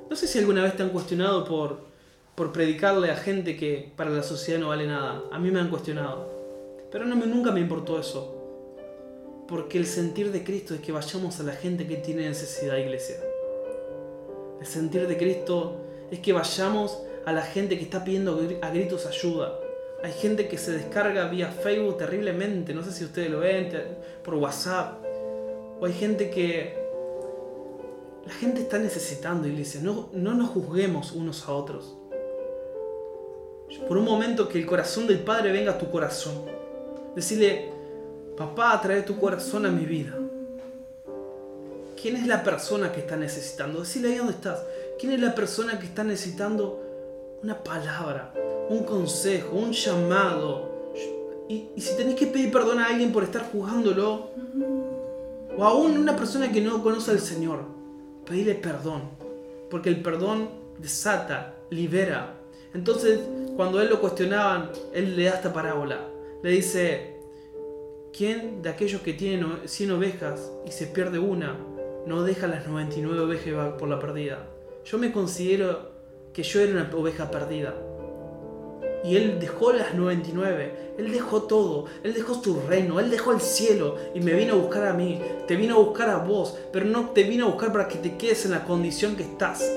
No 0.08 0.16
sé 0.16 0.26
si 0.26 0.38
alguna 0.38 0.62
vez 0.62 0.76
te 0.76 0.82
han 0.82 0.90
cuestionado 0.90 1.44
por, 1.44 1.91
por 2.34 2.52
predicarle 2.52 3.10
a 3.10 3.16
gente 3.16 3.56
que 3.56 3.92
para 3.96 4.10
la 4.10 4.22
sociedad 4.22 4.58
no 4.58 4.68
vale 4.68 4.86
nada. 4.86 5.22
A 5.30 5.38
mí 5.38 5.50
me 5.50 5.60
han 5.60 5.68
cuestionado. 5.68 6.30
Pero 6.90 7.04
no, 7.04 7.14
nunca 7.14 7.50
me 7.50 7.60
importó 7.60 7.98
eso. 7.98 8.38
Porque 9.48 9.78
el 9.78 9.86
sentir 9.86 10.32
de 10.32 10.44
Cristo 10.44 10.74
es 10.74 10.80
que 10.80 10.92
vayamos 10.92 11.40
a 11.40 11.42
la 11.42 11.52
gente 11.52 11.86
que 11.86 11.96
tiene 11.96 12.28
necesidad, 12.28 12.76
iglesia. 12.76 13.16
El 14.60 14.66
sentir 14.66 15.06
de 15.06 15.16
Cristo 15.16 15.76
es 16.10 16.20
que 16.20 16.32
vayamos 16.32 16.98
a 17.26 17.32
la 17.32 17.42
gente 17.42 17.76
que 17.76 17.84
está 17.84 18.02
pidiendo 18.04 18.40
a 18.62 18.70
gritos 18.70 19.06
ayuda. 19.06 19.58
Hay 20.02 20.12
gente 20.12 20.48
que 20.48 20.58
se 20.58 20.72
descarga 20.72 21.28
vía 21.28 21.48
Facebook 21.48 21.98
terriblemente, 21.98 22.74
no 22.74 22.82
sé 22.82 22.92
si 22.92 23.04
ustedes 23.04 23.30
lo 23.30 23.40
ven, 23.40 23.70
por 24.24 24.34
WhatsApp. 24.34 25.04
O 25.80 25.86
hay 25.86 25.92
gente 25.92 26.30
que... 26.30 26.80
La 28.26 28.32
gente 28.34 28.60
está 28.60 28.78
necesitando, 28.78 29.48
iglesia. 29.48 29.80
No, 29.82 30.08
no 30.12 30.34
nos 30.34 30.50
juzguemos 30.50 31.12
unos 31.12 31.48
a 31.48 31.52
otros. 31.52 31.96
Por 33.88 33.96
un 33.96 34.04
momento 34.04 34.48
que 34.48 34.58
el 34.58 34.66
corazón 34.66 35.06
del 35.06 35.20
Padre 35.20 35.52
venga 35.52 35.72
a 35.72 35.78
tu 35.78 35.90
corazón. 35.90 36.44
Decirle, 37.14 37.70
papá, 38.36 38.80
trae 38.80 39.02
tu 39.02 39.18
corazón 39.18 39.66
a 39.66 39.70
mi 39.70 39.84
vida. 39.84 40.18
¿Quién 42.00 42.16
es 42.16 42.26
la 42.26 42.42
persona 42.42 42.92
que 42.92 43.00
está 43.00 43.16
necesitando? 43.16 43.80
Decirle 43.80 44.08
ahí 44.10 44.16
donde 44.16 44.32
estás. 44.32 44.62
¿Quién 44.98 45.12
es 45.12 45.20
la 45.20 45.34
persona 45.34 45.78
que 45.78 45.86
está 45.86 46.04
necesitando 46.04 46.82
una 47.42 47.58
palabra, 47.58 48.32
un 48.68 48.84
consejo, 48.84 49.56
un 49.56 49.72
llamado. 49.72 50.70
Y, 51.48 51.68
si 51.76 51.96
tenés 51.96 52.14
que 52.14 52.26
pedir 52.26 52.52
perdón 52.52 52.78
a 52.78 52.86
alguien 52.86 53.12
por 53.12 53.24
estar 53.24 53.50
juzgándolo, 53.50 54.30
o 55.56 55.64
aún 55.64 55.98
una 55.98 56.16
persona 56.16 56.50
que 56.50 56.60
no 56.60 56.82
conoce 56.82 57.10
al 57.10 57.20
Señor, 57.20 57.64
pedirle 58.24 58.54
perdón. 58.54 59.02
Porque 59.70 59.88
el 59.88 60.02
perdón 60.02 60.48
desata, 60.78 61.54
libera. 61.70 62.34
Entonces, 62.74 63.20
cuando 63.56 63.80
él 63.80 63.90
lo 63.90 64.00
cuestionaban, 64.00 64.70
él 64.94 65.14
le 65.16 65.24
da 65.24 65.34
esta 65.34 65.52
parábola. 65.52 66.08
Le 66.42 66.50
dice, 66.50 67.16
¿quién 68.16 68.62
de 68.62 68.70
aquellos 68.70 69.02
que 69.02 69.12
tienen 69.12 69.46
100 69.64 69.90
ovejas 69.92 70.50
y 70.66 70.72
se 70.72 70.86
pierde 70.86 71.18
una, 71.18 71.56
no 72.06 72.22
deja 72.22 72.46
las 72.46 72.66
99 72.66 73.20
ovejas 73.20 73.74
por 73.78 73.88
la 73.88 73.98
perdida? 73.98 74.48
Yo 74.84 74.98
me 74.98 75.12
considero 75.12 75.92
que 76.32 76.42
yo 76.42 76.60
era 76.60 76.72
una 76.72 76.90
oveja 76.96 77.30
perdida. 77.30 77.74
Y 79.04 79.16
Él 79.16 79.38
dejó 79.40 79.72
las 79.72 79.94
99, 79.94 80.94
Él 80.96 81.12
dejó 81.12 81.42
todo, 81.42 81.86
Él 82.04 82.14
dejó 82.14 82.34
su 82.34 82.60
reino, 82.68 83.00
Él 83.00 83.10
dejó 83.10 83.32
el 83.32 83.40
cielo 83.40 83.96
y 84.14 84.20
me 84.20 84.32
vino 84.32 84.54
a 84.54 84.56
buscar 84.56 84.86
a 84.86 84.94
mí, 84.94 85.20
te 85.46 85.56
vino 85.56 85.74
a 85.74 85.78
buscar 85.78 86.08
a 86.08 86.18
vos, 86.18 86.56
pero 86.72 86.86
no 86.86 87.10
te 87.10 87.24
vino 87.24 87.46
a 87.46 87.50
buscar 87.50 87.72
para 87.72 87.88
que 87.88 87.98
te 87.98 88.16
quedes 88.16 88.44
en 88.44 88.52
la 88.52 88.64
condición 88.64 89.16
que 89.16 89.24
estás. 89.24 89.68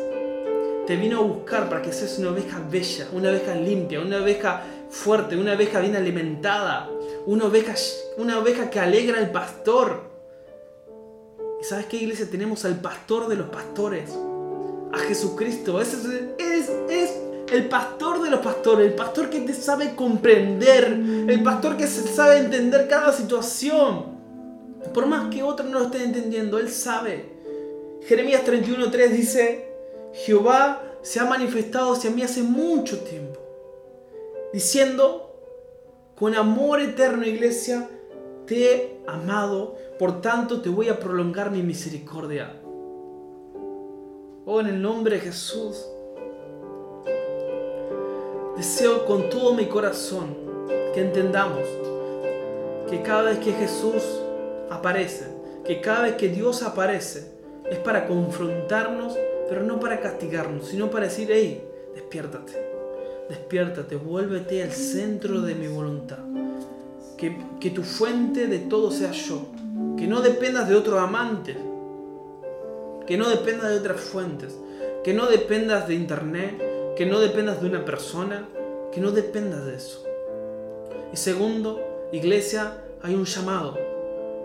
Te 0.87 0.95
vino 0.97 1.17
a 1.17 1.21
buscar 1.21 1.67
para 1.67 1.81
que 1.81 1.91
seas 1.91 2.19
una 2.19 2.29
oveja 2.29 2.61
bella, 2.69 3.07
una 3.11 3.29
oveja 3.29 3.55
limpia, 3.55 4.01
una 4.01 4.21
oveja 4.21 4.61
fuerte, 4.89 5.35
una 5.35 5.53
oveja 5.53 5.79
bien 5.79 5.95
alimentada, 5.95 6.89
una 7.25 7.45
oveja, 7.45 8.69
que 8.69 8.79
alegra 8.79 9.17
al 9.17 9.31
pastor. 9.31 10.03
¿Y 11.59 11.63
sabes 11.63 11.87
qué 11.87 11.97
iglesia? 11.97 12.27
Tenemos 12.29 12.65
al 12.65 12.79
pastor 12.79 13.27
de 13.27 13.35
los 13.35 13.49
pastores 13.49 14.11
a 14.93 14.99
Jesucristo. 14.99 15.81
Ese 15.81 15.97
es, 16.37 16.69
es, 16.89 17.11
el 17.51 17.67
pastor 17.67 18.21
de 18.21 18.29
los 18.29 18.41
pastores, 18.41 18.87
el 18.87 18.93
pastor 18.93 19.31
que 19.31 19.39
te 19.41 19.53
sabe 19.53 19.95
comprender, 19.95 20.85
el 21.27 21.41
pastor 21.41 21.77
que 21.77 21.87
sabe 21.87 22.37
entender 22.37 22.87
cada 22.87 23.11
situación. 23.11 24.15
Por 24.93 25.07
más 25.07 25.33
que 25.33 25.41
otro 25.41 25.65
no 25.65 25.79
lo 25.79 25.85
esté 25.85 26.03
entendiendo, 26.03 26.59
Él 26.59 26.69
sabe. 26.69 27.33
Jeremías 28.07 28.43
31.3 28.45 29.09
dice, 29.09 29.74
Jehová 30.15 30.81
se 31.01 31.19
ha 31.19 31.25
manifestado 31.25 31.93
hacia 31.93 32.09
mí 32.09 32.21
hace 32.21 32.41
mucho 32.41 32.99
tiempo. 32.99 33.39
diciendo, 34.53 35.33
con 36.15 36.33
amor 36.33 36.79
eterno 36.79 37.25
iglesia, 37.25 37.89
te 38.45 38.55
he 38.71 39.01
amado, 39.05 39.75
por 39.99 40.21
tanto 40.21 40.61
te 40.61 40.69
voy 40.69 40.87
a 40.87 40.97
prolongar 40.97 41.51
mi 41.51 41.61
misericordia. 41.61 42.55
Oh, 44.45 44.61
en 44.61 44.67
el 44.67 44.81
nombre 44.81 45.17
de 45.17 45.21
Jesús, 45.23 45.85
deseo 48.55 49.05
con 49.05 49.29
todo 49.29 49.53
mi 49.53 49.65
corazón 49.65 50.37
que 50.93 51.01
entendamos 51.01 51.67
que 52.89 53.01
cada 53.01 53.23
vez 53.23 53.39
que 53.39 53.51
Jesús 53.51 54.03
aparece, 54.69 55.25
que 55.65 55.81
cada 55.81 56.03
vez 56.03 56.15
que 56.15 56.29
Dios 56.29 56.63
aparece, 56.63 57.33
es 57.69 57.79
para 57.79 58.07
confrontarnos, 58.07 59.17
pero 59.49 59.63
no 59.63 59.79
para 59.79 59.99
castigarnos, 59.99 60.67
sino 60.67 60.89
para 60.89 61.05
decir, 61.05 61.29
hey, 61.31 61.63
despiértate, 61.93 62.53
despiértate, 63.29 63.95
vuélvete 63.95 64.63
al 64.63 64.71
centro 64.71 65.41
de 65.41 65.55
mi 65.55 65.67
voluntad. 65.67 66.19
Que, 67.17 67.37
que 67.61 67.69
tu 67.69 67.83
fuente 67.83 68.47
de 68.47 68.59
todo 68.59 68.91
sea 68.91 69.11
yo, 69.11 69.47
que 69.97 70.07
no 70.07 70.21
dependas 70.21 70.67
de 70.67 70.75
otro 70.75 70.99
amante, 70.99 71.55
que 73.07 73.17
no 73.17 73.29
dependas 73.29 73.69
de 73.69 73.77
otras 73.77 74.01
fuentes, 74.01 74.57
que 75.03 75.13
no 75.13 75.27
dependas 75.27 75.87
de 75.87 75.93
internet, 75.93 76.95
que 76.97 77.05
no 77.05 77.19
dependas 77.19 77.61
de 77.61 77.67
una 77.67 77.85
persona, 77.85 78.47
que 78.91 78.99
no 78.99 79.11
dependas 79.11 79.65
de 79.65 79.75
eso. 79.75 80.03
Y 81.13 81.17
segundo, 81.17 82.07
iglesia, 82.11 82.81
hay 83.01 83.13
un 83.13 83.25
llamado. 83.25 83.77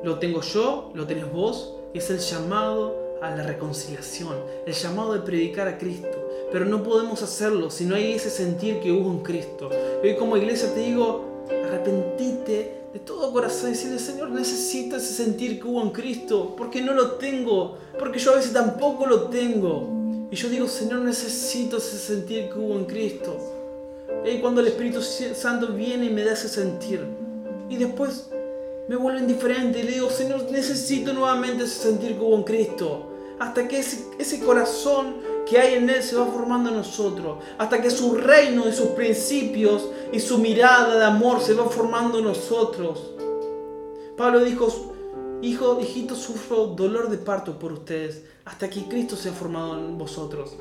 Lo 0.04 0.18
tengo 0.18 0.42
yo, 0.42 0.92
lo 0.94 1.06
tenés 1.06 1.30
vos, 1.32 1.76
y 1.92 1.98
es 1.98 2.10
el 2.10 2.18
llamado 2.18 2.99
a 3.22 3.30
la 3.30 3.42
reconciliación, 3.42 4.36
el 4.66 4.72
llamado 4.72 5.14
de 5.14 5.20
predicar 5.20 5.68
a 5.68 5.78
Cristo. 5.78 6.28
Pero 6.52 6.64
no 6.64 6.82
podemos 6.82 7.22
hacerlo 7.22 7.70
si 7.70 7.84
no 7.84 7.94
hay 7.94 8.12
ese 8.12 8.30
sentir 8.30 8.80
que 8.80 8.90
hubo 8.90 9.10
en 9.10 9.20
Cristo. 9.20 9.70
Y 10.02 10.14
como 10.14 10.36
iglesia 10.36 10.72
te 10.74 10.80
digo, 10.80 11.44
arrepentite 11.48 12.80
de 12.92 12.98
todo 12.98 13.32
corazón 13.32 13.68
y 13.68 13.72
decirle, 13.72 13.98
Señor, 13.98 14.30
necesito 14.30 14.96
ese 14.96 15.12
sentir 15.12 15.60
que 15.60 15.68
hubo 15.68 15.82
en 15.82 15.90
Cristo, 15.90 16.54
porque 16.56 16.82
no 16.82 16.92
lo 16.92 17.12
tengo, 17.12 17.78
porque 17.98 18.18
yo 18.18 18.32
a 18.32 18.36
veces 18.36 18.52
tampoco 18.52 19.06
lo 19.06 19.28
tengo. 19.28 19.88
Y 20.30 20.36
yo 20.36 20.48
digo, 20.48 20.66
Señor, 20.66 21.00
necesito 21.00 21.76
ese 21.76 21.98
sentir 21.98 22.50
que 22.50 22.58
hubo 22.58 22.76
en 22.76 22.84
Cristo. 22.86 23.36
Y 24.24 24.38
cuando 24.38 24.60
el 24.60 24.68
Espíritu 24.68 25.00
Santo 25.02 25.68
viene 25.68 26.06
y 26.06 26.10
me 26.10 26.24
da 26.24 26.32
ese 26.32 26.48
sentir, 26.48 27.04
y 27.68 27.76
después 27.76 28.28
me 28.88 28.96
vuelve 28.96 29.20
indiferente 29.20 29.78
y 29.78 29.82
le 29.84 29.92
digo, 29.92 30.10
Señor, 30.10 30.50
necesito 30.50 31.12
nuevamente 31.12 31.62
ese 31.62 31.80
sentir 31.80 32.16
como 32.16 32.34
en 32.34 32.42
Cristo. 32.42 33.09
Hasta 33.40 33.66
que 33.66 33.78
ese, 33.78 34.40
corazón 34.44 35.16
que 35.48 35.58
hay 35.58 35.74
en 35.74 35.88
Él 35.88 36.02
se 36.02 36.14
va 36.14 36.26
formando 36.26 36.68
en 36.68 36.76
nosotros. 36.76 37.38
Hasta 37.56 37.80
que 37.80 37.90
su 37.90 38.14
reino 38.14 38.68
y 38.68 38.72
sus 38.72 38.88
principios 38.88 39.88
y 40.12 40.20
su 40.20 40.36
mirada 40.38 40.98
de 40.98 41.04
amor 41.06 41.40
se 41.40 41.54
va 41.54 41.64
formando 41.64 42.18
en 42.18 42.24
nosotros. 42.24 43.12
Pablo 44.14 44.44
dijo, 44.44 44.68
hijo, 45.40 45.80
hijito, 45.80 46.14
sufro 46.14 46.66
dolor 46.66 47.08
de 47.08 47.16
parto 47.16 47.58
por 47.58 47.72
ustedes. 47.72 48.24
Hasta 48.44 48.68
que 48.68 48.84
Cristo 48.84 49.16
se 49.16 49.30
ha 49.30 49.32
formado 49.32 49.78
en 49.78 49.96
vosotros. 49.96 50.54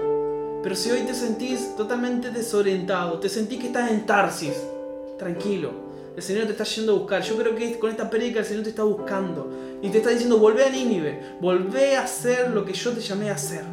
Pero 0.63 0.75
si 0.75 0.89
hoy 0.91 1.01
te 1.01 1.13
sentís 1.13 1.75
totalmente 1.75 2.29
desorientado, 2.29 3.19
te 3.19 3.27
sentís 3.27 3.59
que 3.59 3.67
estás 3.67 3.91
en 3.91 4.05
Tarsis, 4.05 4.55
tranquilo 5.17 5.88
el 6.19 6.23
Señor 6.23 6.45
te 6.47 6.51
está 6.51 6.65
yendo 6.65 6.91
a 6.91 6.99
buscar. 6.99 7.21
Yo 7.21 7.37
creo 7.37 7.55
que 7.55 7.79
con 7.79 7.89
esta 7.89 8.09
prédica 8.09 8.39
el 8.39 8.45
Señor 8.45 8.63
te 8.63 8.71
está 8.71 8.83
buscando 8.83 9.49
y 9.81 9.89
te 9.89 9.99
está 9.99 10.09
diciendo, 10.09 10.37
volvé 10.37 10.65
a 10.65 10.69
Nínive, 10.69 11.37
volvé 11.39 11.95
a 11.95 12.01
hacer 12.01 12.51
lo 12.51 12.65
que 12.65 12.73
yo 12.73 12.91
te 12.91 12.99
llamé 12.99 13.29
a 13.29 13.35
hacer. 13.35 13.63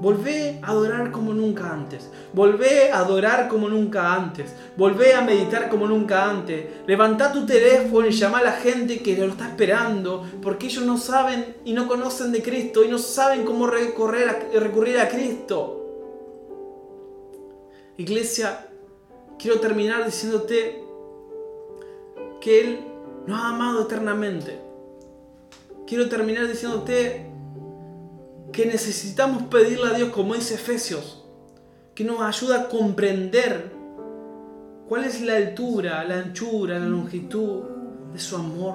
Volvé 0.00 0.58
a 0.60 0.72
adorar 0.72 1.12
como 1.12 1.32
nunca 1.32 1.72
antes. 1.72 2.10
Volvé 2.32 2.90
a 2.90 2.98
adorar 2.98 3.46
como 3.46 3.68
nunca 3.68 4.12
antes. 4.12 4.52
Volvé 4.76 5.14
a 5.14 5.20
meditar 5.20 5.68
como 5.68 5.86
nunca 5.86 6.28
antes. 6.28 6.66
Levantá 6.88 7.30
tu 7.30 7.46
teléfono 7.46 8.08
y 8.08 8.10
llama 8.10 8.40
a 8.40 8.42
la 8.42 8.52
gente 8.52 9.00
que 9.00 9.16
lo 9.16 9.26
está 9.26 9.46
esperando. 9.46 10.26
Porque 10.42 10.66
ellos 10.66 10.84
no 10.84 10.98
saben 10.98 11.54
y 11.64 11.72
no 11.72 11.86
conocen 11.86 12.32
de 12.32 12.42
Cristo 12.42 12.82
y 12.82 12.88
no 12.88 12.98
saben 12.98 13.44
cómo 13.44 13.68
recurrir 13.68 14.98
a 14.98 15.08
Cristo. 15.08 15.78
Iglesia, 17.96 18.66
quiero 19.38 19.60
terminar 19.60 20.04
diciéndote 20.04 20.81
que 22.42 22.60
Él 22.60 22.80
nos 23.26 23.40
ha 23.40 23.50
amado 23.50 23.82
eternamente. 23.82 24.58
Quiero 25.86 26.08
terminar 26.08 26.48
diciéndote 26.48 27.30
que 28.52 28.66
necesitamos 28.66 29.44
pedirle 29.44 29.86
a 29.86 29.94
Dios, 29.94 30.10
como 30.10 30.34
dice 30.34 30.54
Efesios, 30.54 31.24
que 31.94 32.04
nos 32.04 32.20
ayude 32.20 32.56
a 32.56 32.68
comprender 32.68 33.72
cuál 34.88 35.04
es 35.04 35.20
la 35.22 35.36
altura, 35.36 36.04
la 36.04 36.18
anchura, 36.18 36.78
la 36.78 36.86
longitud 36.86 37.62
de 38.12 38.18
su 38.18 38.34
amor. 38.34 38.74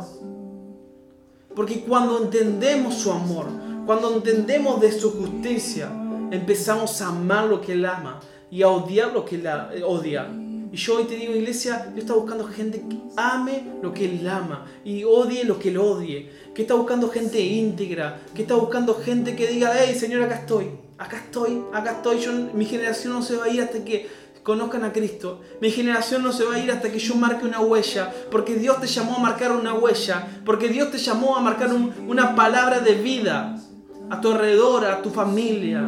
Porque 1.53 1.81
cuando 1.81 2.23
entendemos 2.23 2.95
su 2.95 3.11
amor, 3.11 3.47
cuando 3.85 4.15
entendemos 4.15 4.79
de 4.79 4.91
su 4.91 5.11
justicia, 5.11 5.89
empezamos 6.31 7.01
a 7.01 7.09
amar 7.09 7.47
lo 7.47 7.59
que 7.59 7.73
Él 7.73 7.85
ama 7.85 8.21
y 8.49 8.61
a 8.61 8.69
odiar 8.69 9.11
lo 9.11 9.25
que 9.25 9.35
Él 9.35 9.47
odia. 9.85 10.27
Y 10.71 10.77
yo 10.77 10.97
hoy 10.97 11.05
te 11.05 11.15
digo, 11.15 11.33
iglesia, 11.33 11.87
Dios 11.93 11.99
está 11.99 12.13
buscando 12.13 12.45
gente 12.45 12.83
que 12.89 12.97
ame 13.15 13.63
lo 13.81 13.93
que 13.93 14.05
Él 14.05 14.27
ama 14.27 14.65
y 14.83 15.03
odie 15.03 15.45
lo 15.45 15.59
que 15.59 15.69
Él 15.69 15.77
odie. 15.77 16.29
Que 16.53 16.63
está 16.63 16.73
buscando 16.73 17.09
gente 17.09 17.39
íntegra, 17.39 18.19
que 18.35 18.41
está 18.41 18.55
buscando 18.55 18.95
gente 18.95 19.35
que 19.35 19.47
diga, 19.47 19.71
hey 19.77 19.95
Señor, 19.97 20.23
acá 20.23 20.35
estoy, 20.35 20.71
acá 20.97 21.17
estoy, 21.17 21.63
acá 21.73 21.91
estoy. 21.91 22.19
Yo, 22.19 22.31
mi 22.53 22.65
generación 22.65 23.13
no 23.13 23.21
se 23.21 23.37
va 23.37 23.45
a 23.45 23.49
ir 23.49 23.61
hasta 23.61 23.83
que 23.85 24.07
conozcan 24.43 24.83
a 24.83 24.93
Cristo. 24.93 25.41
Mi 25.61 25.71
generación 25.71 26.23
no 26.23 26.31
se 26.31 26.45
va 26.45 26.55
a 26.55 26.59
ir 26.59 26.71
hasta 26.71 26.89
que 26.91 26.99
yo 26.99 27.15
marque 27.15 27.45
una 27.45 27.59
huella, 27.59 28.13
porque 28.31 28.55
Dios 28.55 28.79
te 28.79 28.87
llamó 28.87 29.17
a 29.17 29.19
marcar 29.19 29.51
una 29.51 29.73
huella, 29.73 30.25
porque 30.45 30.69
Dios 30.69 30.89
te 30.91 30.97
llamó 30.97 31.35
a 31.35 31.41
marcar 31.41 31.69
una 32.07 32.35
palabra 32.35 32.79
de 32.79 32.95
vida 32.95 33.61
a 34.09 34.21
tu 34.21 34.31
alrededor, 34.31 34.85
a 34.85 35.01
tu 35.01 35.09
familia. 35.09 35.81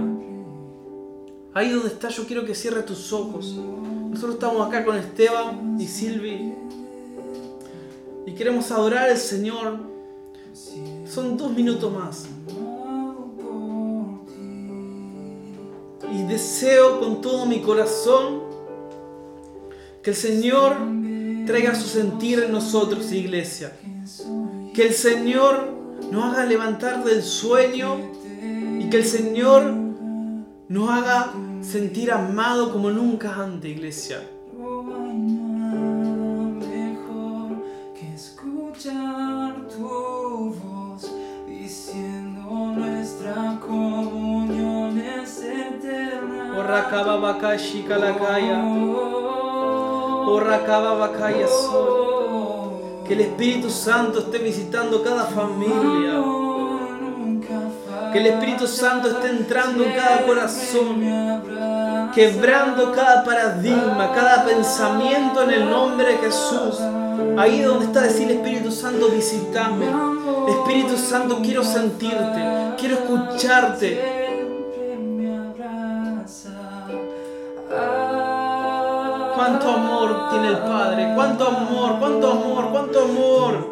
Ahí 1.54 1.70
donde 1.70 1.88
estás, 1.88 2.16
yo 2.16 2.26
quiero 2.26 2.46
que 2.46 2.54
cierres 2.54 2.86
tus 2.86 3.12
ojos. 3.14 3.58
Nosotros 4.10 4.36
estamos 4.36 4.68
acá 4.68 4.84
con 4.84 4.98
Esteban 4.98 5.80
y 5.80 5.86
Silvi 5.86 6.54
y 8.26 8.32
queremos 8.34 8.72
adorar 8.72 9.10
al 9.10 9.18
Señor. 9.18 9.78
Son 11.08 11.38
dos 11.38 11.52
minutos 11.52 11.94
más. 11.94 12.26
Y 16.12 16.24
deseo 16.24 17.00
con 17.00 17.22
todo 17.22 17.46
mi 17.46 17.62
corazón 17.62 18.42
que 20.02 20.10
el 20.10 20.16
Señor 20.16 20.76
traiga 21.46 21.76
su 21.76 21.88
sentir 21.88 22.40
en 22.40 22.52
nosotros, 22.52 23.12
iglesia. 23.12 23.74
Que 24.74 24.88
el 24.88 24.94
Señor 24.94 25.70
nos 26.12 26.34
haga 26.34 26.46
levantar 26.46 27.04
del 27.04 27.22
sueño 27.22 27.98
y 28.80 28.90
que 28.90 28.98
el 28.98 29.06
Señor 29.06 29.72
nos 30.68 30.90
haga 30.90 31.32
sentir 31.62 32.12
amado 32.12 32.72
como 32.72 32.90
nunca 32.90 33.36
antes, 33.36 33.72
iglesia. 33.72 34.22
mejor 36.58 37.64
que 37.94 38.14
escuchar 38.14 39.56
tu 39.68 40.54
voz 40.54 41.12
diciendo 41.48 42.74
nuestra 42.76 43.60
comunión 43.60 44.98
es 44.98 45.42
eterna. 45.42 46.54
Bakaya 50.94 51.48
sol. 51.48 53.04
Que 53.08 53.14
el 53.14 53.22
Espíritu 53.22 53.70
Santo 53.70 54.20
esté 54.20 54.38
visitando 54.38 55.04
cada 55.04 55.26
familia. 55.26 56.39
Que 58.12 58.20
el 58.20 58.26
Espíritu 58.26 58.66
Santo 58.66 59.08
esté 59.10 59.30
entrando 59.30 59.84
en 59.84 59.92
cada 59.94 60.26
corazón, 60.26 62.12
quebrando 62.14 62.92
cada 62.92 63.24
paradigma, 63.24 64.12
cada 64.16 64.46
pensamiento 64.46 65.44
en 65.44 65.52
el 65.52 65.70
nombre 65.70 66.08
de 66.08 66.18
Jesús. 66.18 66.80
Ahí 67.38 67.62
donde 67.62 67.86
está 67.86 68.02
decir 68.02 68.32
Espíritu 68.32 68.72
Santo, 68.72 69.10
visítame. 69.10 69.86
Espíritu 70.48 70.98
Santo, 70.98 71.40
quiero 71.44 71.64
sentirte, 71.64 72.74
quiero 72.80 72.96
escucharte. 72.96 74.18
Cuánto 79.36 79.70
amor 79.70 80.30
tiene 80.32 80.48
el 80.48 80.58
Padre, 80.58 81.12
cuánto 81.16 81.48
amor, 81.48 82.00
cuánto 82.00 82.32
amor, 82.32 82.70
cuánto 82.72 83.04
amor 83.04 83.70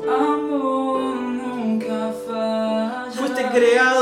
creado 3.58 3.97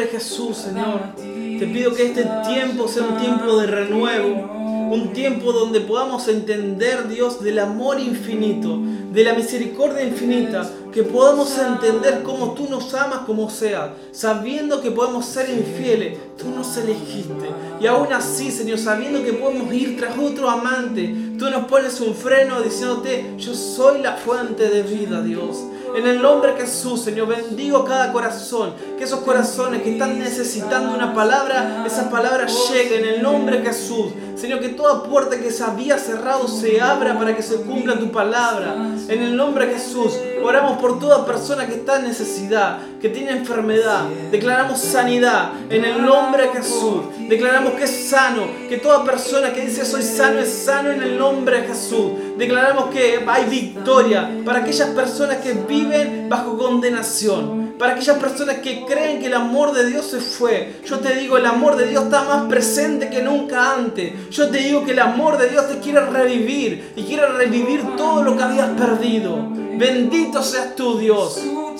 nombre 0.00 0.06
de 0.06 0.18
Jesús, 0.18 0.56
Señor, 0.56 1.14
Te 1.16 1.66
pido 1.66 1.94
que 1.94 2.06
este 2.06 2.26
tiempo 2.48 2.88
sea 2.88 3.02
un 3.02 3.18
tiempo 3.18 3.58
de 3.58 3.66
renuevo, 3.66 4.88
un 4.90 5.12
tiempo 5.12 5.52
donde 5.52 5.80
podamos 5.80 6.26
entender, 6.28 7.06
Dios, 7.06 7.42
del 7.42 7.58
amor 7.58 8.00
infinito, 8.00 8.78
de 9.12 9.24
la 9.24 9.34
misericordia 9.34 10.02
infinita, 10.02 10.68
que 10.90 11.02
podamos 11.02 11.56
entender 11.58 12.22
cómo 12.22 12.54
tú 12.54 12.66
nos 12.68 12.94
amas 12.94 13.20
como 13.20 13.50
sea, 13.50 13.94
sabiendo 14.12 14.80
que 14.80 14.90
podemos 14.90 15.26
ser 15.26 15.50
infieles, 15.50 16.18
tú 16.38 16.48
nos 16.48 16.76
elegiste. 16.78 17.50
Y 17.80 17.86
aún 17.86 18.12
así, 18.12 18.50
Señor, 18.50 18.78
sabiendo 18.78 19.22
que 19.22 19.34
podemos 19.34 19.72
ir 19.74 19.98
tras 19.98 20.18
otro 20.18 20.48
amante, 20.48 21.14
tú 21.38 21.50
nos 21.50 21.66
pones 21.66 22.00
un 22.00 22.14
freno 22.14 22.62
diciéndote, 22.62 23.34
yo 23.36 23.54
soy 23.54 24.00
la 24.00 24.14
fuente 24.14 24.68
de 24.70 24.82
vida, 24.82 25.20
Dios. 25.20 25.58
En 25.94 26.06
el 26.06 26.22
nombre 26.22 26.52
de 26.52 26.60
Jesús, 26.60 27.02
Señor, 27.02 27.28
bendigo 27.28 27.84
cada 27.84 28.12
corazón. 28.12 28.74
Que 28.96 29.04
esos 29.04 29.20
corazones 29.20 29.82
que 29.82 29.92
están 29.92 30.18
necesitando 30.18 30.94
una 30.94 31.12
palabra, 31.14 31.84
esas 31.86 32.08
palabras 32.08 32.52
lleguen 32.70 33.04
en 33.04 33.14
el 33.14 33.22
nombre 33.22 33.58
de 33.58 33.66
Jesús. 33.66 34.12
Señor, 34.36 34.60
que 34.60 34.70
toda 34.70 35.02
puerta 35.02 35.38
que 35.38 35.50
se 35.50 35.64
había 35.64 35.98
cerrado 35.98 36.48
se 36.48 36.80
abra 36.80 37.18
para 37.18 37.36
que 37.36 37.42
se 37.42 37.56
cumpla 37.56 37.98
tu 37.98 38.10
palabra. 38.10 38.74
En 39.08 39.22
el 39.22 39.36
nombre 39.36 39.66
de 39.66 39.74
Jesús, 39.74 40.18
oramos 40.42 40.78
por 40.78 40.98
toda 40.98 41.26
persona 41.26 41.66
que 41.66 41.74
está 41.74 41.98
en 41.98 42.04
necesidad, 42.04 42.78
que 43.00 43.08
tiene 43.08 43.32
enfermedad. 43.32 44.04
Declaramos 44.30 44.78
sanidad 44.78 45.50
en 45.68 45.84
el 45.84 46.04
nombre 46.04 46.44
de 46.44 46.48
Jesús. 46.50 47.02
Declaramos 47.28 47.74
que 47.74 47.84
es 47.84 48.08
sano, 48.08 48.46
que 48.68 48.78
toda 48.78 49.04
persona 49.04 49.52
que 49.52 49.66
dice 49.66 49.84
soy 49.84 50.02
sano 50.02 50.38
es 50.38 50.50
sano 50.50 50.90
en 50.90 51.02
el 51.02 51.18
nombre 51.18 51.60
de 51.60 51.68
Jesús. 51.68 52.12
Declaramos 52.40 52.86
que 52.86 53.22
hay 53.26 53.44
victoria 53.50 54.30
para 54.46 54.60
aquellas 54.60 54.88
personas 54.90 55.36
que 55.42 55.52
viven 55.52 56.26
bajo 56.26 56.56
condenación. 56.56 57.74
Para 57.78 57.92
aquellas 57.92 58.16
personas 58.16 58.60
que 58.60 58.86
creen 58.86 59.20
que 59.20 59.26
el 59.26 59.34
amor 59.34 59.74
de 59.74 59.84
Dios 59.84 60.06
se 60.06 60.20
fue. 60.20 60.76
Yo 60.86 61.00
te 61.00 61.14
digo, 61.16 61.36
el 61.36 61.44
amor 61.44 61.76
de 61.76 61.88
Dios 61.88 62.04
está 62.04 62.24
más 62.24 62.48
presente 62.48 63.10
que 63.10 63.20
nunca 63.20 63.74
antes. 63.74 64.30
Yo 64.30 64.48
te 64.48 64.56
digo 64.56 64.86
que 64.86 64.92
el 64.92 65.00
amor 65.00 65.36
de 65.36 65.50
Dios 65.50 65.68
te 65.68 65.80
quiere 65.80 66.00
revivir 66.00 66.94
y 66.96 67.02
quiere 67.02 67.26
revivir 67.26 67.94
todo 67.94 68.22
lo 68.22 68.34
que 68.34 68.42
habías 68.42 68.70
perdido. 68.70 69.36
Bendito 69.76 70.42
seas 70.42 70.74
Dios. 70.74 71.42
Tu 71.42 71.70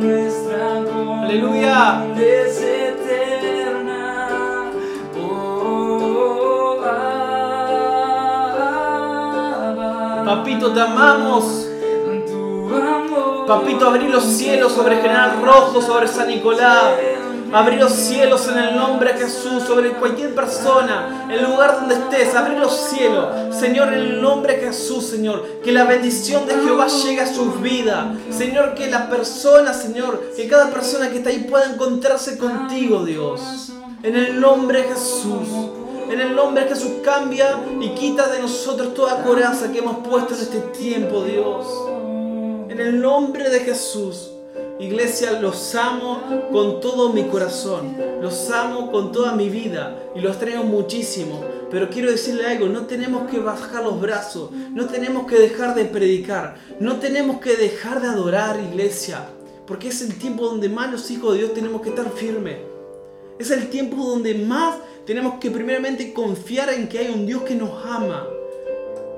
nuestra 0.00 1.24
Aleluya. 1.24 2.04
Papito, 10.28 10.74
te 10.74 10.80
amamos. 10.82 11.66
Papito, 13.46 13.86
abrí 13.88 14.08
los 14.08 14.24
cielos 14.24 14.72
sobre 14.72 14.96
General 14.96 15.40
Rojo, 15.42 15.80
sobre 15.80 16.06
San 16.06 16.28
Nicolás. 16.28 16.84
Abrí 17.50 17.76
los 17.76 17.92
cielos 17.92 18.46
en 18.48 18.58
el 18.58 18.76
nombre 18.76 19.14
de 19.14 19.20
Jesús, 19.20 19.62
sobre 19.62 19.92
cualquier 19.92 20.34
persona, 20.34 21.26
el 21.30 21.44
lugar 21.44 21.80
donde 21.80 21.94
estés. 21.94 22.34
Abrí 22.34 22.56
los 22.56 22.76
cielos, 22.78 23.56
Señor, 23.56 23.88
en 23.88 24.00
el 24.00 24.20
nombre 24.20 24.58
de 24.58 24.66
Jesús, 24.66 25.06
Señor. 25.06 25.42
Que 25.64 25.72
la 25.72 25.84
bendición 25.84 26.46
de 26.46 26.56
Jehová 26.56 26.88
llegue 26.88 27.22
a 27.22 27.26
sus 27.26 27.58
vidas. 27.62 28.08
Señor, 28.28 28.74
que 28.74 28.90
la 28.90 29.08
persona, 29.08 29.72
Señor, 29.72 30.32
que 30.36 30.46
cada 30.46 30.68
persona 30.68 31.08
que 31.08 31.16
está 31.16 31.30
ahí 31.30 31.46
pueda 31.48 31.72
encontrarse 31.72 32.36
contigo, 32.36 33.02
Dios. 33.02 33.72
En 34.02 34.14
el 34.14 34.38
nombre 34.38 34.82
de 34.82 34.88
Jesús. 34.88 35.77
En 36.10 36.22
el 36.22 36.34
nombre 36.34 36.64
de 36.64 36.70
Jesús 36.70 36.92
cambia 37.04 37.60
y 37.80 37.90
quita 37.90 38.28
de 38.28 38.40
nosotros 38.40 38.94
toda 38.94 39.22
coraza 39.22 39.70
que 39.70 39.80
hemos 39.80 39.98
puesto 40.06 40.34
en 40.34 40.40
este 40.40 40.60
tiempo, 40.78 41.22
Dios. 41.22 41.66
En 42.70 42.80
el 42.80 43.00
nombre 43.00 43.50
de 43.50 43.60
Jesús. 43.60 44.30
Iglesia, 44.80 45.40
los 45.40 45.74
amo 45.74 46.22
con 46.50 46.80
todo 46.80 47.12
mi 47.12 47.24
corazón. 47.24 47.94
Los 48.22 48.48
amo 48.50 48.90
con 48.90 49.12
toda 49.12 49.32
mi 49.32 49.50
vida. 49.50 49.98
Y 50.14 50.20
los 50.20 50.38
traigo 50.38 50.64
muchísimo. 50.64 51.44
Pero 51.70 51.90
quiero 51.90 52.10
decirle 52.10 52.46
algo, 52.46 52.68
no 52.68 52.86
tenemos 52.86 53.30
que 53.30 53.38
bajar 53.38 53.84
los 53.84 54.00
brazos. 54.00 54.50
No 54.50 54.86
tenemos 54.86 55.26
que 55.26 55.38
dejar 55.38 55.74
de 55.74 55.84
predicar. 55.84 56.56
No 56.80 56.96
tenemos 56.96 57.38
que 57.40 57.56
dejar 57.56 58.00
de 58.00 58.08
adorar, 58.08 58.58
iglesia. 58.60 59.28
Porque 59.66 59.88
es 59.88 60.00
el 60.00 60.16
tiempo 60.16 60.46
donde 60.46 60.70
más 60.70 60.90
los 60.90 61.10
hijos 61.10 61.32
de 61.32 61.40
Dios 61.40 61.52
tenemos 61.52 61.82
que 61.82 61.90
estar 61.90 62.10
firmes. 62.12 62.56
Es 63.38 63.50
el 63.50 63.68
tiempo 63.68 64.02
donde 64.04 64.34
más 64.34 64.76
tenemos 65.08 65.38
que 65.40 65.50
primeramente 65.50 66.12
confiar 66.12 66.68
en 66.68 66.86
que 66.86 66.98
hay 66.98 67.08
un 67.08 67.24
Dios 67.24 67.40
que 67.40 67.54
nos 67.54 67.82
ama. 67.82 68.28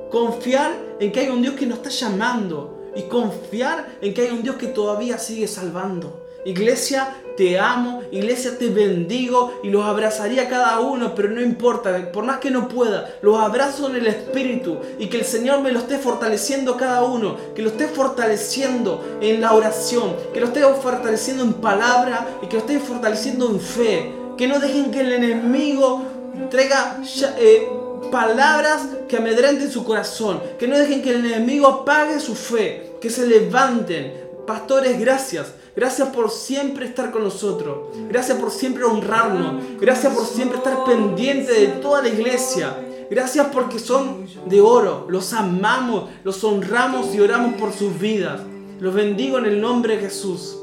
Confiar 0.09 0.71
en 1.01 1.11
que 1.11 1.19
hay 1.19 1.29
un 1.31 1.43
Dios 1.43 1.57
que 1.57 1.67
nos 1.67 1.79
está 1.79 1.91
llamando. 1.91 2.93
Y 2.95 3.03
confiar 3.09 3.99
en 4.01 4.15
que 4.15 4.23
hay 4.23 4.29
un 4.29 4.45
Dios 4.45 4.55
que 4.55 4.69
todavía 4.69 5.19
sigue 5.19 5.49
salvando. 5.49 6.29
Iglesia, 6.45 7.17
te 7.37 7.59
amo. 7.59 8.05
Iglesia, 8.13 8.57
te 8.57 8.69
bendigo. 8.69 9.53
Y 9.65 9.71
los 9.71 9.85
abrazaría 9.85 10.43
a 10.43 10.49
cada 10.49 10.79
uno. 10.79 11.13
Pero 11.17 11.31
no 11.31 11.41
importa. 11.41 12.13
Por 12.13 12.23
más 12.23 12.39
que 12.39 12.53
no 12.53 12.69
pueda. 12.69 13.13
Los 13.21 13.41
abrazo 13.41 13.91
en 13.91 13.97
el 13.97 14.07
Espíritu. 14.07 14.79
Y 15.01 15.09
que 15.09 15.19
el 15.19 15.25
Señor 15.25 15.61
me 15.61 15.73
lo 15.73 15.81
esté 15.81 15.99
fortaleciendo 15.99 16.77
cada 16.77 17.03
uno. 17.03 17.37
Que 17.53 17.63
lo 17.63 17.71
esté 17.71 17.89
fortaleciendo 17.89 19.19
en 19.21 19.41
la 19.41 19.55
oración. 19.55 20.15
Que 20.33 20.39
lo 20.39 20.47
esté 20.47 20.61
fortaleciendo 20.61 21.43
en 21.43 21.55
palabra. 21.55 22.39
Y 22.45 22.47
que 22.47 22.59
lo 22.59 22.61
esté 22.61 22.79
fortaleciendo 22.79 23.51
en 23.51 23.59
fe. 23.59 24.20
Que 24.41 24.49
no 24.49 24.59
dejen 24.59 24.91
que 24.91 25.03
el 25.03 25.13
enemigo 25.13 26.03
traiga 26.51 26.97
eh, 27.37 27.69
palabras 28.11 28.89
que 29.07 29.19
amedrenten 29.19 29.71
su 29.71 29.85
corazón. 29.85 30.41
Que 30.59 30.67
no 30.67 30.79
dejen 30.79 31.03
que 31.03 31.11
el 31.11 31.27
enemigo 31.27 31.67
apague 31.67 32.19
su 32.21 32.35
fe. 32.35 32.97
Que 33.03 33.11
se 33.11 33.27
levanten. 33.27 34.15
Pastores, 34.47 34.99
gracias. 34.99 35.53
Gracias 35.77 36.09
por 36.09 36.31
siempre 36.31 36.87
estar 36.87 37.11
con 37.11 37.23
nosotros. 37.23 37.95
Gracias 38.09 38.39
por 38.39 38.51
siempre 38.51 38.85
honrarnos. 38.85 39.63
Gracias 39.79 40.15
por 40.15 40.25
siempre 40.25 40.57
estar 40.57 40.85
pendiente 40.87 41.53
de 41.53 41.67
toda 41.67 42.01
la 42.01 42.09
iglesia. 42.09 42.75
Gracias 43.11 43.49
porque 43.53 43.79
son 43.79 44.27
de 44.47 44.63
oro. 44.63 45.07
Los 45.11 45.35
amamos, 45.35 46.09
los 46.25 46.43
honramos 46.45 47.15
y 47.15 47.21
oramos 47.21 47.61
por 47.61 47.75
sus 47.75 48.01
vidas. 48.01 48.41
Los 48.81 48.95
bendigo 48.95 49.37
en 49.37 49.45
el 49.45 49.61
nombre 49.61 49.99
de 49.99 50.05
Jesús. 50.05 50.60